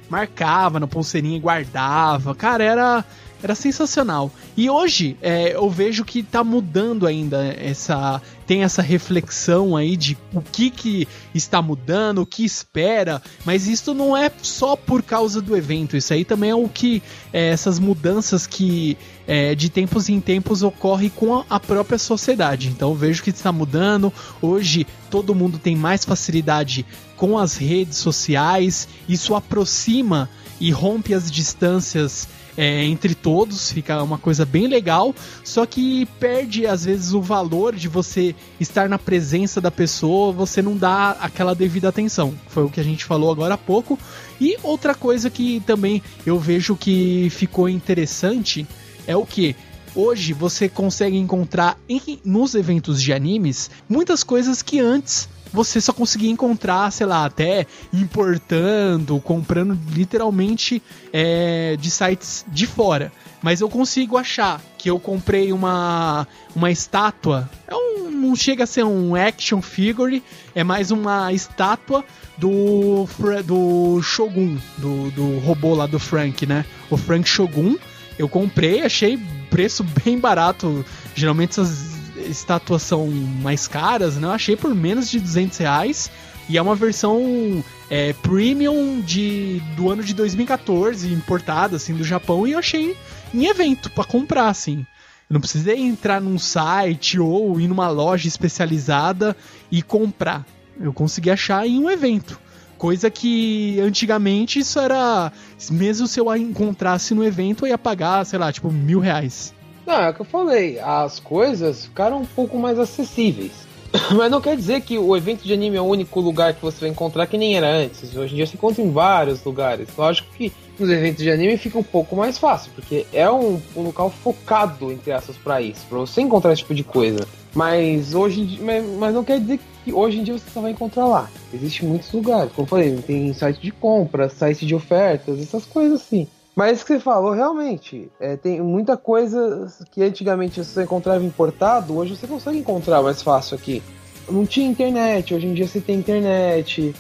Marcava 0.08 0.78
na 0.78 0.86
pulseirinha 0.86 1.36
e 1.36 1.40
guardava. 1.40 2.34
Cara, 2.34 2.62
era 2.62 3.04
era 3.44 3.54
sensacional. 3.54 4.32
E 4.56 4.70
hoje 4.70 5.18
é, 5.20 5.54
eu 5.54 5.68
vejo 5.68 6.04
que 6.04 6.22
tá 6.22 6.42
mudando 6.42 7.06
ainda 7.06 7.44
essa. 7.58 8.20
Tem 8.46 8.62
essa 8.62 8.82
reflexão 8.82 9.74
aí 9.74 9.96
de 9.96 10.18
o 10.30 10.42
que, 10.42 10.68
que 10.68 11.08
está 11.34 11.62
mudando, 11.62 12.18
o 12.18 12.26
que 12.26 12.44
espera, 12.44 13.22
mas 13.42 13.66
isso 13.66 13.94
não 13.94 14.14
é 14.14 14.30
só 14.42 14.76
por 14.76 15.02
causa 15.02 15.40
do 15.40 15.56
evento, 15.56 15.96
isso 15.96 16.12
aí 16.12 16.26
também 16.26 16.50
é 16.50 16.54
o 16.54 16.68
que. 16.68 17.02
É, 17.32 17.48
essas 17.48 17.78
mudanças 17.78 18.46
que 18.46 18.98
é, 19.26 19.54
de 19.54 19.70
tempos 19.70 20.08
em 20.08 20.20
tempos 20.20 20.62
ocorre 20.62 21.10
com 21.10 21.44
a, 21.48 21.60
própria 21.60 21.98
sociedade. 21.98 22.68
Então 22.68 22.94
vejo 22.94 23.22
que 23.22 23.30
está 23.30 23.52
mudando. 23.52 24.12
Hoje 24.42 24.86
todo 25.10 25.34
mundo 25.34 25.58
tem 25.58 25.76
mais 25.76 26.04
facilidade 26.04 26.84
com 27.16 27.38
as 27.38 27.56
redes 27.56 27.98
sociais, 27.98 28.88
isso 29.08 29.34
aproxima 29.34 30.28
e 30.60 30.70
rompe 30.70 31.14
as 31.14 31.30
distâncias 31.30 32.28
é, 32.56 32.84
entre 32.84 33.14
todos, 33.14 33.72
fica 33.72 34.02
uma 34.02 34.18
coisa 34.18 34.44
bem 34.44 34.66
legal, 34.66 35.14
só 35.42 35.66
que 35.66 36.06
perde 36.18 36.66
às 36.66 36.84
vezes 36.84 37.12
o 37.12 37.20
valor 37.20 37.74
de 37.74 37.88
você 37.88 38.34
estar 38.60 38.88
na 38.88 38.98
presença 38.98 39.60
da 39.60 39.70
pessoa, 39.70 40.32
você 40.32 40.62
não 40.62 40.76
dá 40.76 41.16
aquela 41.20 41.54
devida 41.54 41.88
atenção. 41.88 42.34
Foi 42.48 42.64
o 42.64 42.70
que 42.70 42.80
a 42.80 42.84
gente 42.84 43.04
falou 43.04 43.30
agora 43.30 43.54
há 43.54 43.58
pouco. 43.58 43.98
E 44.40 44.56
outra 44.62 44.94
coisa 44.94 45.30
que 45.30 45.60
também 45.60 46.02
eu 46.24 46.38
vejo 46.38 46.76
que 46.76 47.28
ficou 47.30 47.68
interessante 47.68 48.66
é 49.06 49.16
o 49.16 49.26
que 49.26 49.54
hoje 49.94 50.32
você 50.32 50.68
consegue 50.68 51.16
encontrar 51.16 51.78
em, 51.88 52.18
nos 52.24 52.54
eventos 52.54 53.00
de 53.00 53.12
animes 53.12 53.70
muitas 53.88 54.24
coisas 54.24 54.60
que 54.60 54.80
antes 54.80 55.28
você 55.54 55.80
só 55.80 55.92
conseguia 55.92 56.30
encontrar, 56.30 56.90
sei 56.90 57.06
lá, 57.06 57.24
até 57.24 57.64
importando, 57.92 59.20
comprando 59.20 59.78
literalmente 59.92 60.82
é, 61.12 61.76
de 61.76 61.90
sites 61.92 62.44
de 62.48 62.66
fora. 62.66 63.12
Mas 63.40 63.60
eu 63.60 63.68
consigo 63.70 64.18
achar 64.18 64.60
que 64.76 64.90
eu 64.90 64.98
comprei 64.98 65.52
uma, 65.52 66.26
uma 66.56 66.72
estátua. 66.72 67.48
É 67.68 67.74
um, 67.74 68.10
não 68.10 68.34
chega 68.34 68.64
a 68.64 68.66
ser 68.66 68.84
um 68.84 69.14
action 69.14 69.62
figure, 69.62 70.24
é 70.56 70.64
mais 70.64 70.90
uma 70.90 71.32
estátua 71.32 72.04
do, 72.36 73.06
do 73.44 74.02
Shogun, 74.02 74.58
do, 74.78 75.10
do 75.12 75.38
robô 75.38 75.74
lá 75.74 75.86
do 75.86 76.00
Frank, 76.00 76.44
né? 76.46 76.64
O 76.90 76.96
Frank 76.96 77.28
Shogun. 77.28 77.76
Eu 78.18 78.28
comprei, 78.28 78.82
achei 78.82 79.18
preço 79.50 79.84
bem 80.04 80.18
barato. 80.18 80.84
Geralmente 81.14 81.50
essas 81.50 81.93
estátuas 82.16 82.82
são 82.82 83.06
mais 83.08 83.66
caras, 83.66 84.16
né? 84.16 84.26
Eu 84.26 84.32
achei 84.32 84.56
por 84.56 84.74
menos 84.74 85.10
de 85.10 85.20
200 85.20 85.58
reais. 85.58 86.10
E 86.48 86.58
é 86.58 86.62
uma 86.62 86.74
versão 86.74 87.64
é, 87.88 88.12
premium 88.12 89.00
de, 89.00 89.62
do 89.76 89.90
ano 89.90 90.02
de 90.02 90.12
2014, 90.12 91.10
importada 91.10 91.76
assim 91.76 91.94
do 91.94 92.04
Japão, 92.04 92.46
e 92.46 92.52
eu 92.52 92.58
achei 92.58 92.94
em 93.32 93.46
evento 93.46 93.90
para 93.90 94.04
comprar, 94.04 94.48
assim. 94.48 94.86
Eu 95.30 95.34
não 95.34 95.40
precisei 95.40 95.80
entrar 95.80 96.20
num 96.20 96.38
site 96.38 97.18
ou 97.18 97.58
ir 97.58 97.66
numa 97.66 97.88
loja 97.88 98.28
especializada 98.28 99.34
e 99.70 99.80
comprar. 99.82 100.44
Eu 100.78 100.92
consegui 100.92 101.30
achar 101.30 101.66
em 101.66 101.78
um 101.78 101.90
evento. 101.90 102.38
Coisa 102.76 103.08
que 103.10 103.80
antigamente 103.80 104.58
isso 104.58 104.78
era. 104.78 105.32
Mesmo 105.70 106.06
se 106.06 106.20
eu 106.20 106.34
encontrasse 106.36 107.14
no 107.14 107.24
evento, 107.24 107.64
eu 107.64 107.70
ia 107.70 107.78
pagar, 107.78 108.26
sei 108.26 108.38
lá, 108.38 108.52
tipo, 108.52 108.70
mil 108.70 109.00
reais. 109.00 109.54
Não, 109.86 110.00
é 110.00 110.10
o 110.10 110.14
que 110.14 110.20
eu 110.20 110.26
falei. 110.26 110.78
As 110.78 111.20
coisas 111.20 111.84
ficaram 111.86 112.20
um 112.20 112.26
pouco 112.26 112.58
mais 112.58 112.78
acessíveis. 112.78 113.64
Mas 114.16 114.30
não 114.30 114.40
quer 114.40 114.56
dizer 114.56 114.80
que 114.80 114.98
o 114.98 115.16
evento 115.16 115.42
de 115.42 115.52
anime 115.52 115.76
é 115.76 115.80
o 115.80 115.84
único 115.84 116.20
lugar 116.20 116.54
que 116.54 116.62
você 116.62 116.80
vai 116.80 116.90
encontrar 116.90 117.26
que 117.26 117.38
nem 117.38 117.56
era 117.56 117.68
antes. 117.68 118.14
Hoje 118.16 118.32
em 118.32 118.36
dia 118.36 118.46
você 118.46 118.56
encontra 118.56 118.82
em 118.82 118.90
vários 118.90 119.44
lugares. 119.44 119.88
Lógico 119.96 120.28
que 120.36 120.52
nos 120.78 120.90
eventos 120.90 121.22
de 121.22 121.30
anime 121.30 121.56
fica 121.56 121.78
um 121.78 121.82
pouco 121.82 122.16
mais 122.16 122.38
fácil, 122.38 122.72
porque 122.74 123.06
é 123.12 123.30
um, 123.30 123.60
um 123.76 123.82
local 123.82 124.10
focado, 124.10 124.90
entre 124.90 125.12
aspas, 125.12 125.36
para 125.36 125.60
isso, 125.60 125.86
para 125.88 125.98
você 125.98 126.20
encontrar 126.20 126.52
esse 126.52 126.62
tipo 126.62 126.74
de 126.74 126.82
coisa. 126.82 127.26
Mas 127.54 128.14
hoje 128.14 128.40
em 128.40 128.46
dia, 128.46 128.64
mas, 128.64 128.84
mas, 128.98 129.14
não 129.14 129.22
quer 129.22 129.38
dizer 129.38 129.60
que 129.84 129.92
hoje 129.92 130.18
em 130.18 130.24
dia 130.24 130.36
você 130.36 130.50
só 130.52 130.60
vai 130.60 130.72
encontrar 130.72 131.06
lá. 131.06 131.30
Existem 131.52 131.88
muitos 131.88 132.10
lugares, 132.12 132.50
como 132.52 132.66
eu 132.66 132.70
falei, 132.70 132.96
tem 132.96 133.32
site 133.32 133.60
de 133.60 133.70
compra, 133.70 134.28
site 134.28 134.66
de 134.66 134.74
ofertas, 134.74 135.40
essas 135.40 135.64
coisas 135.64 136.00
assim. 136.00 136.26
Mas 136.54 136.76
isso 136.76 136.86
que 136.86 136.92
você 136.94 137.00
falou, 137.00 137.32
realmente, 137.32 138.08
é, 138.20 138.36
tem 138.36 138.60
muita 138.60 138.96
coisa 138.96 139.72
que 139.90 140.02
antigamente 140.02 140.62
você 140.62 140.84
encontrava 140.84 141.24
importado, 141.24 141.96
hoje 141.96 142.16
você 142.16 142.26
consegue 142.26 142.58
encontrar 142.58 143.02
mais 143.02 143.20
fácil 143.22 143.56
aqui. 143.56 143.82
Não 144.28 144.46
tinha 144.46 144.68
internet, 144.68 145.34
hoje 145.34 145.46
em 145.46 145.54
dia 145.54 145.66
você 145.66 145.80
tem 145.80 145.98
internet. 145.98 146.94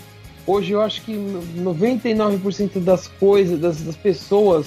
Hoje 0.46 0.72
eu 0.72 0.82
acho 0.82 1.02
que 1.02 1.12
99% 1.12 2.80
das 2.80 3.06
coisas, 3.06 3.58
das, 3.58 3.80
das 3.80 3.96
pessoas, 3.96 4.66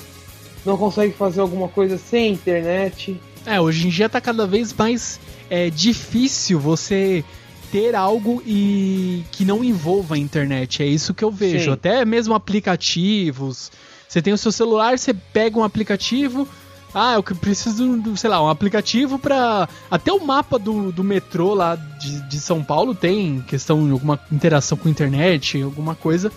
não 0.66 0.78
consegue 0.78 1.14
fazer 1.14 1.42
alguma 1.42 1.68
coisa 1.68 1.98
sem 1.98 2.34
internet. 2.34 3.20
É, 3.46 3.60
hoje 3.60 3.88
em 3.88 3.90
dia 3.90 4.10
tá 4.10 4.20
cada 4.22 4.48
vez 4.48 4.74
mais 4.74 5.20
é, 5.50 5.70
difícil 5.70 6.60
você 6.60 7.24
ter 7.72 7.94
algo 7.94 8.42
e 8.46 9.24
que 9.32 9.44
não 9.44 9.64
envolva 9.64 10.16
a 10.16 10.18
internet. 10.18 10.82
É 10.82 10.86
isso 10.86 11.14
que 11.14 11.24
eu 11.24 11.32
vejo. 11.32 11.66
Sim. 11.66 11.72
Até 11.72 12.06
mesmo 12.06 12.34
aplicativos. 12.34 13.72
Você 14.08 14.22
tem 14.22 14.34
o 14.34 14.38
seu 14.38 14.51
celular, 14.51 14.97
você 14.97 15.14
pega 15.14 15.60
um 15.60 15.64
aplicativo. 15.64 16.47
Ah, 16.93 17.16
eu 17.16 17.24
preciso, 17.24 18.01
sei 18.16 18.30
lá, 18.30 18.41
um 18.41 18.49
aplicativo 18.49 19.20
para 19.20 19.68
Até 19.91 20.12
o 20.12 20.26
mapa 20.26 20.58
do, 20.58 20.91
do 20.91 21.03
metrô 21.03 21.53
lá 21.53 21.76
de, 21.76 22.22
de 22.22 22.39
São 22.39 22.64
Paulo 22.64 22.95
tem 22.95 23.41
questão 23.41 23.86
de 23.86 23.91
alguma 23.91 24.20
interação 24.32 24.78
com 24.78 24.88
a 24.88 24.91
internet, 24.91 25.62
alguma 25.62 25.95
coisa. 25.95 26.32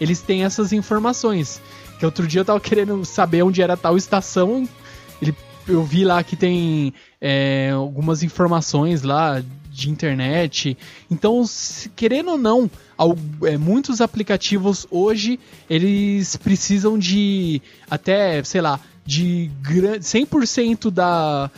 Eles 0.00 0.20
têm 0.20 0.44
essas 0.44 0.72
informações. 0.72 1.60
Que 1.98 2.04
outro 2.06 2.26
dia 2.26 2.42
eu 2.42 2.44
tava 2.44 2.60
querendo 2.60 3.04
saber 3.04 3.42
onde 3.42 3.60
era 3.60 3.76
tal 3.76 3.96
estação. 3.96 4.68
Ele, 5.20 5.34
eu 5.66 5.82
vi 5.82 6.04
lá 6.04 6.22
que 6.22 6.36
tem 6.36 6.94
é, 7.20 7.70
algumas 7.74 8.22
informações 8.22 9.02
lá 9.02 9.42
de 9.76 9.90
internet. 9.90 10.76
Então, 11.10 11.46
se, 11.46 11.90
querendo 11.90 12.30
ou 12.30 12.38
não, 12.38 12.70
ao, 12.96 13.16
é, 13.44 13.58
muitos 13.58 14.00
aplicativos 14.00 14.86
hoje 14.90 15.38
eles 15.68 16.36
precisam 16.36 16.98
de 16.98 17.60
até, 17.90 18.42
sei 18.42 18.62
lá, 18.62 18.80
de 19.04 19.50
100% 20.00 20.90
da 20.90 21.50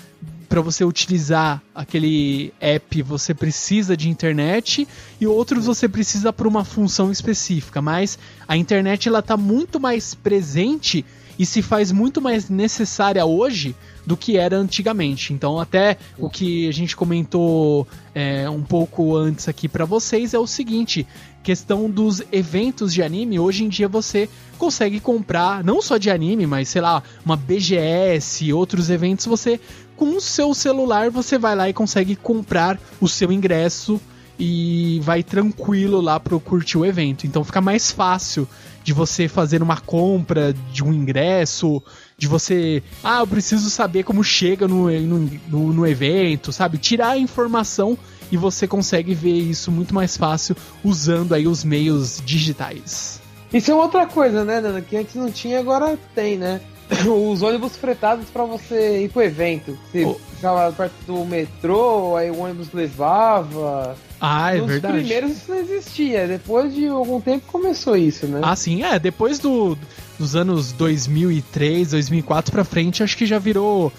para 0.49 0.63
você 0.63 0.83
utilizar 0.83 1.63
aquele 1.75 2.55
app, 2.59 3.03
você 3.03 3.35
precisa 3.35 3.95
de 3.95 4.09
internet 4.09 4.89
e 5.21 5.27
outros 5.27 5.67
você 5.67 5.87
precisa 5.87 6.33
para 6.33 6.49
uma 6.49 6.65
função 6.65 7.13
específica, 7.13 7.83
mas 7.83 8.19
a 8.49 8.57
internet 8.57 9.07
ela 9.09 9.21
tá 9.21 9.37
muito 9.37 9.79
mais 9.79 10.15
presente 10.15 11.05
e 11.39 11.45
se 11.45 11.61
faz 11.61 11.93
muito 11.93 12.23
mais 12.23 12.49
necessária 12.49 13.27
hoje 13.27 13.77
do 14.09 14.17
que 14.17 14.39
era 14.39 14.57
antigamente. 14.57 15.35
Então, 15.35 15.61
até 15.61 15.99
o 16.17 16.31
que 16.31 16.67
a 16.67 16.73
gente 16.73 16.97
comentou 16.97 17.87
é, 18.15 18.49
um 18.49 18.63
pouco 18.63 19.15
antes 19.15 19.47
aqui 19.49 19.69
para 19.69 19.85
vocês 19.85 20.33
é 20.33 20.39
o 20.39 20.47
seguinte: 20.47 21.07
questão 21.43 21.91
dos 21.91 22.23
eventos 22.33 22.95
de 22.95 23.03
anime. 23.03 23.39
Hoje 23.39 23.65
em 23.65 23.69
dia 23.69 23.87
você 23.87 24.27
consegue 24.57 24.99
comprar, 24.99 25.63
não 25.63 25.83
só 25.83 25.99
de 25.99 26.11
anime, 26.11 26.47
mas 26.47 26.71
sei 26.71 26.81
lá, 26.81 27.03
uma 27.23 27.37
BGS, 27.37 28.51
outros 28.51 28.89
eventos. 28.89 29.27
Você, 29.27 29.61
com 29.95 30.17
o 30.17 30.21
seu 30.23 30.55
celular, 30.55 31.11
você 31.11 31.37
vai 31.37 31.55
lá 31.55 31.69
e 31.69 31.75
consegue 31.75 32.17
comprar 32.17 32.81
o 32.99 33.07
seu 33.07 33.31
ingresso 33.31 34.01
e 34.39 35.01
vai 35.03 35.23
tranquilo 35.23 36.01
lá 36.01 36.19
para 36.19 36.39
curtir 36.39 36.79
o 36.79 36.87
evento. 36.87 37.27
Então 37.27 37.45
fica 37.45 37.61
mais 37.61 37.91
fácil 37.91 38.49
de 38.83 38.95
você 38.95 39.29
fazer 39.29 39.63
uma 39.63 39.77
compra 39.77 40.55
de 40.73 40.83
um 40.83 40.95
ingresso, 40.95 41.83
de 42.19 42.27
você, 42.27 42.83
ah, 43.03 43.21
eu 43.21 43.27
preciso 43.29 43.71
saber 43.71 44.03
como 44.03 44.25
chega 44.25 44.67
no, 44.67 44.91
no, 44.91 45.73
no 45.73 45.87
evento, 45.87 46.53
sabe? 46.53 46.77
Tirar 46.77 47.11
a 47.11 47.19
informação 47.19 47.97
e 48.31 48.37
você 48.37 48.67
consegue 48.67 49.15
ver 49.15 49.39
isso 49.39 49.71
muito 49.71 49.95
mais 49.95 50.17
fácil 50.17 50.57
usando 50.83 51.33
aí 51.33 51.47
os 51.47 51.63
meios 51.63 52.21
digitais. 52.27 53.21
Isso 53.53 53.71
é 53.71 53.75
outra 53.75 54.05
coisa, 54.05 54.45
né, 54.45 54.61
Nana? 54.61 54.83
Que 54.83 54.97
antes 54.97 55.15
não 55.15 55.31
tinha, 55.31 55.61
agora 55.61 55.97
tem, 56.13 56.37
né? 56.37 56.61
Os 57.07 57.41
ônibus 57.41 57.77
fretados 57.77 58.29
para 58.31 58.45
você 58.45 59.05
ir 59.05 59.11
pro 59.11 59.23
evento. 59.23 59.79
Você 59.93 60.05
oh. 60.05 60.15
ficava 60.35 60.73
perto 60.73 60.95
do 61.07 61.25
metrô, 61.25 62.17
aí 62.17 62.31
o 62.31 62.41
ônibus 62.41 62.73
levava. 62.73 63.97
Ah, 64.21 64.57
é 64.57 64.59
Nos 64.59 64.67
verdade. 64.67 64.95
Nos 64.95 65.03
primeiros 65.03 65.37
isso 65.37 65.51
não 65.51 65.59
existia. 65.59 66.27
Depois 66.27 66.75
de 66.75 66.89
algum 66.89 67.21
tempo 67.21 67.47
começou 67.47 67.97
isso, 67.97 68.27
né? 68.27 68.41
Ah, 68.43 68.57
sim, 68.57 68.83
é. 68.83 68.99
Depois 68.99 69.39
do, 69.39 69.79
dos 70.19 70.35
anos 70.35 70.73
2003, 70.73 71.91
2004 71.91 72.53
pra 72.53 72.65
frente, 72.65 73.03
acho 73.03 73.17
que 73.17 73.27
já 73.27 73.39
virou 73.39 73.93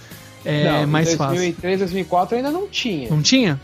é, 0.43 0.63
não, 0.63 0.87
mais 0.87 1.07
2003, 1.07 1.17
fácil. 1.17 1.35
2003, 1.35 1.79
2004 1.79 2.37
ainda 2.37 2.51
não 2.51 2.67
tinha. 2.67 3.09
Não 3.09 3.21
tinha? 3.21 3.59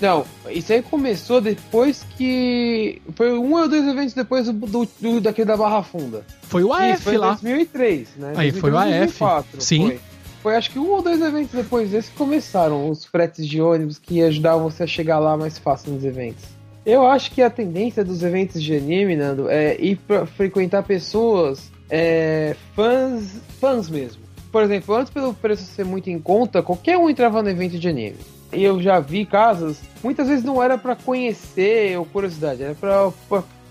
Não, 0.00 0.24
isso 0.50 0.72
aí 0.72 0.82
começou 0.82 1.40
depois 1.40 2.04
que. 2.16 3.00
Foi 3.14 3.32
um 3.38 3.54
ou 3.54 3.68
dois 3.68 3.86
eventos 3.86 4.14
depois 4.14 4.46
do, 4.46 4.52
do, 4.52 4.88
do 5.00 5.20
daquele 5.20 5.46
da 5.46 5.56
Barra 5.56 5.82
Funda. 5.82 6.26
Foi 6.42 6.64
o 6.64 6.72
AF 6.72 6.94
isso, 6.94 7.02
foi 7.02 7.16
lá. 7.16 7.28
Em 7.28 7.44
2003, 7.44 8.08
né? 8.16 8.32
Aí 8.36 8.50
2003, 8.50 8.60
foi 8.60 8.70
o 8.72 8.78
AF. 8.78 8.88
2004, 8.98 9.60
Sim. 9.60 9.86
Foi. 9.86 10.00
foi. 10.42 10.56
acho 10.56 10.70
que 10.72 10.78
um 10.80 10.90
ou 10.90 11.02
dois 11.02 11.20
eventos 11.20 11.52
depois 11.52 11.90
desse 11.90 12.10
que 12.10 12.16
começaram 12.16 12.90
os 12.90 13.04
fretes 13.04 13.46
de 13.46 13.62
ônibus 13.62 13.96
que 13.96 14.20
ajudavam 14.20 14.68
você 14.68 14.82
a 14.82 14.86
chegar 14.88 15.20
lá 15.20 15.36
mais 15.36 15.56
fácil 15.56 15.92
nos 15.92 16.04
eventos. 16.04 16.42
Eu 16.84 17.06
acho 17.06 17.30
que 17.30 17.40
a 17.40 17.48
tendência 17.48 18.04
dos 18.04 18.24
eventos 18.24 18.60
de 18.60 18.74
anime, 18.74 19.14
Nando, 19.14 19.48
é 19.48 19.80
ir 19.80 19.96
pra 19.96 20.26
frequentar 20.26 20.82
pessoas 20.82 21.70
é, 21.90 22.56
fãs, 22.74 23.40
fãs 23.60 23.88
mesmo. 23.88 24.22
Por 24.50 24.62
exemplo, 24.62 24.94
antes 24.94 25.12
pelo 25.12 25.32
preço 25.32 25.64
ser 25.64 25.84
muito 25.84 26.10
em 26.10 26.18
conta, 26.18 26.62
qualquer 26.62 26.98
um 26.98 27.08
entrava 27.08 27.42
no 27.42 27.48
evento 27.48 27.78
de 27.78 27.88
anime. 27.88 28.18
E 28.52 28.62
eu 28.62 28.82
já 28.82 29.00
vi 29.00 29.24
casas, 29.24 29.80
muitas 30.02 30.28
vezes 30.28 30.44
não 30.44 30.62
era 30.62 30.76
para 30.76 30.94
conhecer 30.94 31.98
ou 31.98 32.04
curiosidade, 32.04 32.62
era 32.62 32.74
pra, 32.74 33.10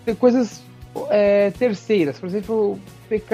ter 0.03 0.15
coisas 0.15 0.63
é, 1.09 1.51
terceiras. 1.51 2.19
Por 2.19 2.27
exemplo, 2.27 2.79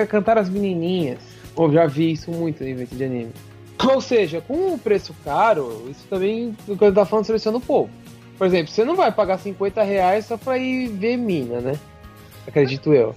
cantar 0.09 0.37
as 0.37 0.49
menininhas. 0.49 1.19
Eu 1.57 1.71
já 1.71 1.87
vi 1.87 2.11
isso 2.11 2.29
muito 2.31 2.63
no 2.63 2.69
evento 2.69 2.95
de 2.95 3.03
anime. 3.03 3.31
Ou 3.83 4.01
seja, 4.01 4.41
com 4.41 4.73
o 4.73 4.77
preço 4.77 5.15
caro, 5.23 5.87
isso 5.89 6.05
também, 6.09 6.55
o 6.67 6.75
que 6.75 6.83
eu 6.83 6.93
tava 6.93 7.05
falando, 7.05 7.25
seleciona 7.25 7.57
o 7.57 7.61
povo. 7.61 7.89
Por 8.37 8.45
exemplo, 8.45 8.71
você 8.71 8.83
não 8.83 8.95
vai 8.95 9.11
pagar 9.11 9.39
50 9.39 9.81
reais 9.83 10.25
só 10.25 10.37
pra 10.37 10.57
ir 10.57 10.89
ver 10.89 11.17
mina, 11.17 11.61
né? 11.61 11.79
Acredito 12.45 12.93
eu. 12.93 13.15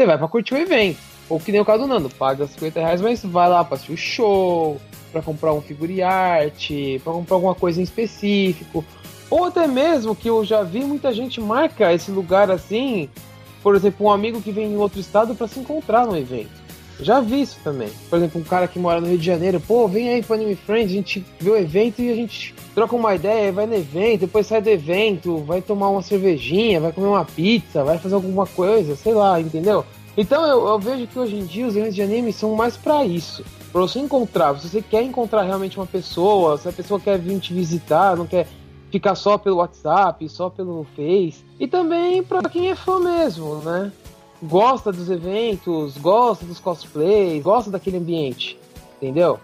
Você 0.00 0.06
vai 0.06 0.16
pra 0.16 0.28
curtir 0.28 0.54
o 0.54 0.56
evento. 0.56 0.98
Ou 1.28 1.38
que 1.38 1.52
nem 1.52 1.60
o 1.60 1.64
caso 1.64 1.82
do 1.82 1.86
Nando, 1.86 2.08
paga 2.08 2.46
50 2.46 2.80
reais, 2.80 3.02
mas 3.02 3.22
vai 3.22 3.50
lá 3.50 3.62
pra 3.62 3.74
assistir 3.74 3.92
o 3.92 3.96
show, 3.98 4.80
para 5.12 5.20
comprar 5.20 5.52
um 5.52 5.60
figure 5.60 6.02
art, 6.02 6.70
para 7.04 7.12
comprar 7.12 7.36
alguma 7.36 7.54
coisa 7.54 7.82
em 7.82 7.84
específico. 7.84 8.82
Ou 9.28 9.44
até 9.44 9.66
mesmo 9.66 10.16
que 10.16 10.26
eu 10.26 10.42
já 10.42 10.62
vi 10.62 10.80
muita 10.80 11.12
gente 11.12 11.38
marca 11.38 11.92
esse 11.92 12.10
lugar 12.10 12.50
assim, 12.50 13.10
por 13.62 13.76
exemplo, 13.76 14.06
um 14.06 14.10
amigo 14.10 14.40
que 14.40 14.50
vem 14.50 14.72
em 14.72 14.78
outro 14.78 14.98
estado 14.98 15.34
para 15.34 15.46
se 15.46 15.60
encontrar 15.60 16.06
no 16.06 16.16
evento. 16.16 16.59
Já 17.02 17.20
vi 17.20 17.42
isso 17.42 17.58
também. 17.62 17.88
Por 18.08 18.16
exemplo, 18.16 18.40
um 18.40 18.44
cara 18.44 18.68
que 18.68 18.78
mora 18.78 19.00
no 19.00 19.06
Rio 19.06 19.18
de 19.18 19.24
Janeiro, 19.24 19.60
pô, 19.60 19.88
vem 19.88 20.08
aí 20.08 20.22
pro 20.22 20.34
Anime 20.34 20.54
Friends, 20.54 20.90
a 20.90 20.94
gente 20.94 21.24
vê 21.38 21.50
o 21.50 21.56
evento 21.56 22.00
e 22.02 22.10
a 22.10 22.14
gente 22.14 22.54
troca 22.74 22.94
uma 22.94 23.14
ideia, 23.14 23.52
vai 23.52 23.66
no 23.66 23.74
evento, 23.74 24.20
depois 24.20 24.46
sai 24.46 24.60
do 24.60 24.68
evento, 24.68 25.38
vai 25.38 25.62
tomar 25.62 25.88
uma 25.88 26.02
cervejinha, 26.02 26.80
vai 26.80 26.92
comer 26.92 27.08
uma 27.08 27.24
pizza, 27.24 27.84
vai 27.84 27.98
fazer 27.98 28.14
alguma 28.14 28.46
coisa, 28.46 28.94
sei 28.96 29.14
lá, 29.14 29.40
entendeu? 29.40 29.84
Então 30.16 30.44
eu, 30.44 30.66
eu 30.66 30.78
vejo 30.78 31.06
que 31.06 31.18
hoje 31.18 31.36
em 31.36 31.44
dia 31.44 31.66
os 31.66 31.76
eventos 31.76 31.94
de 31.94 32.02
anime 32.02 32.32
são 32.32 32.54
mais 32.54 32.76
para 32.76 33.04
isso 33.04 33.44
para 33.72 33.80
você 33.80 34.00
encontrar, 34.00 34.58
se 34.58 34.68
você 34.68 34.82
quer 34.82 35.02
encontrar 35.02 35.42
realmente 35.42 35.78
uma 35.78 35.86
pessoa, 35.86 36.58
se 36.58 36.68
a 36.68 36.72
pessoa 36.72 36.98
quer 36.98 37.18
vir 37.18 37.38
te 37.38 37.54
visitar, 37.54 38.16
não 38.16 38.26
quer 38.26 38.46
ficar 38.90 39.14
só 39.14 39.38
pelo 39.38 39.56
WhatsApp, 39.56 40.28
só 40.28 40.50
pelo 40.50 40.84
Face, 40.96 41.44
e 41.58 41.66
também 41.68 42.22
para 42.22 42.48
quem 42.48 42.70
é 42.70 42.74
fã 42.74 42.98
mesmo, 42.98 43.56
né? 43.56 43.92
Gosta 44.42 44.90
dos 44.90 45.10
eventos, 45.10 45.96
gosta 45.98 46.44
dos 46.44 46.58
cosplays, 46.58 47.42
gosta 47.42 47.70
daquele 47.70 47.98
ambiente, 47.98 48.58
entendeu? 48.96 49.38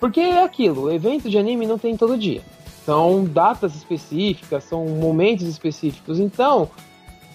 Porque 0.00 0.20
é 0.20 0.42
aquilo, 0.42 0.90
evento 0.90 1.28
de 1.28 1.36
anime 1.36 1.66
não 1.66 1.78
tem 1.78 1.96
todo 1.96 2.16
dia. 2.16 2.42
São 2.84 3.24
datas 3.24 3.74
específicas, 3.74 4.64
são 4.64 4.86
momentos 4.86 5.46
específicos. 5.46 6.18
Então, 6.18 6.70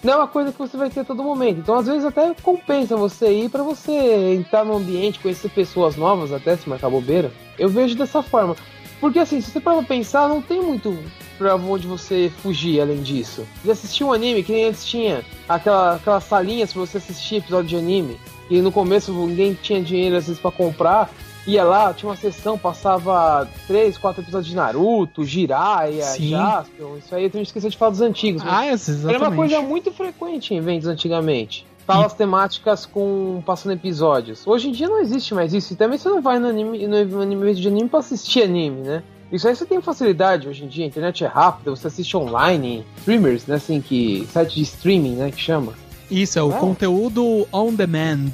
não 0.02 0.12
é 0.12 0.16
uma 0.16 0.28
coisa 0.28 0.52
que 0.52 0.58
você 0.58 0.76
vai 0.76 0.90
ter 0.90 1.04
todo 1.04 1.22
momento. 1.22 1.60
Então, 1.60 1.76
às 1.76 1.86
vezes, 1.86 2.04
até 2.04 2.34
compensa 2.42 2.96
você 2.96 3.32
ir 3.32 3.48
para 3.48 3.62
você 3.62 4.34
entrar 4.34 4.64
no 4.64 4.76
ambiente, 4.76 5.20
conhecer 5.20 5.48
pessoas 5.50 5.96
novas, 5.96 6.32
até 6.32 6.56
se 6.56 6.68
marcar 6.68 6.90
bobeira. 6.90 7.30
Eu 7.58 7.68
vejo 7.68 7.96
dessa 7.96 8.22
forma. 8.22 8.56
Porque, 9.00 9.18
assim, 9.18 9.40
se 9.40 9.50
você 9.50 9.60
para 9.60 9.82
pensar, 9.82 10.28
não 10.28 10.40
tem 10.40 10.60
muito 10.62 10.96
pra 11.36 11.56
onde 11.56 11.86
você 11.86 12.30
fugir 12.42 12.80
além 12.80 13.02
disso. 13.02 13.46
Já 13.64 13.72
assistiu 13.72 14.06
um 14.08 14.12
anime 14.12 14.42
que 14.42 14.52
nem 14.52 14.66
antes 14.66 14.84
tinha 14.86 15.24
aquela, 15.48 15.96
aquelas 15.96 16.24
salinhas 16.24 16.72
pra 16.72 16.80
você 16.80 16.98
assistir 16.98 17.36
episódio 17.36 17.68
de 17.68 17.76
anime. 17.76 18.18
E 18.48 18.60
no 18.60 18.70
começo 18.70 19.12
ninguém 19.12 19.54
tinha 19.60 19.82
dinheiro 19.82 20.16
às 20.16 20.26
vezes 20.26 20.40
pra 20.40 20.50
comprar. 20.50 21.10
Ia 21.46 21.62
lá, 21.62 21.92
tinha 21.92 22.08
uma 22.08 22.16
sessão, 22.16 22.56
passava 22.56 23.46
três, 23.66 23.98
quatro 23.98 24.22
episódios 24.22 24.48
de 24.48 24.56
Naruto, 24.56 25.24
Jiraiya, 25.26 26.02
Sim. 26.04 26.30
Jaspion. 26.30 26.96
Isso 26.96 27.14
aí 27.14 27.24
eu 27.24 27.30
tenho 27.30 27.42
que 27.44 27.48
esquecer 27.48 27.68
de 27.68 27.76
falar 27.76 27.90
dos 27.90 28.00
antigos. 28.00 28.42
mas 28.42 28.52
Ah, 28.52 28.64
essa, 28.66 28.90
exatamente. 28.90 29.14
era 29.22 29.28
uma 29.30 29.36
coisa 29.36 29.60
muito 29.60 29.92
frequente 29.92 30.54
em 30.54 30.56
eventos 30.56 30.88
antigamente. 30.88 31.66
Salas 31.86 32.14
temáticas 32.14 32.86
com 32.86 33.42
passando 33.44 33.72
episódios. 33.72 34.46
Hoje 34.46 34.68
em 34.68 34.72
dia 34.72 34.88
não 34.88 35.00
existe 35.00 35.34
mais 35.34 35.52
isso. 35.52 35.72
E 35.72 35.76
também 35.76 35.98
você 35.98 36.08
não 36.08 36.22
vai 36.22 36.38
no 36.38 36.48
anime, 36.48 36.86
no 36.86 37.20
anime 37.20 37.54
de 37.54 37.68
anime 37.68 37.88
pra 37.88 37.98
assistir 38.00 38.42
anime, 38.42 38.80
né? 38.82 39.02
Isso 39.30 39.46
aí 39.48 39.54
você 39.56 39.66
tem 39.66 39.80
facilidade 39.82 40.48
hoje 40.48 40.64
em 40.64 40.68
dia, 40.68 40.84
a 40.84 40.88
internet 40.88 41.24
é 41.24 41.26
rápida, 41.26 41.70
você 41.70 41.88
assiste 41.88 42.16
online, 42.16 42.84
streamers, 42.98 43.46
né, 43.46 43.56
assim, 43.56 43.80
que. 43.80 44.26
site 44.32 44.54
de 44.56 44.62
streaming, 44.62 45.16
né, 45.16 45.30
que 45.30 45.40
chama. 45.40 45.72
Isso, 46.10 46.38
é 46.38 46.42
o 46.42 46.54
Ah. 46.54 46.58
conteúdo 46.58 47.46
on 47.52 47.74
demand. 47.74 48.30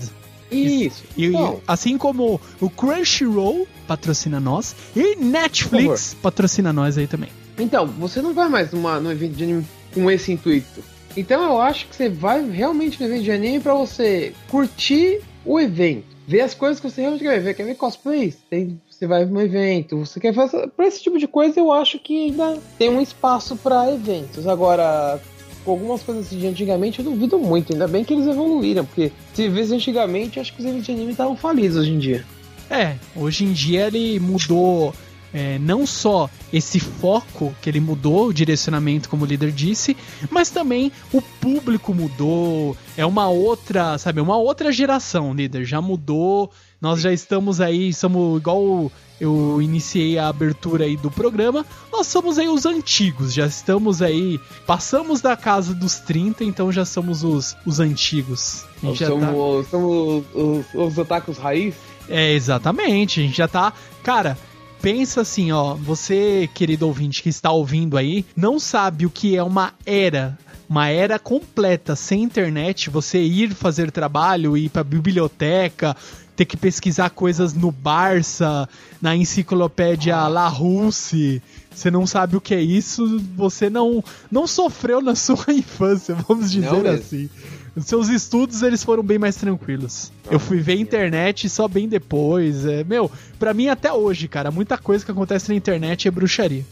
Isso. 0.50 1.04
E, 1.16 1.26
Então, 1.26 1.60
assim 1.66 1.96
como 1.96 2.40
o 2.60 2.68
Crunchyroll 2.68 3.66
patrocina 3.86 4.40
nós 4.40 4.74
e 4.94 5.16
Netflix 5.16 6.14
patrocina 6.20 6.72
nós 6.72 6.98
aí 6.98 7.06
também. 7.06 7.30
então, 7.58 7.86
você 7.86 8.20
não 8.20 8.34
vai 8.34 8.48
mais 8.48 8.72
numa, 8.72 8.98
num 9.00 9.10
evento 9.12 9.34
de 9.36 9.44
anime 9.44 9.66
com 9.94 10.10
esse 10.10 10.32
intuito. 10.32 10.82
Então 11.16 11.42
eu 11.42 11.60
acho 11.60 11.86
que 11.86 11.96
você 11.96 12.08
vai 12.08 12.48
realmente 12.48 13.00
no 13.00 13.06
evento 13.06 13.24
de 13.24 13.32
anime 13.32 13.60
pra 13.60 13.74
você 13.74 14.32
curtir 14.48 15.20
o 15.44 15.58
evento. 15.58 16.04
Ver 16.26 16.42
as 16.42 16.54
coisas 16.54 16.78
que 16.78 16.88
você 16.88 17.00
realmente 17.00 17.24
quer 17.24 17.40
ver. 17.40 17.54
Quer 17.54 17.64
ver 17.64 17.74
cosplays? 17.74 18.36
Tem, 18.48 18.80
você 18.88 19.06
vai 19.06 19.24
no 19.24 19.40
evento. 19.40 19.98
Você 19.98 20.20
quer 20.20 20.32
fazer. 20.32 20.68
Pra 20.68 20.86
esse 20.86 21.02
tipo 21.02 21.18
de 21.18 21.26
coisa, 21.26 21.58
eu 21.58 21.72
acho 21.72 21.98
que 21.98 22.26
ainda 22.26 22.58
tem 22.78 22.88
um 22.88 23.00
espaço 23.00 23.56
pra 23.56 23.92
eventos. 23.92 24.46
Agora, 24.46 25.20
com 25.64 25.72
algumas 25.72 26.02
coisas 26.02 26.30
de 26.30 26.46
antigamente, 26.46 27.00
eu 27.00 27.04
duvido 27.04 27.38
muito. 27.38 27.72
Ainda 27.72 27.88
bem 27.88 28.04
que 28.04 28.14
eles 28.14 28.28
evoluíram. 28.28 28.84
Porque 28.84 29.10
se 29.34 29.48
visse 29.48 29.74
antigamente, 29.74 30.36
eu 30.36 30.42
acho 30.42 30.52
que 30.52 30.60
os 30.60 30.66
eventos 30.66 30.86
de 30.86 30.92
anime 30.92 31.10
estavam 31.10 31.36
falidos 31.36 31.78
hoje 31.78 31.90
em 31.90 31.98
dia. 31.98 32.24
É, 32.70 32.94
hoje 33.16 33.44
em 33.44 33.52
dia 33.52 33.88
ele 33.88 34.20
mudou 34.20 34.94
é, 35.32 35.58
não 35.58 35.86
só 35.86 36.28
esse 36.52 36.80
foco 36.80 37.54
que 37.62 37.70
ele 37.70 37.80
mudou, 37.80 38.26
o 38.28 38.34
direcionamento, 38.34 39.08
como 39.08 39.24
o 39.24 39.26
líder 39.26 39.52
disse, 39.52 39.96
mas 40.30 40.50
também 40.50 40.90
o 41.12 41.22
público 41.22 41.94
mudou. 41.94 42.76
É 42.96 43.06
uma 43.06 43.28
outra, 43.28 43.96
sabe, 43.98 44.20
uma 44.20 44.36
outra 44.36 44.72
geração, 44.72 45.32
líder. 45.32 45.64
Já 45.64 45.80
mudou. 45.80 46.50
Nós 46.80 47.02
já 47.02 47.12
estamos 47.12 47.60
aí, 47.60 47.92
somos 47.92 48.38
igual 48.40 48.90
eu 49.20 49.60
iniciei 49.60 50.16
a 50.18 50.28
abertura 50.28 50.84
aí 50.86 50.96
do 50.96 51.10
programa. 51.10 51.64
Nós 51.92 52.06
somos 52.06 52.38
aí 52.38 52.48
os 52.48 52.64
antigos, 52.64 53.34
já 53.34 53.46
estamos 53.46 54.00
aí, 54.00 54.40
passamos 54.66 55.20
da 55.20 55.36
casa 55.36 55.74
dos 55.74 55.96
30, 55.96 56.42
então 56.42 56.72
já 56.72 56.86
somos 56.86 57.22
os, 57.22 57.54
os 57.66 57.80
antigos. 57.80 58.64
A 58.82 58.86
gente 58.86 58.98
já 59.00 59.10
tá- 59.10 59.12
Somos, 59.12 59.66
somos 59.68 60.24
os, 60.34 60.64
os 60.74 60.96
otakus 60.98 61.36
raiz. 61.36 61.74
é, 62.08 62.32
exatamente. 62.32 63.20
A 63.20 63.22
gente 63.24 63.36
já 63.36 63.46
tá. 63.46 63.74
Cara, 64.02 64.38
pensa 64.80 65.20
assim, 65.20 65.52
ó. 65.52 65.74
Você, 65.74 66.48
querido 66.54 66.86
ouvinte 66.86 67.22
que 67.22 67.28
está 67.28 67.50
ouvindo 67.50 67.96
aí, 67.96 68.24
não 68.36 68.58
sabe 68.58 69.06
o 69.06 69.10
que 69.10 69.36
é 69.36 69.42
uma 69.42 69.72
era. 69.84 70.38
Uma 70.68 70.88
era 70.88 71.18
completa, 71.18 71.96
sem 71.96 72.22
internet, 72.22 72.90
você 72.90 73.20
ir 73.20 73.50
fazer 73.54 73.90
trabalho, 73.90 74.56
ir 74.56 74.68
pra 74.68 74.84
biblioteca, 74.84 75.96
ter 76.36 76.44
que 76.44 76.56
pesquisar 76.56 77.10
coisas 77.10 77.52
no 77.52 77.72
Barça, 77.72 78.68
na 79.02 79.16
enciclopédia 79.16 80.28
La 80.28 80.46
Russe. 80.46 81.42
Você 81.74 81.90
não 81.90 82.06
sabe 82.06 82.36
o 82.36 82.40
que 82.40 82.54
é 82.54 82.60
isso, 82.60 83.20
você 83.36 83.68
não, 83.68 84.02
não 84.30 84.46
sofreu 84.46 85.02
na 85.02 85.14
sua 85.16 85.52
infância, 85.52 86.14
vamos 86.14 86.52
dizer 86.52 86.82
mesmo. 86.82 86.88
assim. 86.88 87.28
Os 87.76 87.86
seus 87.86 88.08
estudos, 88.08 88.62
eles 88.62 88.82
foram 88.82 89.02
bem 89.02 89.18
mais 89.18 89.36
tranquilos. 89.36 90.10
Eu 90.30 90.40
fui 90.40 90.58
ver 90.58 90.74
internet 90.78 91.48
só 91.48 91.68
bem 91.68 91.88
depois. 91.88 92.66
É, 92.66 92.82
meu, 92.84 93.10
pra 93.38 93.54
mim 93.54 93.68
até 93.68 93.92
hoje, 93.92 94.26
cara, 94.28 94.50
muita 94.50 94.76
coisa 94.76 95.04
que 95.04 95.10
acontece 95.10 95.48
na 95.48 95.54
internet 95.54 96.08
é 96.08 96.10
bruxaria. 96.10 96.64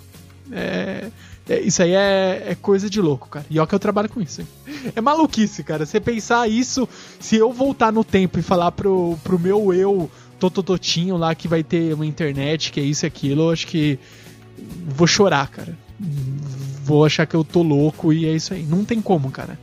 É, 0.51 1.09
é- 1.49 1.61
isso 1.61 1.83
aí 1.83 1.93
é, 1.93 2.47
é 2.49 2.55
coisa 2.61 2.91
de 2.91 3.01
louco, 3.01 3.29
cara. 3.29 3.47
E 3.49 3.59
ó 3.61 3.67
que 3.67 3.75
eu 3.75 3.79
trabalho 3.79 4.09
com 4.09 4.21
isso. 4.21 4.41
hein? 4.41 4.49
É 4.97 5.01
maluquice, 5.01 5.63
cara. 5.63 5.87
Você 5.87 6.01
pensar 6.01 6.49
isso, 6.49 6.89
se 7.21 7.37
eu 7.37 7.53
voltar 7.53 7.93
no 7.93 8.03
tempo 8.03 8.39
e 8.39 8.43
falar 8.43 8.73
pro, 8.73 9.17
pro 9.23 9.39
meu 9.39 9.73
eu 9.73 10.11
totototinho 10.39 11.17
lá 11.17 11.35
que 11.35 11.47
vai 11.49 11.63
ter 11.63 11.93
uma 11.95 12.07
internet, 12.07 12.71
que 12.73 12.81
é 12.81 12.83
isso 12.83 13.05
e 13.05 13.09
aquilo, 13.09 13.43
eu 13.43 13.51
acho 13.51 13.67
que 13.67 13.99
vou 14.87 15.07
chorar, 15.07 15.49
cara. 15.49 15.77
Vou 16.85 17.05
achar 17.05 17.27
que 17.27 17.35
eu 17.37 17.45
tô 17.45 17.63
louco 17.63 18.13
e 18.13 18.25
é 18.27 18.35
isso 18.35 18.55
aí. 18.55 18.63
Não 18.63 18.85
tem 18.85 19.01
como, 19.01 19.31
cara. 19.31 19.59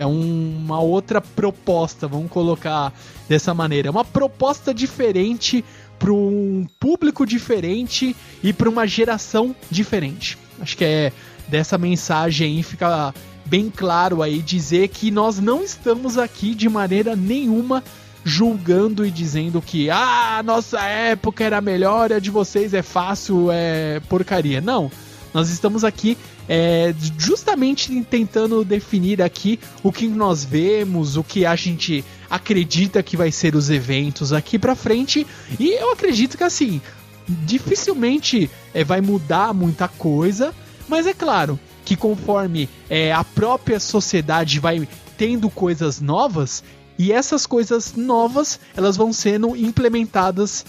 É 0.00 0.06
um- 0.06 0.56
uma 0.64 0.80
outra 0.80 1.20
proposta, 1.20 2.08
vamos 2.08 2.30
colocar 2.30 2.90
dessa 3.28 3.52
maneira. 3.52 3.88
É 3.88 3.90
uma 3.90 4.04
proposta 4.04 4.72
diferente 4.72 5.62
para 5.98 6.10
um 6.10 6.66
público 6.80 7.26
diferente 7.26 8.16
e 8.42 8.52
para 8.52 8.68
uma 8.70 8.86
geração 8.86 9.54
diferente. 9.70 10.38
Acho 10.58 10.74
que 10.76 10.84
é 10.86 11.12
dessa 11.46 11.76
mensagem 11.76 12.56
aí 12.56 12.62
fica 12.62 13.14
bem 13.44 13.70
claro 13.74 14.22
aí 14.22 14.40
dizer 14.40 14.88
que 14.88 15.10
nós 15.10 15.38
não 15.38 15.62
estamos 15.62 16.16
aqui 16.16 16.54
de 16.54 16.68
maneira 16.68 17.14
nenhuma 17.14 17.82
julgando 18.24 19.04
e 19.04 19.10
dizendo 19.10 19.60
que 19.60 19.90
ah, 19.90 20.42
nossa 20.44 20.80
época 20.80 21.44
era 21.44 21.60
melhor, 21.60 22.12
a 22.12 22.18
de 22.18 22.30
vocês 22.30 22.72
é 22.72 22.82
fácil, 22.82 23.48
é 23.50 24.00
porcaria. 24.08 24.60
Não. 24.62 24.90
Nós 25.34 25.48
estamos 25.50 25.84
aqui 25.84 26.16
é, 26.52 26.92
justamente 27.16 28.02
tentando 28.02 28.64
definir 28.64 29.22
aqui 29.22 29.60
o 29.84 29.92
que 29.92 30.08
nós 30.08 30.42
vemos, 30.42 31.16
o 31.16 31.22
que 31.22 31.46
a 31.46 31.54
gente 31.54 32.04
acredita 32.28 33.04
que 33.04 33.16
vai 33.16 33.30
ser 33.30 33.54
os 33.54 33.70
eventos 33.70 34.32
aqui 34.32 34.58
pra 34.58 34.74
frente. 34.74 35.24
E 35.60 35.80
eu 35.80 35.92
acredito 35.92 36.36
que 36.36 36.42
assim, 36.42 36.82
dificilmente 37.28 38.50
é, 38.74 38.82
vai 38.82 39.00
mudar 39.00 39.54
muita 39.54 39.86
coisa, 39.86 40.52
mas 40.88 41.06
é 41.06 41.14
claro 41.14 41.56
que 41.84 41.94
conforme 41.94 42.68
é, 42.88 43.12
a 43.12 43.22
própria 43.22 43.78
sociedade 43.78 44.58
vai 44.58 44.88
tendo 45.16 45.48
coisas 45.48 46.00
novas, 46.00 46.64
e 47.00 47.12
essas 47.12 47.46
coisas 47.46 47.94
novas 47.96 48.60
elas 48.76 48.94
vão 48.94 49.10
sendo 49.10 49.56
implementadas 49.56 50.66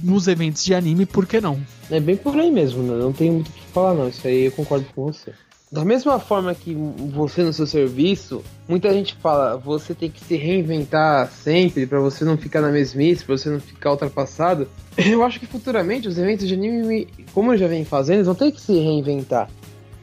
nos 0.00 0.28
eventos 0.28 0.64
de 0.64 0.72
anime, 0.76 1.04
por 1.04 1.26
que 1.26 1.40
não? 1.40 1.58
É 1.90 1.98
bem 1.98 2.16
por 2.16 2.38
aí 2.38 2.52
mesmo, 2.52 2.84
né? 2.84 3.02
não 3.02 3.12
tenho 3.12 3.32
muito 3.32 3.48
o 3.48 3.52
que 3.52 3.66
falar 3.72 3.92
não, 3.92 4.08
isso 4.08 4.24
aí 4.28 4.44
eu 4.44 4.52
concordo 4.52 4.86
com 4.94 5.06
você. 5.06 5.32
Da 5.72 5.84
mesma 5.84 6.20
forma 6.20 6.54
que 6.54 6.72
você 7.12 7.42
no 7.42 7.52
seu 7.52 7.66
serviço, 7.66 8.44
muita 8.68 8.92
gente 8.92 9.16
fala, 9.16 9.56
você 9.56 9.92
tem 9.92 10.08
que 10.08 10.22
se 10.22 10.36
reinventar 10.36 11.28
sempre 11.32 11.84
pra 11.84 11.98
você 11.98 12.24
não 12.24 12.36
ficar 12.36 12.60
na 12.60 12.70
mesmice, 12.70 13.24
pra 13.24 13.36
você 13.36 13.50
não 13.50 13.58
ficar 13.58 13.90
ultrapassado. 13.90 14.68
Eu 14.96 15.24
acho 15.24 15.40
que 15.40 15.46
futuramente 15.46 16.06
os 16.06 16.16
eventos 16.16 16.46
de 16.46 16.54
anime, 16.54 17.08
como 17.34 17.54
eu 17.54 17.58
já 17.58 17.66
venho 17.66 17.86
fazendo, 17.86 18.16
eles 18.16 18.26
vão 18.26 18.36
ter 18.36 18.52
que 18.52 18.60
se 18.60 18.74
reinventar. 18.74 19.50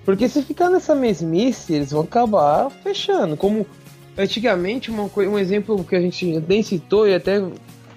Porque 0.04 0.28
se 0.28 0.42
ficar 0.42 0.72
nessa 0.72 0.96
mesmice, 0.96 1.72
eles 1.72 1.92
vão 1.92 2.02
acabar 2.02 2.70
fechando. 2.72 3.38
Como 3.38 3.66
antigamente, 4.20 4.92
uma 4.92 5.10
um 5.16 5.40
exemplo 5.40 5.84
que 5.84 5.96
a 5.96 6.02
gente 6.02 6.26
nem 6.48 6.62
citou 6.62 7.08
e 7.08 7.16
até 7.16 7.38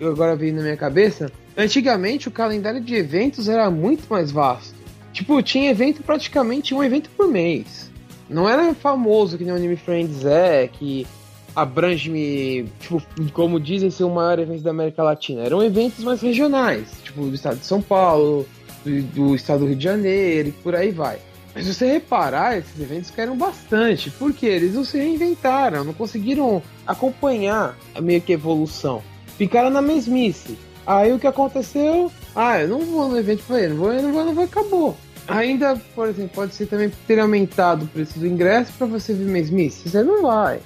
eu 0.01 0.11
agora 0.11 0.35
veio 0.35 0.55
na 0.55 0.63
minha 0.63 0.77
cabeça, 0.77 1.31
Antigamente 1.57 2.29
o 2.29 2.31
calendário 2.31 2.81
de 2.81 2.95
eventos 2.95 3.49
era 3.49 3.71
muito 3.71 4.07
mais 4.09 4.31
vasto. 4.31 4.75
Tipo, 5.13 5.43
tinha 5.43 5.71
evento 5.71 6.03
praticamente 6.03 6.75
um 6.75 6.83
evento 6.83 7.11
por 7.11 7.29
mês. 7.29 7.91
Não 8.29 8.49
era 8.49 8.73
famoso 8.75 9.37
que 9.37 9.45
nem 9.45 9.53
o 9.53 9.57
Anime 9.57 9.77
Friends 9.77 10.25
é, 10.25 10.67
que 10.67 11.07
abrange, 11.55 12.65
tipo, 12.81 13.03
como 13.35 13.61
dizem, 13.61 13.91
ser 13.91 14.05
o 14.05 14.11
maior 14.11 14.39
evento 14.39 14.63
da 14.63 14.71
América 14.71 15.03
Latina. 15.03 15.43
Eram 15.43 15.63
eventos 15.63 16.03
mais 16.03 16.23
regionais, 16.23 16.89
tipo, 17.05 17.27
do 17.27 17.35
estado 17.35 17.59
de 17.59 17.67
São 17.67 17.83
Paulo, 17.83 18.47
do, 18.83 19.03
do 19.03 19.35
estado 19.35 19.61
do 19.61 19.67
Rio 19.67 19.77
de 19.77 19.85
Janeiro 19.85 20.49
e 20.49 20.53
por 20.53 20.75
aí 20.75 20.91
vai. 20.91 21.19
Mas 21.55 21.67
se 21.67 21.75
você 21.75 21.87
reparar, 21.87 22.57
esses 22.57 22.81
eventos 22.81 23.11
caíram 23.11 23.37
bastante, 23.37 24.11
porque 24.11 24.47
eles 24.47 24.75
não 24.75 24.85
se 24.85 24.97
reinventaram, 24.97 25.85
não 25.85 25.93
conseguiram 25.93 26.63
acompanhar 26.87 27.77
a 27.95 28.01
meio 28.01 28.23
que 28.23 28.33
evolução. 28.33 29.03
Ficaram 29.37 29.71
na 29.71 29.83
mesmice. 29.83 30.57
Aí 30.87 31.13
o 31.13 31.19
que 31.19 31.27
aconteceu? 31.27 32.11
Ah, 32.35 32.61
eu 32.61 32.69
não 32.69 32.81
vou 32.81 33.09
no 33.09 33.19
evento 33.19 33.45
ele, 33.55 33.69
não 33.69 33.77
vou, 33.77 33.93
eu 33.93 34.03
não 34.03 34.13
vou, 34.13 34.25
não 34.25 34.35
vou, 34.35 34.45
acabou. 34.45 34.97
Ainda, 35.29 35.81
por 35.95 36.09
exemplo, 36.09 36.33
pode 36.35 36.55
ser 36.55 36.67
também 36.67 36.91
ter 37.07 37.21
aumentado 37.21 37.85
o 37.85 37.89
preço 37.89 38.19
do 38.19 38.27
ingresso 38.27 38.73
pra 38.77 38.87
você 38.87 39.13
ver 39.15 39.27
mesmice. 39.27 39.89
Você 39.89 40.03
não 40.03 40.23
vai. 40.23 40.61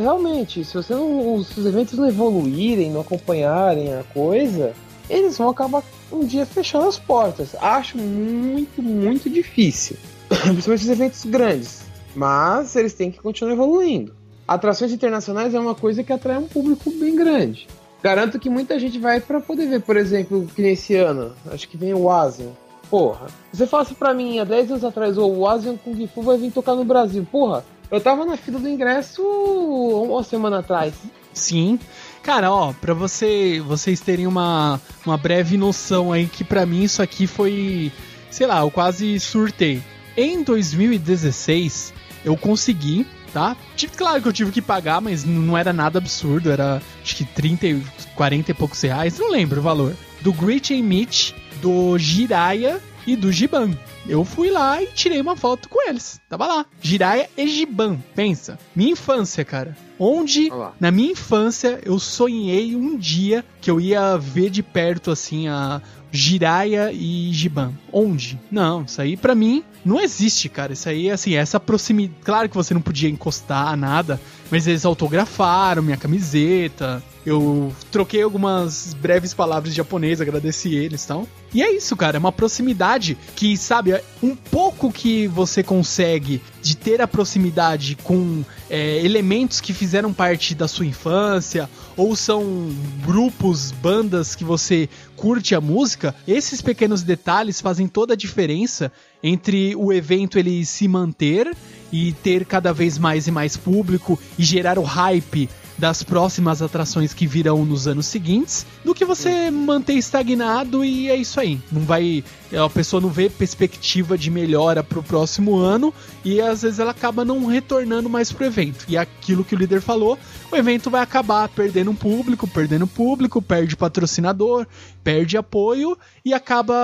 Realmente, 0.00 0.64
se 0.64 0.74
você 0.74 0.94
não, 0.94 1.34
os 1.34 1.56
eventos 1.58 1.98
não 1.98 2.08
evoluírem, 2.08 2.90
não 2.90 3.02
acompanharem 3.02 3.92
a 3.94 4.02
coisa, 4.02 4.72
eles 5.08 5.36
vão 5.36 5.50
acabar 5.50 5.84
um 6.10 6.24
dia 6.24 6.46
fechando 6.46 6.88
as 6.88 6.98
portas. 6.98 7.54
Acho 7.60 7.98
muito, 7.98 8.82
muito 8.82 9.28
difícil. 9.28 9.96
Principalmente 10.42 10.82
os 10.82 10.88
eventos 10.88 11.24
grandes. 11.24 11.82
Mas 12.14 12.74
eles 12.76 12.94
têm 12.94 13.10
que 13.10 13.20
continuar 13.20 13.52
evoluindo. 13.52 14.14
atrações 14.46 14.92
internacionais 14.92 15.54
é 15.54 15.60
uma 15.60 15.74
coisa 15.74 16.02
que 16.02 16.12
atrai 16.12 16.38
um 16.38 16.48
público 16.48 16.90
bem 16.90 17.16
grande. 17.16 17.66
Garanto 18.02 18.38
que 18.38 18.50
muita 18.50 18.78
gente 18.78 18.98
vai 18.98 19.20
para 19.20 19.40
poder 19.40 19.68
ver, 19.68 19.80
por 19.82 19.96
exemplo, 19.96 20.46
que 20.54 20.60
nesse 20.60 20.96
ano, 20.96 21.32
acho 21.50 21.68
que 21.68 21.76
vem 21.76 21.94
o 21.94 22.10
Asian. 22.10 22.50
Porra, 22.90 23.28
você 23.50 23.66
falasse 23.66 23.94
pra 23.94 24.12
mim 24.12 24.38
há 24.38 24.44
10 24.44 24.72
anos 24.72 24.84
atrás, 24.84 25.16
oh, 25.16 25.26
o 25.26 25.48
Asian 25.48 25.76
Kung 25.76 26.06
Fu 26.08 26.20
vai 26.20 26.36
vir 26.36 26.50
tocar 26.50 26.74
no 26.74 26.84
Brasil. 26.84 27.26
Porra, 27.30 27.64
eu 27.90 28.00
tava 28.00 28.26
na 28.26 28.36
fila 28.36 28.58
do 28.58 28.68
ingresso 28.68 29.22
uma 29.22 30.22
semana 30.24 30.58
atrás. 30.58 30.92
Sim. 31.32 31.78
Cara, 32.22 32.52
ó, 32.52 32.72
pra 32.72 32.92
você, 32.92 33.62
vocês 33.66 34.00
terem 34.00 34.26
uma, 34.26 34.80
uma 35.06 35.16
breve 35.16 35.56
noção 35.56 36.12
aí 36.12 36.26
que 36.26 36.44
para 36.44 36.66
mim 36.66 36.82
isso 36.82 37.00
aqui 37.00 37.26
foi, 37.26 37.90
sei 38.30 38.46
lá, 38.46 38.60
eu 38.60 38.70
quase 38.70 39.18
surtei. 39.18 39.82
Em 40.16 40.42
2016, 40.42 41.92
eu 42.24 42.36
consegui, 42.36 43.06
tá? 43.32 43.56
Claro 43.96 44.22
que 44.22 44.28
eu 44.28 44.32
tive 44.32 44.52
que 44.52 44.62
pagar, 44.62 45.00
mas 45.00 45.24
não 45.24 45.56
era 45.56 45.72
nada 45.72 45.98
absurdo, 45.98 46.50
era 46.50 46.82
acho 47.02 47.16
que 47.16 47.24
30, 47.24 47.80
40 48.14 48.50
e 48.50 48.54
poucos 48.54 48.80
reais, 48.82 49.18
não 49.18 49.30
lembro 49.30 49.60
o 49.60 49.62
valor. 49.62 49.94
Do 50.20 50.32
Great 50.32 50.74
Meet, 50.82 51.32
do 51.60 51.96
Jiraya 51.98 52.80
e 53.06 53.16
do 53.16 53.32
Giban. 53.32 53.76
Eu 54.06 54.24
fui 54.24 54.50
lá 54.50 54.82
e 54.82 54.86
tirei 54.86 55.20
uma 55.20 55.36
foto 55.36 55.68
com 55.68 55.88
eles. 55.88 56.20
Tava 56.28 56.46
lá. 56.46 56.66
Jiraya 56.80 57.28
e 57.36 57.46
Giban. 57.46 57.98
Pensa. 58.14 58.58
Minha 58.74 58.92
infância, 58.92 59.44
cara. 59.44 59.76
Onde, 59.98 60.50
Olá. 60.52 60.74
na 60.78 60.90
minha 60.90 61.12
infância, 61.12 61.80
eu 61.84 61.98
sonhei 61.98 62.74
um 62.74 62.96
dia 62.96 63.44
que 63.60 63.70
eu 63.70 63.80
ia 63.80 64.16
ver 64.16 64.50
de 64.50 64.62
perto, 64.62 65.10
assim, 65.10 65.48
a 65.48 65.80
Jiraya 66.10 66.92
e 66.92 67.32
Giban. 67.32 67.72
Onde? 67.92 68.38
Não, 68.50 68.82
isso 68.82 69.00
aí 69.00 69.16
pra 69.16 69.34
mim 69.34 69.64
não 69.84 70.00
existe, 70.00 70.48
cara. 70.48 70.72
Isso 70.72 70.88
aí, 70.88 71.10
assim, 71.10 71.34
essa 71.34 71.58
proximidade. 71.58 72.20
Claro 72.24 72.48
que 72.48 72.54
você 72.54 72.74
não 72.74 72.80
podia 72.80 73.10
encostar 73.10 73.76
nada, 73.76 74.20
mas 74.50 74.66
eles 74.66 74.84
autografaram 74.84 75.82
minha 75.82 75.96
camiseta. 75.96 77.02
Eu 77.24 77.72
troquei 77.90 78.20
algumas 78.20 78.94
breves 78.94 79.32
palavras 79.32 79.72
em 79.72 79.76
japonês, 79.76 80.20
agradeci 80.20 80.74
eles 80.74 81.04
e 81.04 81.08
tal. 81.08 81.28
E 81.54 81.62
é 81.62 81.70
isso, 81.70 81.94
cara. 81.94 82.16
É 82.16 82.18
uma 82.18 82.32
proximidade 82.32 83.16
que, 83.36 83.56
sabe, 83.56 83.92
é 83.92 84.02
um 84.22 84.34
pouco 84.34 84.90
que 84.90 85.28
você 85.28 85.62
consegue 85.62 86.42
de 86.60 86.76
ter 86.76 87.00
a 87.00 87.06
proximidade 87.06 87.96
com 88.02 88.42
é, 88.68 89.04
elementos 89.04 89.60
que 89.60 89.72
fizeram 89.72 90.12
parte 90.12 90.54
da 90.54 90.66
sua 90.66 90.86
infância, 90.86 91.70
ou 91.96 92.16
são 92.16 92.74
grupos, 93.06 93.70
bandas 93.70 94.34
que 94.34 94.44
você 94.44 94.88
curte 95.14 95.54
a 95.54 95.60
música, 95.60 96.14
esses 96.26 96.60
pequenos 96.60 97.02
detalhes 97.02 97.60
fazem 97.60 97.86
toda 97.86 98.14
a 98.14 98.16
diferença 98.16 98.90
entre 99.22 99.76
o 99.76 99.92
evento 99.92 100.38
ele 100.38 100.64
se 100.64 100.88
manter 100.88 101.54
e 101.92 102.12
ter 102.12 102.44
cada 102.44 102.72
vez 102.72 102.98
mais 102.98 103.26
e 103.26 103.30
mais 103.30 103.56
público 103.56 104.18
e 104.38 104.42
gerar 104.42 104.78
o 104.78 104.82
hype 104.82 105.48
das 105.82 106.02
próximas 106.02 106.62
atrações 106.62 107.12
que 107.12 107.26
virão 107.26 107.64
nos 107.64 107.88
anos 107.88 108.06
seguintes, 108.06 108.64
do 108.84 108.94
que 108.94 109.04
você 109.04 109.50
manter 109.50 109.94
estagnado 109.94 110.84
e 110.84 111.10
é 111.10 111.16
isso 111.16 111.40
aí. 111.40 111.60
Não 111.70 111.82
vai. 111.82 112.22
A 112.52 112.68
pessoa 112.68 113.00
não 113.00 113.08
vê 113.08 113.28
perspectiva 113.28 114.16
de 114.16 114.30
melhora 114.30 114.84
pro 114.84 115.02
próximo 115.02 115.56
ano 115.56 115.92
e 116.24 116.40
às 116.40 116.62
vezes 116.62 116.78
ela 116.78 116.90
acaba 116.90 117.24
não 117.24 117.46
retornando 117.46 118.08
mais 118.08 118.30
pro 118.30 118.44
evento. 118.44 118.84
E 118.88 118.96
aquilo 118.96 119.44
que 119.44 119.54
o 119.54 119.58
líder 119.58 119.80
falou, 119.80 120.18
o 120.50 120.56
evento 120.56 120.90
vai 120.90 121.02
acabar 121.02 121.48
perdendo 121.48 121.90
um 121.90 121.96
público, 121.96 122.46
perdendo 122.46 122.86
público, 122.86 123.42
perde 123.42 123.76
patrocinador, 123.76 124.66
perde 125.02 125.36
apoio 125.36 125.98
e 126.24 126.32
acaba, 126.32 126.74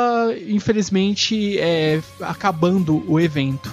infelizmente, 0.49 1.59
é, 1.61 2.01
acabando 2.21 3.05
o 3.07 3.21
evento. 3.21 3.73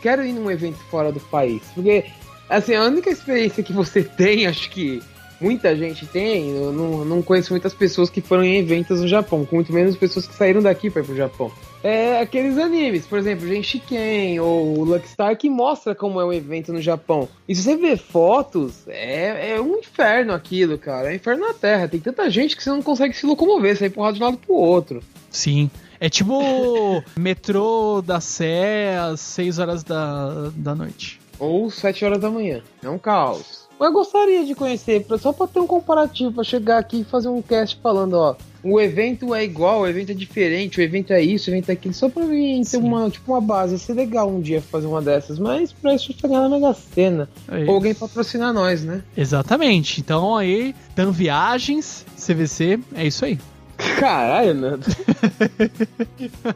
Quero 0.00 0.24
ir 0.24 0.32
num 0.32 0.50
evento 0.50 0.78
fora 0.90 1.12
do 1.12 1.20
país, 1.20 1.62
porque 1.74 2.04
assim, 2.48 2.74
a 2.74 2.84
única 2.84 3.10
experiência 3.10 3.62
que 3.62 3.72
você 3.72 4.02
tem, 4.04 4.46
acho 4.46 4.70
que 4.70 5.02
muita 5.40 5.74
gente 5.74 6.06
tem, 6.06 6.50
eu 6.50 6.72
não, 6.72 7.04
não 7.04 7.22
conheço 7.22 7.52
muitas 7.52 7.72
pessoas 7.72 8.10
que 8.10 8.20
foram 8.20 8.44
em 8.44 8.58
eventos 8.58 9.00
no 9.00 9.08
Japão, 9.08 9.48
muito 9.50 9.72
menos 9.72 9.96
pessoas 9.96 10.26
que 10.26 10.34
saíram 10.34 10.60
daqui 10.60 10.90
para 10.90 11.02
ir 11.02 11.04
pro 11.06 11.16
Japão. 11.16 11.50
É 11.82 12.20
aqueles 12.20 12.58
animes, 12.58 13.06
por 13.06 13.18
exemplo, 13.18 13.48
Genshiken 13.48 14.38
ou 14.38 14.84
Luckstar, 14.84 15.34
que 15.34 15.48
mostra 15.48 15.94
como 15.94 16.20
é 16.20 16.24
um 16.24 16.32
evento 16.32 16.74
no 16.74 16.82
Japão. 16.82 17.26
E 17.48 17.54
se 17.54 17.62
você 17.62 17.74
ver 17.74 17.96
fotos, 17.96 18.86
é, 18.86 19.52
é 19.52 19.60
um 19.60 19.78
inferno 19.78 20.34
aquilo, 20.34 20.76
cara. 20.76 21.08
É 21.08 21.12
um 21.12 21.16
inferno 21.16 21.46
na 21.46 21.54
Terra. 21.54 21.88
Tem 21.88 21.98
tanta 21.98 22.28
gente 22.28 22.54
que 22.54 22.62
você 22.62 22.68
não 22.68 22.82
consegue 22.82 23.16
se 23.16 23.24
locomover, 23.24 23.74
você 23.74 23.84
é 23.84 23.86
empurrado 23.86 24.18
de 24.18 24.22
um 24.22 24.26
lado 24.26 24.36
pro 24.36 24.54
outro. 24.54 25.02
Sim. 25.30 25.70
É 25.98 26.08
tipo 26.08 26.42
metrô 27.16 28.02
da 28.02 28.20
Sé 28.20 28.98
às 28.98 29.20
6 29.20 29.58
horas 29.58 29.84
da, 29.84 30.50
da 30.54 30.74
noite. 30.74 31.20
Ou 31.38 31.70
7 31.70 32.04
horas 32.04 32.20
da 32.20 32.30
manhã. 32.30 32.62
É 32.82 32.88
um 32.88 32.98
caos. 32.98 33.60
Eu 33.80 33.92
gostaria 33.92 34.44
de 34.44 34.54
conhecer, 34.54 35.06
só 35.18 35.32
pra 35.32 35.46
ter 35.46 35.58
um 35.58 35.66
comparativo, 35.66 36.32
pra 36.32 36.44
chegar 36.44 36.76
aqui 36.76 37.00
e 37.00 37.04
fazer 37.04 37.28
um 37.28 37.40
cast 37.40 37.78
falando, 37.82 38.12
ó. 38.12 38.36
O 38.62 38.78
evento 38.78 39.34
é 39.34 39.42
igual, 39.42 39.80
o 39.80 39.88
evento 39.88 40.12
é 40.12 40.14
diferente, 40.14 40.78
o 40.78 40.82
evento 40.82 41.14
é 41.14 41.22
isso, 41.22 41.50
o 41.50 41.54
evento 41.54 41.70
é 41.70 41.72
aquilo, 41.72 41.94
só 41.94 42.10
pra 42.10 42.26
mim 42.26 42.60
ter 42.62 42.76
uma, 42.76 43.08
tipo, 43.08 43.32
uma 43.32 43.40
base. 43.40 43.72
Ia 43.72 43.78
ser 43.78 43.94
legal 43.94 44.28
um 44.28 44.38
dia 44.38 44.60
fazer 44.60 44.86
uma 44.86 45.00
dessas, 45.00 45.38
mas 45.38 45.72
pra 45.72 45.94
isso 45.94 46.12
chegar 46.12 46.40
na 46.40 46.48
Mega 46.50 46.74
Sena. 46.74 47.26
É 47.48 47.64
Ou 47.64 47.76
alguém 47.76 47.94
patrocinar 47.94 48.52
nós, 48.52 48.84
né? 48.84 49.02
Exatamente. 49.16 50.00
Então 50.02 50.36
aí, 50.36 50.74
Dan 50.94 51.10
Viagens, 51.10 52.04
CVC, 52.18 52.78
é 52.94 53.06
isso 53.06 53.24
aí. 53.24 53.38
Caralho, 53.98 54.54
Nando. 54.54 54.86